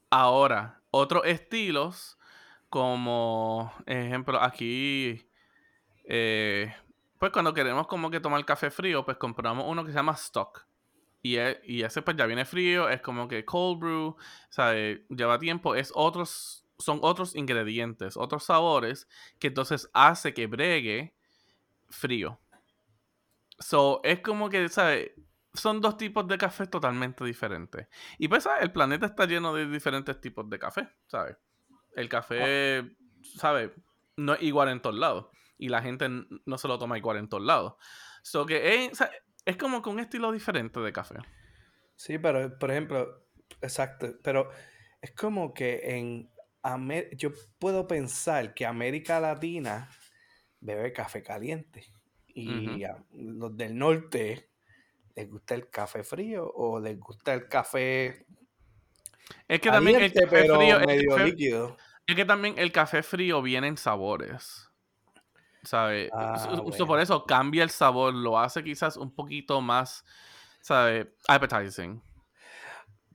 Ahora, 0.09 0.81
otros 0.91 1.23
estilos, 1.25 2.17
como 2.69 3.71
ejemplo, 3.85 4.41
aquí, 4.41 5.25
eh, 6.05 6.73
pues 7.19 7.31
cuando 7.31 7.53
queremos 7.53 7.87
como 7.87 8.09
que 8.11 8.19
tomar 8.19 8.43
café 8.45 8.69
frío, 8.71 9.05
pues 9.05 9.17
compramos 9.17 9.65
uno 9.67 9.83
que 9.83 9.91
se 9.91 9.95
llama 9.97 10.13
Stock. 10.13 10.65
Y, 11.21 11.37
e- 11.37 11.61
y 11.63 11.83
ese 11.83 12.01
pues 12.01 12.17
ya 12.17 12.25
viene 12.25 12.43
frío, 12.45 12.89
es 12.89 13.01
como 13.01 13.27
que 13.27 13.45
cold 13.45 13.79
brew, 13.79 14.17
¿sabe? 14.49 15.05
Lleva 15.09 15.39
tiempo, 15.39 15.73
es 15.75 15.91
otros, 15.95 16.65
son 16.77 16.99
otros 17.01 17.35
ingredientes, 17.35 18.17
otros 18.17 18.43
sabores, 18.43 19.07
que 19.39 19.47
entonces 19.47 19.89
hace 19.93 20.33
que 20.33 20.47
bregue 20.47 21.15
frío. 21.89 22.39
So, 23.59 24.01
es 24.03 24.19
como 24.19 24.49
que, 24.49 24.67
¿sabes? 24.69 25.11
Son 25.53 25.79
dos 25.79 25.97
tipos 25.97 26.27
de 26.27 26.37
café 26.37 26.65
totalmente 26.67 27.23
diferentes. 27.23 27.87
Y 28.17 28.27
pues, 28.27 28.43
¿sabes? 28.43 28.63
El 28.63 28.71
planeta 28.71 29.05
está 29.05 29.25
lleno 29.25 29.53
de 29.53 29.67
diferentes 29.67 30.19
tipos 30.19 30.49
de 30.49 30.59
café, 30.59 30.89
¿sabes? 31.07 31.37
El 31.95 32.09
café, 32.09 32.97
¿sabes? 33.37 33.71
No 34.17 34.33
es 34.33 34.41
igual 34.41 34.69
en 34.69 34.81
todos 34.81 34.95
lados. 34.97 35.27
Y 35.63 35.69
la 35.69 35.81
gente 35.81 36.07
no 36.45 36.57
se 36.57 36.67
lo 36.67 36.77
toma 36.77 36.97
igual 36.97 37.15
en 37.17 37.29
todos 37.29 37.43
lados. 37.43 37.75
So 38.21 38.45
que 38.45 38.83
es, 38.85 38.91
o 38.91 38.95
sea, 38.95 39.09
es 39.45 39.55
como 39.55 39.81
que 39.81 39.89
un 39.89 39.99
estilo 40.01 40.31
diferente 40.33 40.79
de 40.81 40.91
café. 40.91 41.15
Sí, 41.95 42.17
pero 42.17 42.59
por 42.59 42.69
ejemplo, 42.69 43.23
exacto, 43.61 44.13
pero 44.21 44.49
es 45.01 45.11
como 45.11 45.53
que 45.53 45.79
en 45.95 46.29
Amé- 46.63 47.09
yo 47.15 47.29
puedo 47.59 47.87
pensar 47.87 48.53
que 48.53 48.65
América 48.65 49.19
Latina 49.21 49.89
bebe 50.59 50.91
café 50.91 51.21
caliente 51.23 51.85
y 52.27 52.83
a 52.83 52.97
los 53.11 53.55
del 53.55 53.77
norte 53.77 54.49
les 55.15 55.29
gusta 55.29 55.55
el 55.55 55.69
café 55.69 56.03
frío 56.03 56.45
o 56.55 56.79
les 56.79 56.99
gusta 56.99 57.33
el 57.33 57.47
café 57.47 58.25
Es 59.47 59.59
que 59.61 59.69
también 59.71 60.01
el 60.01 60.11
caliente 60.11 60.21
café 60.23 60.41
pero 60.41 60.55
frío, 60.59 60.79
el 60.79 60.85
medio 60.87 61.09
café- 61.15 61.25
líquido. 61.25 61.77
Es 62.07 62.15
que 62.17 62.25
también 62.25 62.55
el 62.57 62.71
café 62.73 63.01
frío 63.03 63.41
viene 63.41 63.67
en 63.67 63.77
sabores. 63.77 64.69
¿Sabes? 65.63 66.09
Ah, 66.13 66.37
So- 66.37 66.55
so 66.57 66.63
bueno. 66.63 66.85
por 66.87 66.99
eso 66.99 67.25
cambia 67.25 67.63
el 67.63 67.69
sabor, 67.69 68.13
lo 68.13 68.37
hace 68.39 68.63
quizás 68.63 68.97
un 68.97 69.13
poquito 69.13 69.61
más, 69.61 70.03
¿sabes? 70.61 71.07
Appetizing. 71.27 72.01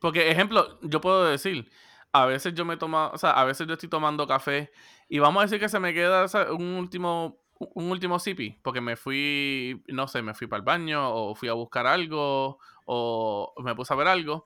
Porque, 0.01 0.31
ejemplo, 0.31 0.79
yo 0.83 1.01
puedo 1.01 1.25
decir, 1.25 1.71
a 2.13 2.27
veces 2.27 2.55
yo 2.55 2.65
me 2.65 2.77
tomo, 2.77 3.11
o 3.13 3.19
sea, 3.19 3.33
a 3.33 3.45
veces 3.45 3.67
yo 3.67 3.75
estoy 3.75 3.89
tomando 3.89 4.27
café 4.27 4.71
y 5.09 5.19
vamos 5.19 5.41
a 5.41 5.47
decir 5.47 5.59
que 5.61 5.69
se 5.69 5.81
me 5.81 5.93
queda 5.93 6.29
¿sabes? 6.29 6.51
un 6.51 6.63
último 6.75 7.41
un 7.61 7.91
último 7.91 8.21
sipi, 8.21 8.51
porque 8.63 8.81
me 8.81 8.95
fui, 8.95 9.83
no 9.89 10.07
sé, 10.07 10.23
me 10.23 10.33
fui 10.33 10.47
para 10.47 10.59
el 10.59 10.65
baño 10.65 11.13
o 11.13 11.35
fui 11.35 11.49
a 11.49 11.55
buscar 11.55 11.89
algo 11.89 12.61
o 12.85 13.53
me 13.65 13.75
puse 13.75 13.93
a 13.93 13.97
ver 13.97 14.07
algo 14.07 14.45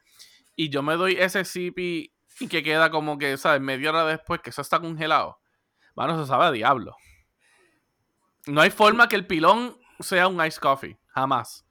y 0.56 0.70
yo 0.70 0.82
me 0.82 0.96
doy 0.96 1.16
ese 1.18 1.44
sipi 1.44 2.14
y 2.40 2.48
que 2.48 2.62
queda 2.62 2.90
como 2.90 3.18
que, 3.18 3.36
¿sabes? 3.36 3.60
Media 3.60 3.90
hora 3.90 4.06
después 4.06 4.40
que 4.40 4.48
eso 4.50 4.62
está 4.62 4.80
congelado. 4.80 5.38
Bueno, 5.94 6.14
eso 6.14 6.24
sabe 6.26 6.46
a 6.46 6.50
diablo. 6.52 6.96
No 8.46 8.60
hay 8.60 8.70
forma 8.70 9.08
que 9.08 9.16
el 9.16 9.26
pilón 9.26 9.76
sea 10.00 10.28
un 10.28 10.44
ice 10.44 10.60
coffee, 10.60 10.98
jamás. 11.08 11.66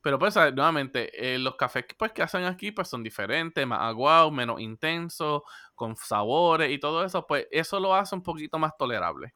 Pero 0.00 0.18
pues, 0.18 0.36
nuevamente, 0.36 1.10
eh, 1.34 1.38
los 1.38 1.56
cafés 1.56 1.86
que, 1.86 1.94
pues, 1.94 2.12
que 2.12 2.22
hacen 2.22 2.44
aquí 2.44 2.70
pues 2.70 2.88
son 2.88 3.02
diferentes, 3.02 3.66
más 3.66 3.80
aguados, 3.80 4.32
menos 4.32 4.60
intensos, 4.60 5.42
con 5.74 5.96
sabores 5.96 6.70
y 6.70 6.78
todo 6.78 7.04
eso, 7.04 7.26
pues 7.26 7.46
eso 7.50 7.80
lo 7.80 7.94
hace 7.94 8.14
un 8.14 8.22
poquito 8.22 8.58
más 8.58 8.76
tolerable. 8.76 9.34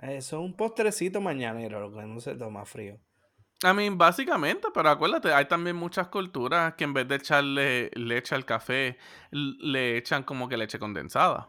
Eso 0.00 0.38
es 0.38 0.44
un 0.44 0.54
postrecito 0.54 1.20
mañanero, 1.20 1.80
lo 1.80 1.92
que 1.92 2.06
no 2.06 2.20
se 2.20 2.36
toma 2.36 2.64
frío. 2.64 2.98
I 3.64 3.74
mean, 3.74 3.98
básicamente, 3.98 4.68
pero 4.72 4.90
acuérdate, 4.90 5.32
hay 5.34 5.46
también 5.46 5.74
muchas 5.74 6.08
culturas 6.08 6.74
que 6.74 6.84
en 6.84 6.94
vez 6.94 7.08
de 7.08 7.16
echarle 7.16 7.90
leche 7.94 8.36
al 8.36 8.44
café, 8.44 8.96
le 9.32 9.96
echan 9.96 10.22
como 10.22 10.48
que 10.48 10.56
leche 10.56 10.78
condensada. 10.78 11.48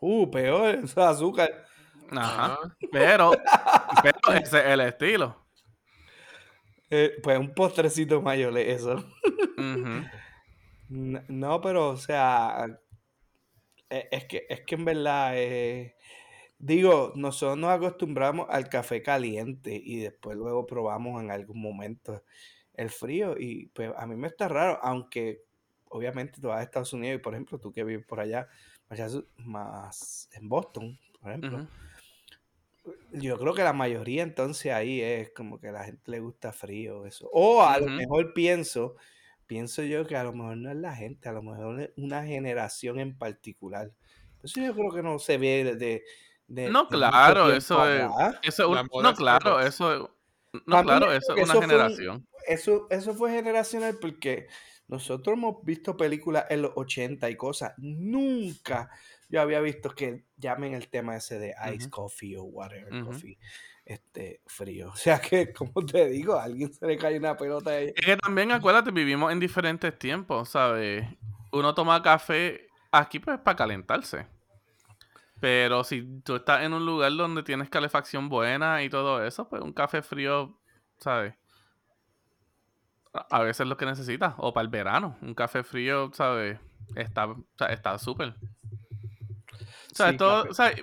Uh, 0.00 0.30
peor, 0.30 0.74
eso 0.84 0.84
es 0.84 0.96
azúcar. 1.06 1.66
Ajá. 2.18 2.58
Pero, 2.90 3.32
pero 4.02 4.18
ese 4.34 4.58
es 4.60 4.66
el 4.66 4.80
estilo. 4.80 5.36
Eh, 6.90 7.12
pues 7.22 7.38
un 7.38 7.54
postrecito 7.54 8.20
mayor 8.20 8.56
eso. 8.58 9.04
N- 10.90 11.24
No, 11.28 11.60
pero, 11.60 11.90
o 11.90 11.96
sea, 11.96 12.66
e- 13.88 14.08
es 14.10 14.24
que, 14.24 14.46
es 14.48 14.62
que 14.62 14.74
en 14.74 14.84
verdad, 14.84 15.32
eh, 15.36 15.94
digo, 16.58 17.12
nosotros 17.14 17.58
nos 17.58 17.70
acostumbramos 17.70 18.46
al 18.50 18.68
café 18.68 19.02
caliente 19.02 19.80
y 19.82 20.00
después 20.00 20.36
luego 20.36 20.66
probamos 20.66 21.22
en 21.22 21.30
algún 21.30 21.60
momento 21.60 22.24
el 22.74 22.90
frío 22.90 23.36
y 23.38 23.66
pues 23.66 23.92
a 23.96 24.06
mí 24.06 24.16
me 24.16 24.26
está 24.28 24.48
raro, 24.48 24.78
aunque 24.82 25.42
obviamente 25.90 26.40
tú 26.40 26.48
vas 26.48 26.60
a 26.60 26.62
Estados 26.62 26.92
Unidos 26.92 27.16
y 27.20 27.22
por 27.22 27.34
ejemplo 27.34 27.58
tú 27.58 27.72
que 27.72 27.84
vives 27.84 28.06
por 28.06 28.20
allá, 28.20 28.48
más, 29.38 30.28
en 30.32 30.48
Boston, 30.48 30.98
por 31.20 31.30
ejemplo. 31.30 31.66
Yo 33.12 33.38
creo 33.38 33.54
que 33.54 33.62
la 33.62 33.72
mayoría 33.72 34.22
entonces 34.22 34.72
ahí 34.72 35.00
es 35.00 35.30
como 35.30 35.60
que 35.60 35.68
a 35.68 35.72
la 35.72 35.84
gente 35.84 36.10
le 36.10 36.20
gusta 36.20 36.52
frío, 36.52 37.06
eso. 37.06 37.28
O 37.32 37.62
a 37.62 37.78
lo 37.78 37.86
mejor 37.86 38.32
pienso, 38.34 38.96
pienso 39.46 39.82
yo 39.82 40.06
que 40.06 40.16
a 40.16 40.24
lo 40.24 40.32
mejor 40.32 40.56
no 40.56 40.70
es 40.70 40.76
la 40.76 40.94
gente, 40.94 41.28
a 41.28 41.32
lo 41.32 41.42
mejor 41.42 41.80
es 41.80 41.90
una 41.96 42.24
generación 42.24 43.00
en 43.00 43.16
particular. 43.16 43.92
Eso 44.42 44.60
yo 44.60 44.74
creo 44.74 44.90
que 44.92 45.02
no 45.02 45.18
se 45.18 45.38
ve 45.38 45.64
de, 45.64 45.76
de, 45.76 46.04
de 46.46 46.70
No, 46.70 46.88
claro, 46.88 47.52
eso 47.52 47.86
es. 47.88 48.02
Eso 48.42 48.74
es 48.74 48.82
un- 48.82 49.02
no, 49.02 49.14
claro, 49.14 49.60
eso 49.60 49.92
es. 49.94 50.62
No, 50.66 50.82
claro, 50.82 51.12
eso 51.12 51.32
es 51.36 51.36
una 51.36 51.42
eso 51.42 51.52
fue 51.52 51.60
generación. 51.68 52.26
Eso, 52.46 52.86
eso 52.90 53.14
fue 53.14 53.30
generacional 53.30 53.98
porque 54.00 54.46
nosotros 54.88 55.36
hemos 55.36 55.64
visto 55.64 55.96
películas 55.96 56.46
en 56.50 56.62
los 56.62 56.72
80 56.74 57.30
y 57.30 57.36
cosas. 57.36 57.72
Nunca 57.78 58.90
yo 59.30 59.40
había 59.40 59.60
visto 59.60 59.90
que 59.90 60.24
llamen 60.36 60.74
el 60.74 60.88
tema 60.88 61.16
ese 61.16 61.38
de 61.38 61.54
ice 61.72 61.88
coffee 61.88 62.36
o 62.36 62.42
whatever 62.44 63.04
coffee 63.04 63.38
este, 63.84 64.40
frío. 64.46 64.90
O 64.92 64.96
sea 64.96 65.20
que, 65.20 65.52
como 65.52 65.84
te 65.86 66.08
digo, 66.08 66.34
a 66.34 66.44
alguien 66.44 66.72
se 66.72 66.86
le 66.86 66.96
cae 66.96 67.18
una 67.18 67.36
pelota 67.36 67.70
ahí. 67.70 67.92
Es 67.94 68.04
que 68.04 68.16
también, 68.16 68.52
acuérdate, 68.52 68.90
vivimos 68.90 69.32
en 69.32 69.40
diferentes 69.40 69.96
tiempos, 69.98 70.50
¿sabes? 70.50 71.06
Uno 71.52 71.74
toma 71.74 72.02
café 72.02 72.68
aquí, 72.90 73.18
pues, 73.18 73.38
para 73.38 73.56
calentarse. 73.56 74.26
Pero 75.40 75.84
si 75.84 76.20
tú 76.22 76.36
estás 76.36 76.64
en 76.64 76.74
un 76.74 76.84
lugar 76.84 77.12
donde 77.16 77.42
tienes 77.42 77.70
calefacción 77.70 78.28
buena 78.28 78.82
y 78.82 78.90
todo 78.90 79.24
eso, 79.24 79.48
pues 79.48 79.62
un 79.62 79.72
café 79.72 80.02
frío, 80.02 80.60
¿sabes? 80.98 81.34
A 83.12 83.40
veces 83.40 83.60
es 83.60 83.66
lo 83.66 83.76
que 83.76 83.86
necesitas. 83.86 84.34
O 84.36 84.52
para 84.52 84.64
el 84.64 84.68
verano, 84.68 85.16
un 85.22 85.34
café 85.34 85.64
frío, 85.64 86.10
¿sabes? 86.12 86.60
Está 86.94 87.98
súper. 87.98 88.34
O 89.92 89.94
sea, 89.94 90.10
Sí, 90.10 90.16
todo, 90.16 90.42
café. 90.42 90.50
o 90.50 90.54
sea, 90.54 90.74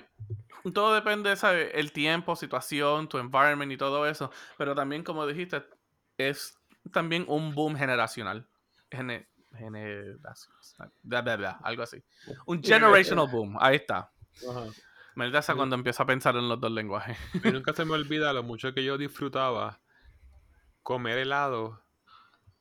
todo 0.72 0.94
depende, 0.94 1.34
¿sabes? 1.36 1.70
El 1.74 1.92
tiempo, 1.92 2.36
situación, 2.36 3.08
tu 3.08 3.18
environment 3.18 3.70
y 3.72 3.76
todo 3.76 4.06
eso. 4.06 4.30
Pero 4.56 4.74
también, 4.74 5.02
como 5.04 5.26
dijiste, 5.26 5.64
es 6.18 6.58
también 6.92 7.24
un 7.28 7.54
boom 7.54 7.76
generacional. 7.76 8.46
Gene- 8.90 9.28
generacional. 9.56 10.92
Bla, 11.02 11.22
bla, 11.22 11.36
bla, 11.36 11.50
algo 11.62 11.82
así. 11.82 12.02
Un 12.46 12.62
generational 12.62 13.28
boom. 13.30 13.56
Ahí 13.60 13.76
está. 13.76 14.10
Ajá. 14.48 14.64
Me 15.14 15.30
da 15.30 15.40
esa 15.40 15.52
Sí. 15.52 15.56
cuando 15.56 15.74
empiezo 15.74 16.02
a 16.02 16.06
pensar 16.06 16.36
en 16.36 16.48
los 16.48 16.60
dos 16.60 16.70
lenguajes. 16.70 17.16
Y 17.42 17.50
nunca 17.50 17.72
se 17.74 17.84
me 17.84 17.92
olvida 17.94 18.32
lo 18.32 18.42
mucho 18.42 18.72
que 18.74 18.84
yo 18.84 18.96
disfrutaba 18.98 19.80
comer 20.82 21.18
helado 21.18 21.82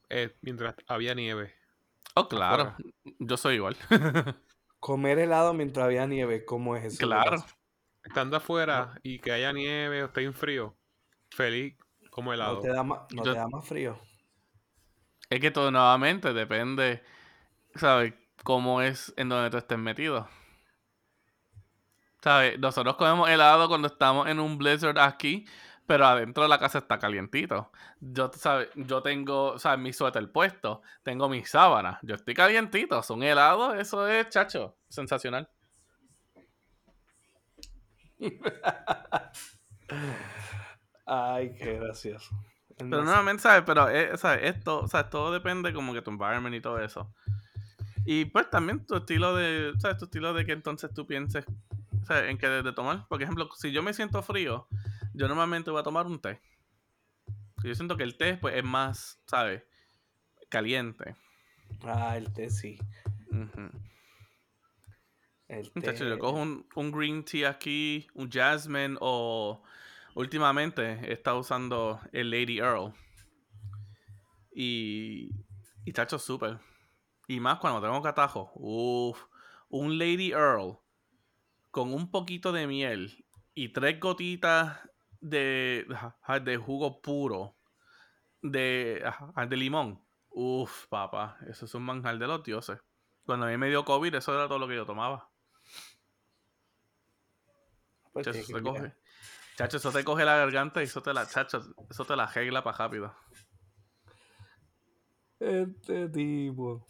eh, 0.09 0.35
mientras 0.41 0.75
había 0.87 1.13
nieve. 1.13 1.53
Oh, 2.15 2.27
claro. 2.27 2.63
Afuera. 2.63 2.91
Yo 3.19 3.37
soy 3.37 3.55
igual. 3.55 3.75
Comer 4.79 5.19
helado 5.19 5.53
mientras 5.53 5.85
había 5.85 6.05
nieve, 6.07 6.45
¿cómo 6.45 6.75
es 6.75 6.85
eso? 6.85 6.97
¿Qué 6.99 7.05
claro. 7.05 7.43
Estando 8.03 8.37
afuera 8.37 8.99
y 9.03 9.19
que 9.19 9.31
haya 9.31 9.51
nieve 9.51 10.03
o 10.03 10.05
esté 10.07 10.23
en 10.23 10.33
frío, 10.33 10.77
feliz 11.29 11.75
como 12.09 12.29
No 12.29 12.33
helado. 12.35 12.61
te 12.61 12.69
da 12.69 12.83
más, 12.83 13.01
no 13.13 13.23
Yo- 13.23 13.33
te 13.33 13.37
da 13.39 13.47
más 13.47 13.67
frío. 13.67 13.99
Es 15.29 15.39
que 15.41 15.51
todo 15.51 15.71
nuevamente 15.71 16.33
depende, 16.33 17.03
¿sabes? 17.75 18.13
Cómo 18.43 18.81
es 18.81 19.13
en 19.17 19.29
donde 19.29 19.49
tú 19.49 19.57
estés 19.57 19.77
metido. 19.77 20.29
¿Sabes? 22.21 22.59
Nosotros 22.59 22.95
comemos 22.97 23.29
helado 23.29 23.67
cuando 23.67 23.87
estamos 23.87 24.27
en 24.27 24.39
un 24.39 24.57
blizzard 24.57 24.97
aquí, 24.99 25.45
pero 25.87 26.05
adentro 26.05 26.43
de 26.43 26.49
la 26.49 26.59
casa 26.59 26.77
está 26.79 26.99
calientito. 26.99 27.71
Yo, 27.99 28.29
¿sabes? 28.35 28.69
Yo 28.75 29.01
tengo, 29.01 29.57
¿sabes? 29.57 29.79
Mi 29.79 29.93
suéter 29.93 30.31
puesto, 30.31 30.81
tengo 31.01 31.29
mis 31.29 31.49
sábanas, 31.49 31.97
yo 32.03 32.15
estoy 32.15 32.33
calientito, 32.33 33.01
son 33.01 33.23
helados, 33.23 33.75
eso 33.79 34.07
es, 34.07 34.29
chacho, 34.29 34.77
sensacional. 34.89 35.49
Ay, 41.05 41.55
qué 41.55 41.79
gracioso. 41.79 42.35
Pero 42.77 43.03
nuevamente, 43.03 43.43
¿sabes? 43.43 43.63
Pero, 43.65 43.89
eh, 43.89 44.17
¿sabes? 44.17 44.55
Esto, 44.55 44.87
¿sabes? 44.87 45.09
Todo 45.09 45.31
depende 45.31 45.73
como 45.73 45.93
que 45.93 46.01
tu 46.01 46.11
environment 46.11 46.55
y 46.55 46.61
todo 46.61 46.79
eso. 46.79 47.13
Y 48.05 48.25
pues 48.25 48.49
también 48.49 48.85
tu 48.85 48.97
estilo 48.97 49.35
de, 49.35 49.73
¿sabes? 49.79 49.97
Tu 49.97 50.05
estilo 50.05 50.33
de 50.33 50.45
que 50.45 50.51
entonces 50.51 50.93
tú 50.93 51.07
pienses, 51.07 51.45
¿sabes? 52.03 52.29
En 52.29 52.37
qué 52.37 52.47
de 52.47 52.73
tomar. 52.73 53.07
Por 53.07 53.21
ejemplo, 53.21 53.49
si 53.55 53.71
yo 53.71 53.81
me 53.81 53.93
siento 53.93 54.21
frío, 54.21 54.67
yo 55.17 55.27
normalmente 55.27 55.71
voy 55.71 55.79
a 55.79 55.83
tomar 55.83 56.05
un 56.05 56.19
té. 56.19 56.39
Yo 57.63 57.73
siento 57.73 57.97
que 57.97 58.03
el 58.03 58.17
té, 58.17 58.37
pues, 58.37 58.55
es 58.55 58.63
más, 58.63 59.19
¿sabes? 59.25 59.63
Caliente. 60.49 61.15
Ah, 61.81 62.15
el 62.15 62.31
té 62.31 62.49
sí. 62.49 62.77
El 65.47 65.71
Muchacho, 65.73 66.03
té. 66.03 66.09
yo 66.09 66.19
cojo 66.19 66.37
un, 66.37 66.67
un 66.75 66.91
green 66.91 67.23
tea 67.23 67.49
aquí, 67.49 68.07
un 68.13 68.29
jasmine 68.29 68.95
o 69.01 69.63
últimamente 70.13 70.99
he 71.03 71.13
estado 71.13 71.39
usando 71.39 71.99
el 72.11 72.29
Lady 72.29 72.59
Earl. 72.59 72.93
Y, 74.53 75.31
y 75.83 75.93
tacho 75.93 76.19
súper. 76.19 76.59
Y 77.27 77.39
más 77.39 77.57
cuando 77.59 77.81
tengo 77.81 78.01
catajo. 78.01 78.51
Uf, 78.55 79.19
un 79.69 79.97
Lady 79.97 80.31
Earl 80.31 80.77
con 81.71 81.91
un 81.93 82.11
poquito 82.11 82.51
de 82.51 82.67
miel 82.67 83.25
y 83.53 83.69
tres 83.69 83.99
gotitas 83.99 84.79
de, 85.29 85.87
de 86.43 86.57
jugo 86.57 87.01
puro 87.01 87.57
de, 88.41 89.03
de 89.49 89.57
limón. 89.57 90.03
Uf, 90.29 90.87
papá, 90.87 91.37
eso 91.49 91.65
es 91.65 91.73
un 91.73 91.83
manjar 91.83 92.17
de 92.19 92.27
los 92.27 92.43
dioses. 92.43 92.79
Cuando 93.25 93.45
a 93.45 93.49
mí 93.49 93.57
me 93.57 93.69
dio 93.69 93.83
COVID, 93.83 94.13
eso 94.15 94.33
era 94.33 94.47
todo 94.47 94.59
lo 94.59 94.67
que 94.67 94.75
yo 94.75 94.85
tomaba. 94.85 95.31
Pues 98.13 98.25
Chacho, 98.25 98.39
eso 98.39 98.53
te 98.57 98.61
coge. 98.63 98.93
Chacho, 99.57 99.77
eso 99.77 99.91
te 99.91 100.03
coge 100.03 100.23
la 100.25 100.37
garganta 100.37 100.81
y 100.81 100.85
eso 100.85 101.01
te 101.01 101.13
la, 101.13 101.25
chacho, 101.27 101.61
eso 101.89 102.05
te 102.05 102.15
la 102.15 102.23
arregla 102.23 102.63
para 102.63 102.77
rápido. 102.77 103.15
Este 105.39 106.09
tipo. 106.09 106.85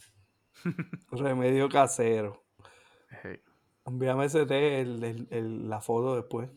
Remedio 1.11 1.69
casero. 1.69 2.45
Hey, 3.23 3.39
Envíame 3.85 4.25
ese 4.25 4.45
té, 4.45 4.81
el, 4.81 5.03
el- 5.03 5.27
el- 5.31 5.69
la 5.69 5.79
foto 5.81 6.15
después. 6.15 6.49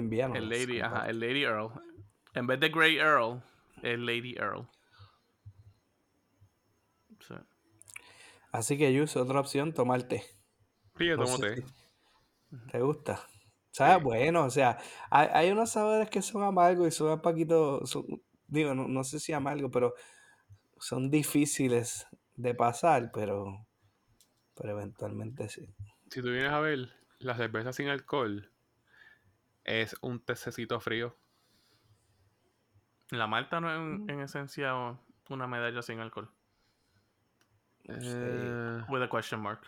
Envíanos. 0.00 0.36
el 0.36 0.48
Lady, 0.48 0.80
ajá, 0.80 1.08
el 1.08 1.20
Lady 1.20 1.44
Earl. 1.44 1.70
En 2.34 2.46
vez 2.46 2.60
de 2.60 2.68
Grey 2.68 2.96
Earl, 2.98 3.42
el 3.82 4.04
Lady 4.06 4.34
Earl. 4.36 4.68
Sí. 7.20 7.34
Así 8.52 8.76
que, 8.78 8.92
Yus, 8.92 9.16
otra 9.16 9.40
opción, 9.40 9.72
tomar 9.72 10.02
té. 10.04 10.22
Sí, 10.98 11.06
yo 11.06 11.16
No 11.16 11.24
tomo 11.24 11.36
sé 11.38 11.54
té. 11.54 11.62
si 11.62 12.56
¿Te 12.70 12.80
gusta? 12.80 13.20
Sabe 13.70 13.98
Sí. 13.98 14.02
bueno, 14.04 14.44
o 14.44 14.50
sea, 14.50 14.78
hay, 15.10 15.28
hay 15.32 15.50
unos 15.52 15.70
sabores 15.70 16.10
que 16.10 16.20
son 16.22 16.42
amargos 16.42 16.88
y 16.88 16.90
son 16.90 17.12
un 17.12 17.20
poquito, 17.22 17.86
son- 17.86 18.04
digo, 18.48 18.74
no, 18.74 18.88
no 18.88 19.04
sé 19.04 19.20
si 19.20 19.32
amargos, 19.32 19.70
pero 19.72 19.94
son 20.78 21.10
difíciles 21.10 22.06
de 22.34 22.54
pasar, 22.54 23.10
pero, 23.14 23.66
pero 24.56 24.70
eventualmente 24.72 25.48
sí. 25.48 25.72
Si 26.10 26.20
tú 26.20 26.30
vienes 26.32 26.50
a 26.50 26.58
ver, 26.58 26.90
la 27.20 27.36
cerveza 27.36 27.72
sin 27.72 27.88
alcohol 27.88 28.50
es 29.70 29.96
un 30.00 30.20
tececito 30.20 30.80
frío. 30.80 31.16
La 33.10 33.26
malta 33.26 33.60
no 33.60 33.70
es 33.70 33.76
en, 33.78 34.04
Mm. 34.04 34.10
en 34.10 34.20
esencia 34.20 34.74
una 35.28 35.46
medalla 35.46 35.82
sin 35.82 36.00
alcohol. 36.00 36.28
Eh, 37.84 38.82
With 38.88 39.02
a 39.02 39.08
question 39.08 39.40
mark. 39.40 39.60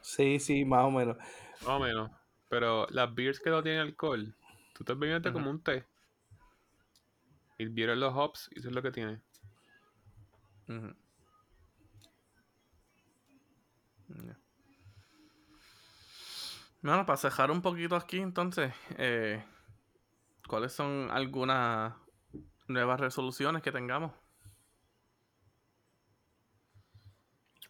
Sí, 0.00 0.38
sí, 0.38 0.64
más 0.64 0.84
o 0.84 0.90
menos. 0.90 1.16
más 1.62 1.68
o 1.68 1.78
menos. 1.80 2.10
Pero 2.48 2.86
las 2.90 3.14
beers 3.14 3.40
que 3.40 3.50
no 3.50 3.62
tienen 3.62 3.80
alcohol, 3.80 4.34
tú 4.74 4.82
estás 4.84 4.98
bebiendo 4.98 5.32
como 5.32 5.50
un 5.50 5.62
té. 5.62 5.84
Hirvieron 7.58 7.98
los 8.00 8.14
hops 8.14 8.50
y 8.54 8.58
eso 8.60 8.68
es 8.68 8.74
lo 8.74 8.82
que 8.82 8.90
tiene. 8.92 9.20
Bueno, 16.86 17.04
para 17.04 17.16
cejar 17.16 17.50
un 17.50 17.62
poquito 17.62 17.96
aquí, 17.96 18.20
entonces, 18.20 18.72
eh, 18.96 19.44
¿cuáles 20.46 20.72
son 20.72 21.10
algunas 21.10 21.96
nuevas 22.68 23.00
resoluciones 23.00 23.60
que 23.60 23.72
tengamos? 23.72 24.12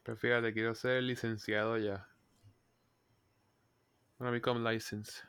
Pero 0.03 0.19
fíjate, 0.19 0.53
quiero 0.53 0.75
ser 0.75 1.03
licenciado 1.03 1.79
ya. 1.79 2.07
Wanna 4.19 4.33
become 4.33 4.71
licensed. 4.71 5.25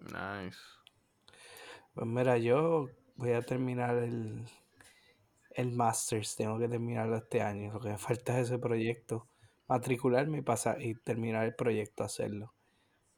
Nice. 0.00 0.56
Pues 1.92 2.06
mira, 2.06 2.38
yo 2.38 2.88
voy 3.16 3.32
a 3.32 3.42
terminar 3.42 3.94
el, 3.98 4.46
el 5.50 5.70
Masters, 5.70 6.34
tengo 6.34 6.58
que 6.58 6.66
terminarlo 6.66 7.18
este 7.18 7.42
año. 7.42 7.74
Lo 7.74 7.80
que 7.80 7.90
me 7.90 7.98
falta 7.98 8.40
es 8.40 8.46
ese 8.46 8.58
proyecto, 8.58 9.28
matricularme 9.68 10.38
y 10.38 10.42
pasar 10.42 10.80
y 10.80 10.94
terminar 10.94 11.44
el 11.44 11.54
proyecto, 11.54 12.04
hacerlo. 12.04 12.54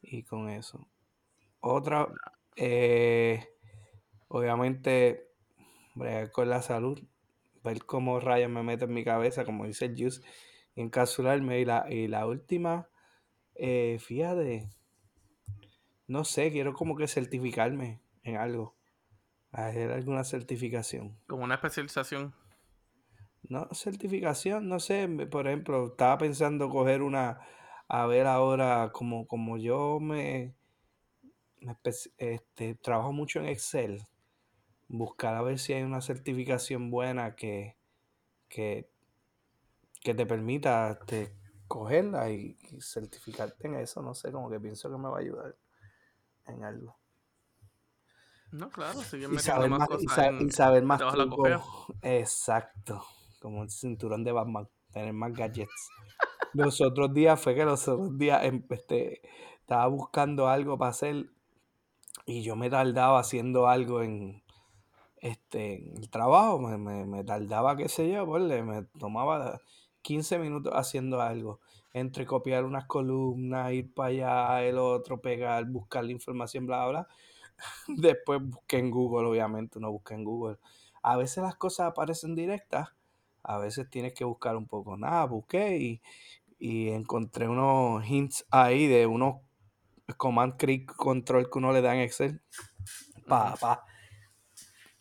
Y 0.07 0.23
con 0.23 0.49
eso. 0.49 0.87
Otra, 1.59 2.07
eh, 2.55 3.43
obviamente, 4.27 5.31
bregar 5.95 6.31
con 6.31 6.49
la 6.49 6.61
salud, 6.61 7.01
ver 7.63 7.85
cómo 7.85 8.19
rayos 8.19 8.51
me 8.51 8.61
meto 8.61 8.85
en 8.85 8.93
mi 8.93 9.03
cabeza, 9.03 9.45
como 9.45 9.65
dice 9.65 9.85
el 9.85 9.95
Juice, 9.97 10.21
y 10.75 10.81
encapsularme. 10.81 11.59
Y 11.59 11.65
la, 11.65 11.85
y 11.89 12.07
la 12.07 12.27
última, 12.27 12.87
eh, 13.55 13.97
fíjate, 13.99 14.69
no 16.07 16.23
sé, 16.23 16.51
quiero 16.51 16.73
como 16.73 16.95
que 16.95 17.07
certificarme 17.07 17.99
en 18.21 18.37
algo, 18.37 18.75
hacer 19.51 19.91
alguna 19.91 20.23
certificación. 20.23 21.17
Como 21.25 21.43
una 21.43 21.55
especialización. 21.55 22.35
No, 23.49 23.67
certificación, 23.71 24.69
no 24.69 24.79
sé, 24.79 25.07
por 25.31 25.47
ejemplo, 25.47 25.87
estaba 25.87 26.17
pensando 26.19 26.69
coger 26.69 27.01
una, 27.01 27.41
a 27.87 28.05
ver 28.05 28.27
ahora, 28.27 28.91
como, 28.93 29.27
como 29.27 29.57
yo 29.57 29.99
me, 29.99 30.55
me 31.59 31.75
este, 32.17 32.75
trabajo 32.75 33.11
mucho 33.13 33.39
en 33.39 33.47
Excel, 33.47 34.03
buscar 34.87 35.35
a 35.35 35.41
ver 35.41 35.59
si 35.59 35.73
hay 35.73 35.83
una 35.83 36.01
certificación 36.01 36.91
buena 36.91 37.35
que, 37.35 37.77
que, 38.49 38.89
que 40.01 40.13
te 40.13 40.25
permita 40.25 40.91
este, 40.91 41.35
cogerla 41.67 42.29
y, 42.31 42.57
y 42.71 42.81
certificarte 42.81 43.67
en 43.67 43.75
eso, 43.75 44.01
no 44.01 44.13
sé, 44.13 44.31
como 44.31 44.49
que 44.49 44.59
pienso 44.59 44.89
que 44.89 44.97
me 44.97 45.09
va 45.09 45.17
a 45.17 45.21
ayudar 45.21 45.55
en 46.47 46.63
algo. 46.63 46.97
No, 48.51 48.69
claro, 48.69 49.01
siguen 49.01 49.33
Y 49.33 49.39
saber 49.39 49.69
más 49.69 49.89
más, 49.89 50.17
y 50.17 50.19
en- 50.21 50.51
saber 50.51 50.83
más 50.83 50.99
trucos. 50.99 51.61
Exacto. 52.01 53.05
Como 53.41 53.63
el 53.63 53.69
cinturón 53.69 54.23
de 54.23 54.31
Batman. 54.31 54.69
Tener 54.93 55.11
más 55.13 55.33
gadgets. 55.33 55.89
Los 56.55 56.81
otros 56.81 57.13
días 57.13 57.39
fue 57.39 57.53
que 57.55 57.65
los 57.65 57.87
otros 57.87 58.17
días 58.17 58.43
em, 58.45 58.63
este, 58.69 59.21
estaba 59.59 59.87
buscando 59.87 60.47
algo 60.47 60.77
para 60.77 60.89
hacer 60.91 61.27
y 62.25 62.43
yo 62.43 62.55
me 62.55 62.69
tardaba 62.69 63.19
haciendo 63.19 63.67
algo 63.67 64.01
en 64.03 64.43
este 65.17 65.75
el 65.97 66.09
trabajo. 66.11 66.59
Me, 66.59 66.77
me- 66.77 67.05
me 67.05 67.23
tardaba, 67.23 67.77
qué 67.77 67.89
sé 67.89 68.11
yo, 68.11 68.25
ponle, 68.27 68.63
me 68.63 68.83
tomaba 68.99 69.61
15 70.01 70.39
minutos 70.39 70.73
haciendo 70.75 71.21
algo. 71.21 71.59
Entre 71.93 72.25
copiar 72.27 72.65
unas 72.65 72.85
columnas, 72.87 73.73
ir 73.73 73.93
para 73.93 74.09
allá, 74.09 74.63
el 74.65 74.77
otro, 74.79 75.21
pegar, 75.21 75.65
buscar 75.67 76.05
la 76.05 76.11
información, 76.13 76.67
bla, 76.67 76.87
bla. 76.87 77.07
Después 77.87 78.41
busqué 78.43 78.77
en 78.77 78.91
Google, 78.91 79.27
obviamente, 79.27 79.77
uno 79.79 79.91
busca 79.91 80.15
en 80.15 80.23
Google. 80.23 80.57
A 81.01 81.17
veces 81.17 81.43
las 81.43 81.55
cosas 81.55 81.87
aparecen 81.87 82.35
directas, 82.35 82.89
a 83.43 83.57
veces 83.59 83.89
tienes 83.89 84.13
que 84.13 84.25
buscar 84.25 84.55
un 84.57 84.67
poco. 84.67 84.97
Nada, 84.97 85.25
busqué 85.25 85.77
y, 85.77 86.01
y 86.59 86.89
encontré 86.89 87.47
unos 87.47 88.05
hints 88.05 88.45
ahí 88.51 88.87
de 88.87 89.05
unos 89.07 89.37
command 90.17 90.57
click 90.57 90.95
control 90.95 91.49
que 91.49 91.59
uno 91.59 91.73
le 91.73 91.81
da 91.81 91.95
en 91.95 92.01
Excel. 92.01 92.41
Pa, 93.27 93.55
pa. 93.59 93.85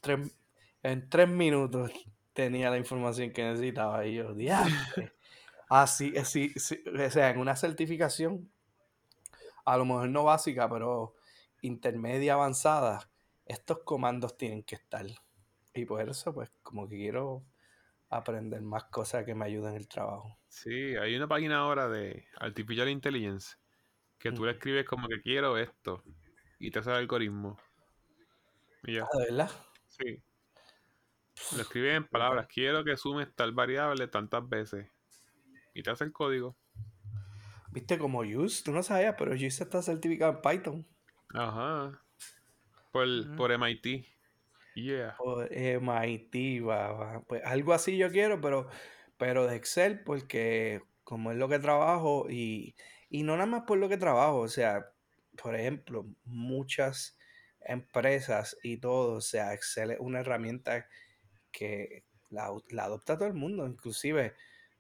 Tres- 0.01 0.37
en 0.83 1.09
tres 1.09 1.29
minutos 1.29 1.91
tenía 2.33 2.71
la 2.71 2.79
información 2.79 3.33
que 3.33 3.45
necesitaba 3.45 4.07
y 4.07 4.15
yo, 4.17 4.35
diablo. 4.35 4.75
Ah, 5.71 5.87
sí, 5.87 6.13
eh, 6.15 6.25
sí, 6.27 6.53
sí, 6.57 6.85
o 6.87 7.11
sea, 7.11 7.31
en 7.31 7.39
una 7.39 7.57
certificación, 7.57 8.51
a 9.65 9.77
lo 9.77 9.85
mejor 9.85 10.09
no 10.09 10.25
básica, 10.25 10.69
pero 10.69 11.15
intermedia 11.63 12.35
avanzada, 12.35 13.11
estos 13.47 13.79
comandos 13.85 14.37
tienen 14.37 14.63
que 14.63 14.75
estar. 14.77 15.07
Y 15.75 15.85
por 15.87 16.09
eso, 16.09 16.33
pues, 16.35 16.51
como 16.63 16.89
que 16.89 16.97
quiero 16.97 17.43
aprender 18.19 18.63
más 18.63 18.85
cosas 18.85 19.25
que 19.25 19.35
me 19.35 19.45
ayuden 19.47 19.71
en 19.71 19.77
el 19.77 19.89
trabajo. 19.89 20.39
Sí, 20.49 20.97
hay 20.97 21.17
una 21.17 21.29
página 21.29 21.59
ahora 21.59 21.89
de 21.89 22.27
Artificial 22.39 22.89
Intelligence 22.89 23.57
que 24.19 24.33
tú 24.33 24.45
le 24.45 24.53
escribes 24.53 24.87
como 24.87 25.09
que 25.09 25.21
quiero 25.23 25.59
esto 25.59 26.03
y 26.59 26.71
te 26.71 26.79
hace 26.81 26.91
el 26.91 26.97
algoritmo. 26.97 27.59
Y 28.85 28.95
ya, 28.95 29.05
Ah, 29.13 29.19
¿de 29.19 29.25
verdad? 29.27 29.51
sí. 29.89 30.23
Lo 31.57 31.63
escribes 31.63 31.97
en 31.97 32.07
palabras, 32.07 32.47
quiero 32.49 32.85
que 32.85 32.97
sumes 32.97 33.35
tal 33.35 33.53
variable 33.53 34.09
tantas 34.09 34.47
veces. 34.49 34.91
Y 35.75 35.83
te 35.83 35.91
hace 35.91 36.05
el 36.05 36.13
código. 36.13 36.57
Viste 37.73 37.99
como 37.99 38.21
Use, 38.21 38.63
tú 38.65 38.73
no 38.73 38.83
sabías, 38.83 39.17
pero 39.19 39.33
Use 39.35 39.47
está 39.65 39.83
certificado 39.83 40.33
en 40.33 40.41
Python. 40.41 40.87
Ajá. 41.35 42.01
Por, 42.93 43.37
por 43.37 43.53
MIT. 43.53 44.07
Yeah. 44.75 45.15
O 45.19 45.43
MIT, 45.43 46.61
va, 46.63 46.93
va. 46.93 47.23
Pues 47.23 47.43
algo 47.45 47.73
así 47.73 47.97
yo 47.97 48.11
quiero, 48.11 48.41
pero, 48.41 48.69
pero 49.17 49.47
de 49.47 49.57
Excel, 49.57 50.03
porque 50.03 50.83
como 51.05 51.31
es 51.31 51.39
lo 51.39 51.49
que 51.49 51.59
trabajo 51.59 52.27
y, 52.29 52.75
y 53.09 53.23
no 53.23 53.35
nada 53.37 53.47
más 53.47 53.63
por 53.65 53.79
lo 53.79 53.89
que 53.89 53.97
trabajo, 53.97 54.39
o 54.39 54.49
sea, 54.49 54.91
por 55.41 55.55
ejemplo, 55.55 56.07
muchas 56.25 57.17
empresas 57.61 58.57
y 58.63 58.79
todo, 58.79 59.15
o 59.17 59.21
sea, 59.21 59.55
Excel 59.55 59.93
es 59.93 60.01
una 60.01 60.21
herramienta 60.21 60.89
que 61.53 62.05
la, 62.31 62.51
la 62.71 62.85
adopta 62.85 63.17
todo 63.17 63.29
el 63.29 63.35
mundo, 63.35 63.67
inclusive, 63.67 64.35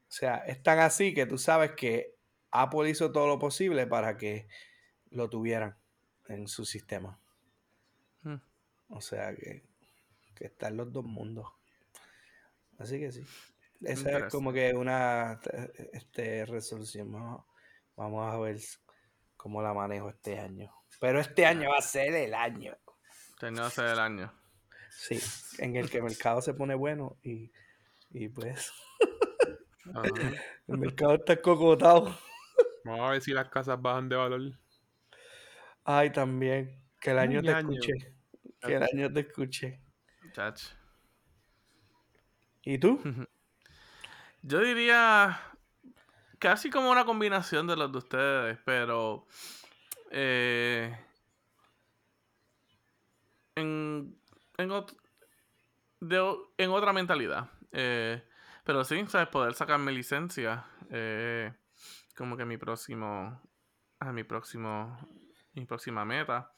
o 0.09 0.12
sea, 0.12 0.38
es 0.47 0.62
tan 0.62 0.78
así 0.80 1.14
que 1.14 1.26
tú 1.26 1.38
sabes 1.38 1.72
que 1.72 2.14
Apple 2.51 2.90
hizo 2.90 3.12
todo 3.12 3.26
lo 3.26 3.38
posible 3.38 3.86
para 3.86 4.16
que 4.16 4.49
lo 5.11 5.28
tuvieran 5.28 5.76
en 6.28 6.49
su 6.49 6.64
sistema. 6.64 7.18
Mm. 8.22 8.36
O 8.88 9.01
sea 9.01 9.34
que, 9.34 9.62
que 10.35 10.47
está 10.47 10.68
en 10.68 10.76
los 10.76 10.93
dos 10.93 11.05
mundos. 11.05 11.47
Así 12.78 12.99
que 12.99 13.12
sí. 13.12 13.24
Esa 13.82 14.18
es 14.18 14.24
como 14.32 14.53
que 14.53 14.72
una 14.74 15.39
te- 15.43 15.72
este, 15.97 16.47
resolución. 16.47 17.12
Vamos, 17.12 17.45
vamos 17.97 18.32
a 18.35 18.39
ver 18.39 18.59
cómo 19.37 19.62
la 19.62 19.74
manejo 19.74 20.09
este 20.11 20.39
año. 20.39 20.72
Pero 21.01 21.20
este 21.20 21.45
año 21.45 21.70
va 21.70 21.78
a 21.78 21.82
ser 21.82 22.14
el 22.14 22.35
año. 22.35 22.76
Tenía 23.39 23.64
que 23.64 23.70
ser 23.70 23.87
el 23.87 23.99
año. 23.99 24.32
Sí, 24.91 25.20
en 25.59 25.76
el 25.76 25.91
que 25.91 25.99
el 25.99 26.05
mercado 26.05 26.41
se 26.41 26.55
pone 26.55 26.74
bueno 26.74 27.18
y, 27.22 27.51
y 28.11 28.28
pues 28.28 28.72
Ajá. 29.93 30.03
el 30.68 30.78
mercado 30.78 31.14
está 31.14 31.41
cocotado. 31.43 32.16
Vamos 32.85 33.09
a 33.09 33.11
ver 33.11 33.20
si 33.22 33.32
las 33.32 33.49
casas 33.49 33.80
bajan 33.82 34.09
de 34.09 34.16
valor. 34.16 34.41
Ay, 35.85 36.11
también. 36.11 36.80
Que 37.01 37.11
el 37.11 37.18
año 37.18 37.43
te 37.43 37.51
año. 37.53 37.72
escuche. 37.72 37.93
Que 38.61 38.74
el 38.76 38.82
año 38.82 39.12
te 39.12 39.20
escuche. 39.20 39.80
Chach. 40.35 40.74
¿Y 42.64 42.78
tú? 42.78 43.01
Yo 44.43 44.61
diría 44.61 45.41
casi 46.39 46.70
como 46.70 46.91
una 46.91 47.05
combinación 47.05 47.66
de 47.66 47.76
los 47.76 47.93
de 47.93 47.99
ustedes, 47.99 48.59
pero 48.64 49.26
eh, 50.11 50.97
en, 53.57 54.16
en, 54.59 54.70
ot- 54.70 54.97
de 56.01 56.18
en 56.59 56.70
otra 56.70 56.93
mentalidad. 56.93 57.51
Eh, 57.72 58.22
pero 58.64 58.85
sí, 58.85 59.05
¿sabes? 59.09 59.28
Poder 59.28 59.55
sacar 59.55 59.78
mi 59.78 59.93
licencia. 59.93 60.66
eh, 60.91 61.53
como 62.16 62.37
que 62.37 62.45
mi 62.45 62.57
próximo. 62.57 63.41
A 64.01 64.12
mi 64.12 64.24
próximo. 64.24 64.99
Mi 65.55 65.64
próxima 65.66 66.05
meta. 66.05 66.53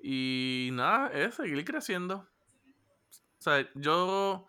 Y 0.00 0.70
nada, 0.72 1.08
es 1.12 1.34
seguir 1.36 1.64
creciendo. 1.64 2.28
Sea, 3.46 3.68
yo. 3.74 4.46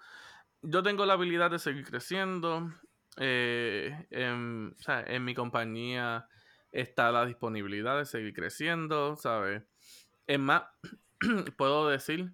Yo 0.63 0.83
tengo 0.83 1.05
la 1.05 1.13
habilidad 1.13 1.51
de 1.51 1.59
seguir 1.59 1.85
creciendo. 1.85 2.71
eh, 3.17 4.07
en, 4.11 4.75
o 4.79 4.83
sea, 4.83 5.01
en 5.07 5.25
mi 5.25 5.35
compañía 5.35 6.27
está 6.71 7.11
la 7.11 7.25
disponibilidad 7.25 7.97
de 7.97 8.05
seguir 8.05 8.33
creciendo, 8.33 9.15
¿sabes? 9.17 9.63
Es 10.27 10.39
más, 10.39 10.63
puedo 11.57 11.89
decir 11.89 12.33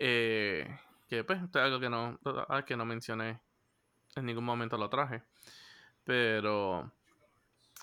eh, 0.00 0.68
que 1.08 1.24
pues, 1.24 1.42
esto 1.42 1.58
es 1.60 1.64
algo 1.66 1.80
que 1.80 1.90
no, 1.90 2.18
ah, 2.48 2.64
que 2.66 2.76
no 2.76 2.84
mencioné 2.86 3.42
en 4.16 4.26
ningún 4.26 4.44
momento 4.44 4.78
lo 4.78 4.90
traje. 4.90 5.24
Pero 6.04 6.92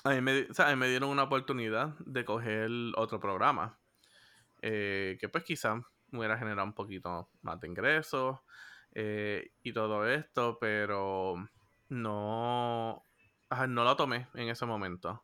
a 0.04 0.10
mí 0.12 0.22
me, 0.22 0.48
o 0.50 0.54
sea, 0.54 0.76
me 0.76 0.88
dieron 0.90 1.10
una 1.10 1.24
oportunidad 1.24 1.96
de 2.00 2.26
coger 2.26 2.70
otro 2.96 3.20
programa. 3.20 3.78
eh, 4.62 5.18
que 5.20 5.30
pues 5.30 5.44
quizá 5.44 5.76
me 5.76 5.84
hubiera 6.12 6.38
generado 6.38 6.66
un 6.66 6.74
poquito 6.74 7.30
más 7.42 7.60
de 7.60 7.68
ingresos 7.68 8.40
eh, 8.94 9.52
y 9.64 9.74
todo 9.74 10.08
esto, 10.08 10.58
pero 10.60 11.36
no, 11.90 13.06
no 13.70 13.84
lo 13.84 13.96
tomé 13.96 14.28
en 14.36 14.50
ese 14.50 14.66
momento. 14.66 15.24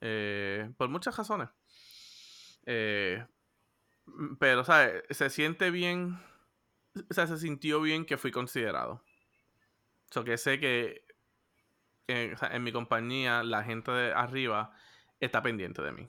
eh, 0.00 0.70
por 0.76 0.88
muchas 0.88 1.16
razones. 1.16 1.48
Eh, 2.66 3.24
pero, 4.38 4.64
¿sabes? 4.64 5.02
Se 5.10 5.30
siente 5.30 5.70
bien. 5.70 6.18
O 7.10 7.14
sea, 7.14 7.26
se 7.26 7.38
sintió 7.38 7.80
bien 7.80 8.04
que 8.04 8.18
fui 8.18 8.30
considerado. 8.30 9.02
O 10.10 10.12
sea, 10.12 10.24
que 10.24 10.38
sé 10.38 10.58
que 10.58 11.04
en 12.06 12.62
mi 12.62 12.72
compañía 12.72 13.42
la 13.42 13.62
gente 13.62 13.90
de 13.90 14.12
arriba 14.12 14.72
está 15.20 15.42
pendiente 15.42 15.82
de 15.82 15.92
mí. 15.92 16.08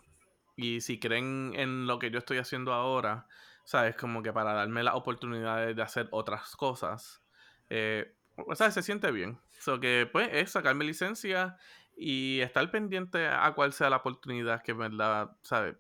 Y 0.56 0.82
si 0.82 1.00
creen 1.00 1.54
en 1.56 1.88
lo 1.88 2.00
que 2.00 2.12
yo 2.12 2.20
estoy 2.20 2.38
haciendo 2.38 2.74
ahora, 2.74 3.28
¿sabes? 3.70 3.96
Como 3.96 4.24
que 4.24 4.34
para 4.34 4.54
darme 4.54 4.82
la 4.82 4.96
oportunidad 4.96 5.76
de 5.76 5.82
hacer 5.84 6.08
otras 6.10 6.56
cosas, 6.56 7.22
eh, 7.70 8.16
o 8.36 8.56
sea, 8.56 8.72
se 8.72 8.82
siente 8.82 9.12
bien. 9.12 9.40
So 9.60 9.80
que, 9.80 10.10
pues, 10.12 10.28
es 10.32 10.50
sacarme 10.50 10.86
licencia 10.86 11.56
y 11.96 12.40
estar 12.40 12.72
pendiente 12.72 13.28
a 13.28 13.54
cuál 13.54 13.72
sea 13.72 13.92
la 13.92 13.98
oportunidad 13.98 14.64
que, 14.64 14.72
en 14.72 14.80
verdad, 14.80 15.38
¿sabes? 15.44 15.76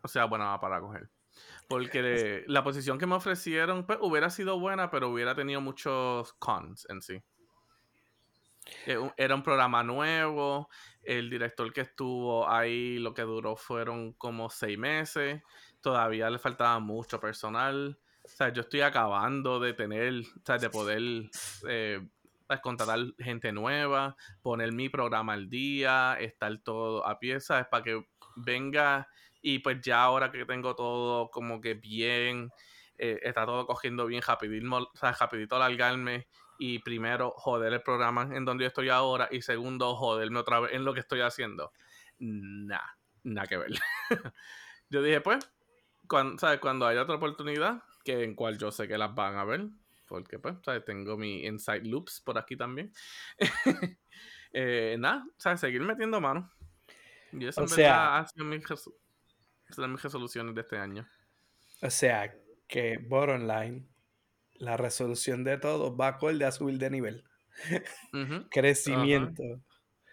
O 0.00 0.08
sea, 0.08 0.24
buena 0.24 0.58
para 0.60 0.80
coger. 0.80 1.10
Porque 1.68 2.42
la 2.46 2.64
posición 2.64 2.96
que 2.96 3.04
me 3.04 3.16
ofrecieron, 3.16 3.84
pues, 3.84 3.98
hubiera 4.00 4.30
sido 4.30 4.58
buena, 4.58 4.90
pero 4.90 5.10
hubiera 5.10 5.34
tenido 5.34 5.60
muchos 5.60 6.32
cons 6.38 6.86
en 6.88 7.02
sí. 7.02 7.22
Eh, 8.86 8.98
Era 9.18 9.34
un 9.34 9.42
programa 9.42 9.82
nuevo, 9.82 10.70
el 11.02 11.28
director 11.28 11.70
que 11.72 11.82
estuvo 11.82 12.48
ahí 12.48 12.98
lo 12.98 13.12
que 13.12 13.22
duró 13.22 13.56
fueron 13.56 14.12
como 14.14 14.48
seis 14.48 14.78
meses, 14.78 15.42
todavía 15.80 16.30
le 16.30 16.38
faltaba 16.38 16.78
mucho 16.78 17.20
personal, 17.20 17.98
o 18.24 18.28
sea, 18.28 18.52
yo 18.52 18.62
estoy 18.62 18.82
acabando 18.82 19.60
de 19.60 19.72
tener, 19.72 20.20
o 20.20 20.44
sea, 20.44 20.58
de 20.58 20.70
poder 20.70 21.02
eh, 21.68 22.06
pues, 22.46 22.60
contratar 22.60 22.98
gente 23.18 23.52
nueva, 23.52 24.16
poner 24.42 24.72
mi 24.72 24.88
programa 24.88 25.32
al 25.32 25.48
día, 25.48 26.16
estar 26.20 26.56
todo 26.58 27.06
a 27.06 27.18
pieza, 27.18 27.60
es 27.60 27.66
para 27.66 27.84
que 27.84 28.04
venga 28.36 29.08
y 29.42 29.60
pues 29.60 29.80
ya 29.80 30.02
ahora 30.02 30.30
que 30.30 30.44
tengo 30.44 30.74
todo 30.74 31.30
como 31.30 31.60
que 31.60 31.74
bien, 31.74 32.50
eh, 32.98 33.18
está 33.22 33.46
todo 33.46 33.66
cogiendo 33.66 34.06
bien 34.06 34.22
rapidito, 34.22 34.76
o 34.76 34.90
sea, 34.94 35.12
rapidito 35.12 35.56
alargarme 35.56 36.28
y 36.58 36.78
primero 36.80 37.32
joder 37.36 37.72
el 37.72 37.82
programa 37.82 38.28
en 38.34 38.44
donde 38.44 38.64
yo 38.64 38.68
estoy 38.68 38.90
ahora 38.90 39.28
y 39.30 39.40
segundo 39.40 39.96
joderme 39.96 40.40
otra 40.40 40.60
vez 40.60 40.72
en 40.74 40.84
lo 40.84 40.92
que 40.92 41.00
estoy 41.00 41.22
haciendo. 41.22 41.72
Nah, 42.18 42.78
nada 43.22 43.46
que 43.46 43.56
ver. 43.56 43.70
yo 44.90 45.02
dije, 45.02 45.22
pues, 45.22 45.50
cuando, 46.10 46.38
¿sabes? 46.38 46.58
cuando 46.58 46.86
haya 46.86 47.02
otra 47.02 47.14
oportunidad, 47.14 47.84
que 48.04 48.24
en 48.24 48.34
cual 48.34 48.58
yo 48.58 48.72
sé 48.72 48.88
que 48.88 48.98
las 48.98 49.14
van 49.14 49.36
a 49.36 49.44
ver, 49.44 49.68
porque 50.08 50.40
pues, 50.40 50.56
¿sabes? 50.64 50.84
tengo 50.84 51.16
mi 51.16 51.46
Inside 51.46 51.84
Loops 51.88 52.20
por 52.20 52.36
aquí 52.36 52.56
también. 52.56 52.92
eh, 54.52 54.96
nada, 54.98 55.24
¿sabes? 55.36 55.60
seguir 55.60 55.82
metiendo 55.82 56.20
mano. 56.20 56.50
Y 57.32 57.46
eso 57.46 57.60
O 57.60 57.64
en 57.64 57.68
sea- 57.70 58.18
ha 58.18 58.26
sido 58.26 58.44
mis, 58.44 58.64
mis 58.68 60.02
resoluciones 60.02 60.52
de 60.54 60.60
este 60.62 60.78
año. 60.78 61.08
O 61.80 61.90
sea, 61.90 62.34
que 62.66 62.98
bottom 62.98 63.46
line, 63.46 63.88
la 64.54 64.76
resolución 64.76 65.44
de 65.44 65.58
todo 65.58 65.96
va 65.96 66.08
acorde 66.08 66.44
a 66.44 66.50
subir 66.50 66.76
de 66.78 66.90
nivel. 66.90 67.24
Crecimiento. 68.50 69.44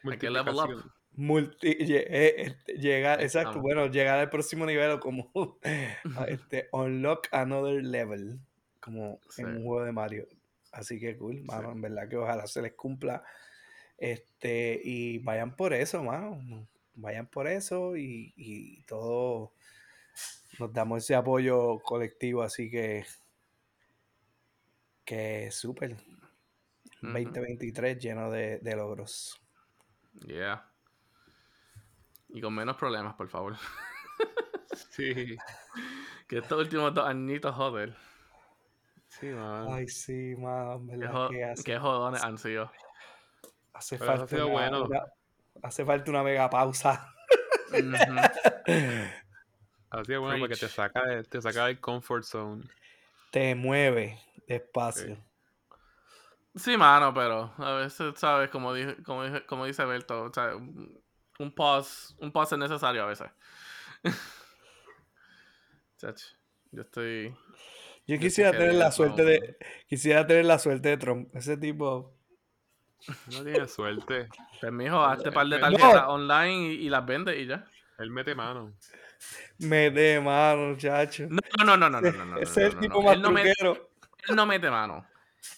Hay 0.04 0.18
que 0.20 0.30
level 0.30 0.56
up. 0.56 0.92
Multi, 1.18 1.76
eh, 1.80 2.34
este, 2.38 2.74
llegar, 2.74 3.20
Ahí 3.20 3.26
exacto, 3.26 3.60
bueno, 3.60 3.88
llegar 3.88 4.20
al 4.20 4.30
próximo 4.30 4.66
nivel 4.66 4.92
o 4.92 5.00
como 5.00 5.32
este, 6.28 6.70
unlock 6.72 7.28
another 7.32 7.84
level, 7.84 8.40
como 8.80 9.20
Sí. 9.30 9.42
en 9.42 9.48
un 9.58 9.64
juego 9.66 9.84
de 9.84 9.92
Mario. 9.92 10.28
Así 10.72 11.00
que 11.00 11.18
cool, 11.18 11.42
mano, 11.44 11.72
en 11.72 11.82
verdad 11.82 12.08
que 12.08 12.18
ojalá 12.18 12.46
se 12.48 12.62
les 12.62 12.74
cumpla. 12.74 13.24
Este, 13.98 14.80
y 14.84 15.18
vayan 15.20 15.56
por 15.56 15.74
eso, 15.74 16.04
mano. 16.04 16.40
Vayan 16.94 17.28
por 17.28 17.48
eso 17.48 17.98
y, 17.98 18.34
y 18.36 18.84
todo 18.84 19.54
nos 20.60 20.74
damos 20.74 21.04
ese 21.04 21.16
apoyo 21.16 21.80
colectivo, 21.80 22.42
así 22.44 22.70
que 22.70 23.06
que 25.06 25.50
súper. 25.52 25.94
Ujú. 25.94 27.12
2023 27.14 28.00
lleno 28.00 28.30
de, 28.32 28.60
de 28.60 28.76
logros. 28.76 29.40
Yeah. 30.26 30.68
Y 32.30 32.42
con 32.42 32.54
menos 32.54 32.76
problemas, 32.78 33.16
por 33.16 33.28
favor. 33.30 33.56
Sí, 34.92 35.38
Que 36.28 36.38
estos 36.40 36.60
últimos 36.60 36.94
dos 36.94 37.08
añitos, 37.08 37.56
joder. 37.56 37.96
sí, 39.08 39.28
mano. 39.28 39.74
Ay, 39.74 39.88
sí, 39.88 40.36
mano, 40.38 40.74
en 40.92 41.00
Qué, 41.30 41.44
hace, 41.46 41.80
jodones 41.80 42.24
han 42.24 42.38
sido. 42.38 42.72
hace 43.74 43.98
Pero 43.98 44.14
eso 44.14 44.24
ha 44.24 44.28
falta 44.28 44.36
sido 44.36 44.48
una, 44.48 44.54
bueno. 44.56 44.84
una- 44.86 45.04
hace 45.64 45.86
falta 45.86 46.12
una 46.12 46.22
mega 46.24 46.50
pausa. 46.50 47.12
Ujú. 47.70 47.76
Así 49.90 50.14
es 50.14 50.20
bueno 50.20 50.40
porque 50.40 50.56
te 50.56 50.68
saca, 50.68 51.04
de- 51.06 51.24
te 51.24 51.42
saca 51.42 51.66
del 51.68 51.80
comfort 51.80 52.24
zone. 52.24 52.64
Te 53.32 53.56
mueve 53.56 54.20
despacio. 54.48 55.18
Sí, 56.56 56.76
mano, 56.78 57.14
pero 57.14 57.54
a 57.58 57.74
veces, 57.74 58.14
¿sabes? 58.20 58.50
Como, 58.50 58.74
dije, 58.74 59.02
como, 59.04 59.24
dije- 59.24 59.46
como 59.46 59.66
dice 59.66 59.86
Berto, 59.86 60.32
sea, 60.34 60.52
un 61.40 61.54
pause, 61.54 62.16
un 62.20 62.32
pause 62.32 62.54
es 62.54 62.60
necesario 62.60 63.04
a 63.04 63.08
veces. 63.08 63.30
Chach, 65.98 66.22
yo 66.72 66.82
estoy... 66.82 67.36
Yo 68.06 68.18
quisiera 68.20 68.52
tener 68.52 68.76
la 68.76 68.86
no. 68.86 68.92
suerte 68.94 69.26
de. 69.26 69.58
Quisiera 69.86 70.26
tener 70.26 70.46
la 70.46 70.58
suerte 70.60 70.90
de 70.90 70.98
Trump. 70.98 71.36
Ese 71.36 71.58
tipo. 71.58 72.16
No 73.34 73.44
tiene 73.44 73.68
suerte. 73.68 74.30
Pues, 74.62 74.72
mijo, 74.72 75.04
hazte 75.04 75.30
par 75.30 75.46
de 75.48 75.60
No. 75.60 75.62
tarjetas 75.70 76.06
online 76.08 76.74
y, 76.74 76.86
y 76.86 76.90
las 76.90 77.06
vende 77.06 77.38
y 77.38 77.48
ya. 77.48 77.66
Él 78.00 78.10
mete 78.12 78.34
mano. 78.34 78.74
Me 79.58 79.92
de 79.92 80.22
mano, 80.22 80.70
muchacho. 80.70 81.28
No, 81.30 81.40
no, 81.66 81.76
no, 81.76 81.90
no, 81.90 82.00
no, 82.00 82.12
no, 82.12 82.12
no. 82.18 82.26
no, 82.26 82.38
Ese 82.38 82.68
es 82.68 82.70
el 82.70 82.76
no, 82.76 82.80
tipo 82.80 83.00
no. 83.00 83.02
más 83.02 83.16
Él 83.16 83.22
no, 83.22 83.32
mete, 83.32 83.54
él 83.62 84.36
no 84.36 84.46
mete 84.46 84.70
mano. 84.70 85.06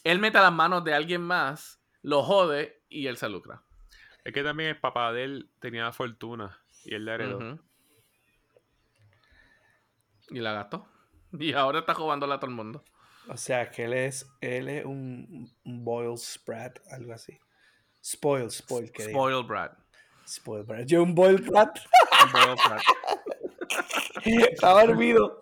Él 0.03 0.17
mete 0.19 0.39
las 0.39 0.51
manos 0.51 0.83
de 0.83 0.93
alguien 0.95 1.21
más, 1.21 1.79
lo 2.01 2.23
jode 2.23 2.81
y 2.89 3.05
él 3.05 3.17
se 3.17 3.29
lucra. 3.29 3.61
Es 4.29 4.33
que 4.33 4.43
también 4.43 4.69
el 4.69 4.79
papá 4.79 5.11
de 5.11 5.23
él 5.23 5.49
tenía 5.59 5.91
fortuna 5.91 6.61
y 6.85 6.93
él 6.93 7.05
la 7.05 7.15
heredó. 7.15 7.59
Y 10.29 10.39
la 10.39 10.53
gastó. 10.53 10.87
Y 11.39 11.53
ahora 11.53 11.79
está 11.79 11.95
jugándola 11.95 12.35
a 12.35 12.39
todo 12.39 12.51
el 12.51 12.55
mundo. 12.55 12.83
O 13.27 13.37
sea, 13.37 13.71
que 13.71 13.85
él 13.85 13.93
es, 13.93 14.27
él 14.39 14.69
es 14.69 14.85
un, 14.85 15.51
un 15.63 15.83
boil 15.83 16.15
sprat, 16.15 16.77
algo 16.91 17.13
así. 17.13 17.39
Spoil, 18.03 18.51
spoil, 18.51 18.91
que. 18.91 19.09
Spoiled 19.09 19.47
brat. 19.47 19.75
Spoil 20.27 20.63
brat. 20.63 20.85
Yo 20.85 21.01
un 21.01 21.15
boil 21.15 21.37
brat. 21.37 21.79
Un 22.23 22.29
spoiled 22.29 22.59
brat. 22.67 22.83
Estaba 24.53 24.85
dormido. 24.85 25.41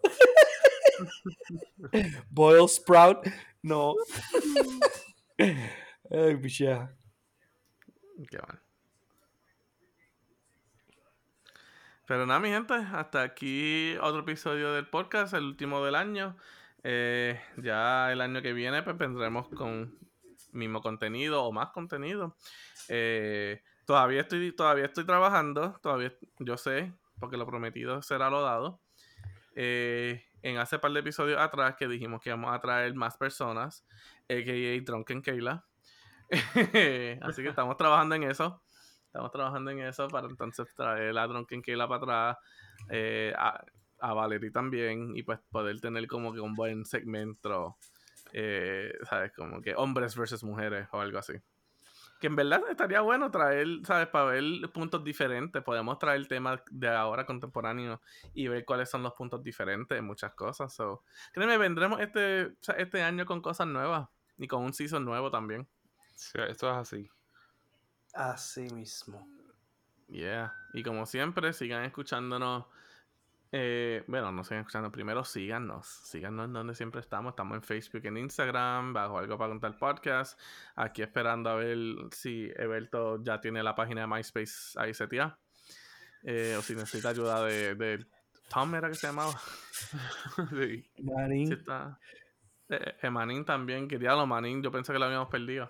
boil 2.30 2.70
sprout. 2.70 3.28
No. 3.64 3.96
Ay, 5.38 6.38
picha. 6.38 6.96
Qué 8.30 8.38
mal. 8.38 8.62
Pero 12.08 12.26
nada, 12.26 12.40
mi 12.40 12.48
gente, 12.48 12.74
hasta 12.74 13.22
aquí 13.22 13.98
otro 14.02 14.22
episodio 14.22 14.72
del 14.72 14.88
podcast, 14.88 15.34
el 15.34 15.44
último 15.44 15.84
del 15.84 15.96
año. 15.96 16.38
Eh, 16.82 17.38
ya 17.58 18.14
el 18.14 18.22
año 18.22 18.42
que 18.42 18.54
viene 18.54 18.82
pues 18.82 18.98
vendremos 18.98 19.50
con 19.50 19.94
mismo 20.54 20.80
contenido 20.82 21.44
o 21.44 21.52
más 21.52 21.72
contenido. 21.72 22.38
Eh, 22.88 23.62
todavía 23.86 24.22
estoy, 24.22 24.54
todavía 24.54 24.86
estoy 24.86 25.06
trabajando, 25.06 25.78
todavía 25.84 26.14
yo 26.40 26.56
sé, 26.56 26.94
porque 27.20 27.36
lo 27.36 27.46
prometido 27.46 28.02
será 28.02 28.30
lo 28.30 28.42
dado. 28.42 28.80
Eh, 29.54 30.24
en 30.44 30.60
hace 30.60 30.80
par 30.80 30.94
de 30.94 31.02
episodios 31.02 31.42
atrás 31.42 31.76
que 31.76 31.90
dijimos 31.90 32.22
que 32.22 32.30
íbamos 32.30 32.56
a 32.56 32.62
traer 32.62 32.96
más 32.96 33.18
personas, 33.18 33.86
a.k.a. 34.30 34.82
Drunken 34.82 35.22
Kayla. 35.22 35.66
Así 37.22 37.44
que 37.44 37.50
estamos 37.50 37.76
trabajando 37.76 38.16
en 38.16 38.24
eso. 38.24 38.62
Estamos 39.18 39.32
trabajando 39.32 39.72
en 39.72 39.80
eso 39.80 40.08
para 40.10 40.28
entonces 40.28 40.68
traer 40.76 41.18
a 41.18 41.26
Drunken 41.26 41.64
Kayla 41.64 41.88
para 41.88 41.98
atrás. 41.98 42.38
eh, 42.90 43.34
a, 43.36 43.66
a 44.00 44.14
Valerie 44.14 44.52
también. 44.52 45.18
Y 45.18 45.24
pues 45.24 45.40
poder 45.50 45.82
tener 45.82 46.06
como 46.06 46.32
que 46.34 46.40
un 46.40 46.54
buen 46.54 46.86
segmento. 46.86 47.78
eh, 48.32 48.94
¿Sabes? 49.10 49.32
Como 49.36 49.60
que 49.60 49.74
hombres 49.76 50.16
versus 50.16 50.44
mujeres 50.44 50.88
o 50.92 51.02
algo 51.02 51.18
así. 51.18 51.34
Que 52.20 52.28
en 52.28 52.36
verdad 52.36 52.62
estaría 52.70 53.02
bueno 53.02 53.32
traer, 53.32 53.66
¿sabes? 53.86 54.08
Para 54.10 54.26
ver 54.26 54.44
puntos 54.72 55.04
diferentes. 55.04 55.64
Podemos 55.64 55.98
traer 55.98 56.28
temas 56.28 56.62
de 56.70 56.88
ahora 56.88 57.26
contemporáneos 57.26 58.00
y 58.36 58.48
ver 58.50 58.66
cuáles 58.66 58.88
son 58.92 59.02
los 59.02 59.14
puntos 59.14 59.42
diferentes 59.42 59.98
en 59.98 60.06
muchas 60.06 60.36
cosas. 60.36 60.72
So, 60.76 61.02
créeme, 61.34 61.58
vendremos 61.58 62.00
este, 62.02 62.54
este 62.78 63.02
año 63.02 63.26
con 63.26 63.42
cosas 63.42 63.66
nuevas 63.66 64.10
y 64.38 64.48
con 64.48 64.64
un 64.64 64.74
season 64.74 65.04
nuevo 65.04 65.32
también. 65.32 65.68
Sí, 66.16 66.38
Esto 66.48 66.70
es 66.70 66.78
así. 66.78 67.10
Así 68.18 68.62
mismo. 68.74 69.28
Yeah. 70.08 70.54
Y 70.74 70.84
como 70.84 71.06
siempre, 71.06 71.54
sigan 71.54 71.84
escuchándonos. 71.86 72.66
eh, 73.52 74.04
bueno, 74.08 74.32
no 74.32 74.44
sigan 74.44 74.62
escuchando. 74.62 74.92
Primero 74.92 75.24
síganos. 75.24 75.86
Síganos 75.88 76.46
en 76.48 76.54
donde 76.54 76.74
siempre 76.76 77.02
estamos. 77.02 77.32
Estamos 77.32 77.56
en 77.58 77.64
Facebook, 77.64 78.06
en 78.06 78.18
Instagram, 78.18 78.94
bajo 78.94 79.20
algo 79.20 79.38
para 79.38 79.50
contar 79.52 79.78
podcast. 79.78 80.40
Aquí 80.76 81.02
esperando 81.04 81.50
a 81.52 81.56
ver 81.56 81.78
si 82.12 82.52
Eberto 82.56 83.22
ya 83.24 83.40
tiene 83.40 83.62
la 83.64 83.76
página 83.76 84.02
de 84.02 84.08
MySpace 84.08 84.80
ahí 84.80 84.94
seteada. 84.94 85.40
Eh, 86.24 86.56
o 86.58 86.62
si 86.64 86.76
necesita 86.76 87.10
ayuda 87.10 87.44
de, 87.46 87.76
de 87.76 88.06
Tom, 88.50 88.74
era 88.76 88.90
que 88.90 88.96
se 88.96 89.08
llamaba. 89.08 89.34
sí. 90.52 90.90
Marín. 91.04 91.48
Sí 91.48 91.54
está. 91.54 92.00
Eh, 92.70 92.96
eh, 93.02 93.10
Manín 93.10 93.46
también, 93.46 93.88
que 93.88 93.98
diablo, 94.00 94.26
Manín, 94.26 94.64
yo 94.64 94.72
pensé 94.72 94.92
que 94.94 95.00
lo 95.00 95.06
habíamos 95.06 95.30
perdido. 95.30 95.70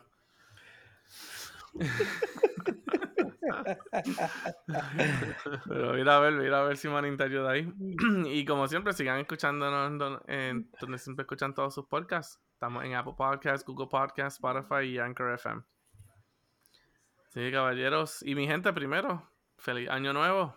Pero 5.67 5.93
mira 5.93 6.17
a 6.17 6.19
ver, 6.19 6.33
mira 6.33 6.59
a 6.61 6.63
ver 6.63 6.77
si 6.77 6.87
Manín 6.89 7.17
te 7.17 7.23
ayuda 7.23 7.51
ahí. 7.51 7.71
y 8.27 8.45
como 8.45 8.67
siempre, 8.67 8.93
sigan 8.93 9.19
escuchándonos 9.19 9.87
en 9.91 9.97
don- 9.97 10.21
en 10.27 10.71
donde 10.79 10.97
siempre 10.97 11.23
escuchan 11.23 11.53
todos 11.53 11.73
sus 11.73 11.85
podcasts. 11.85 12.39
Estamos 12.53 12.83
en 12.85 12.95
Apple 12.95 13.13
Podcasts, 13.17 13.65
Google 13.65 13.87
Podcasts, 13.87 14.35
Spotify 14.43 14.85
y 14.87 14.97
Anchor 14.99 15.33
FM. 15.33 15.61
Sí, 17.29 17.51
caballeros. 17.51 18.23
Y 18.23 18.35
mi 18.35 18.47
gente, 18.47 18.73
primero, 18.73 19.29
feliz 19.57 19.89
año 19.89 20.13
nuevo. 20.13 20.55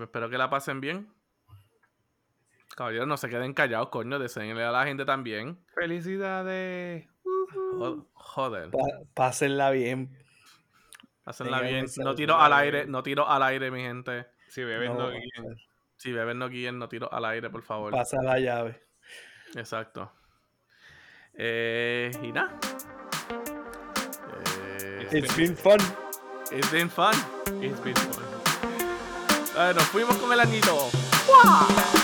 Espero 0.00 0.30
que 0.30 0.38
la 0.38 0.48
pasen 0.48 0.80
bien. 0.80 1.12
Caballeros, 2.76 3.08
no 3.08 3.16
se 3.16 3.28
queden 3.28 3.52
callados, 3.52 3.90
coño. 3.90 4.18
Deseenle 4.18 4.64
a 4.64 4.70
la 4.70 4.84
gente 4.86 5.04
también. 5.04 5.62
Felicidades. 5.74 7.06
Jo- 7.78 8.06
Joder. 8.14 8.70
Pásenla 9.14 9.70
bien. 9.70 10.16
Tengan 11.36 11.62
bien. 11.62 11.86
No 11.98 12.14
tiro 12.14 12.36
al 12.40 12.52
aire, 12.52 12.86
no 12.86 13.02
tiro 13.02 13.28
al 13.28 13.42
aire, 13.42 13.70
mi 13.70 13.80
gente. 13.82 14.26
Si 14.48 14.64
beben 14.64 14.94
No, 14.94 14.98
no, 14.98 15.10
guíen. 15.10 15.56
Si 15.96 16.12
beben 16.12 16.38
no 16.38 16.48
guíen, 16.48 16.78
no 16.78 16.88
tiro 16.88 17.12
al 17.12 17.24
aire, 17.26 17.50
por 17.50 17.62
favor. 17.62 17.92
Pasa 17.92 18.20
la 18.22 18.38
llave. 18.38 18.82
Exacto. 19.54 20.10
Eh, 21.34 22.10
y 22.22 22.32
nada. 22.32 22.58
Eh, 24.82 25.08
It's 25.12 25.36
been 25.36 25.56
fun. 25.56 25.78
it's 26.50 26.70
been 26.72 26.90
fun. 26.90 27.14
It's 27.62 27.80
been 27.82 27.94
fun. 27.96 28.24
Eh, 29.56 29.72
nos 29.74 29.84
fuimos 29.84 30.16
con 30.16 30.32
el 30.32 30.40
añito. 30.40 30.88
¡Guau! 31.26 31.99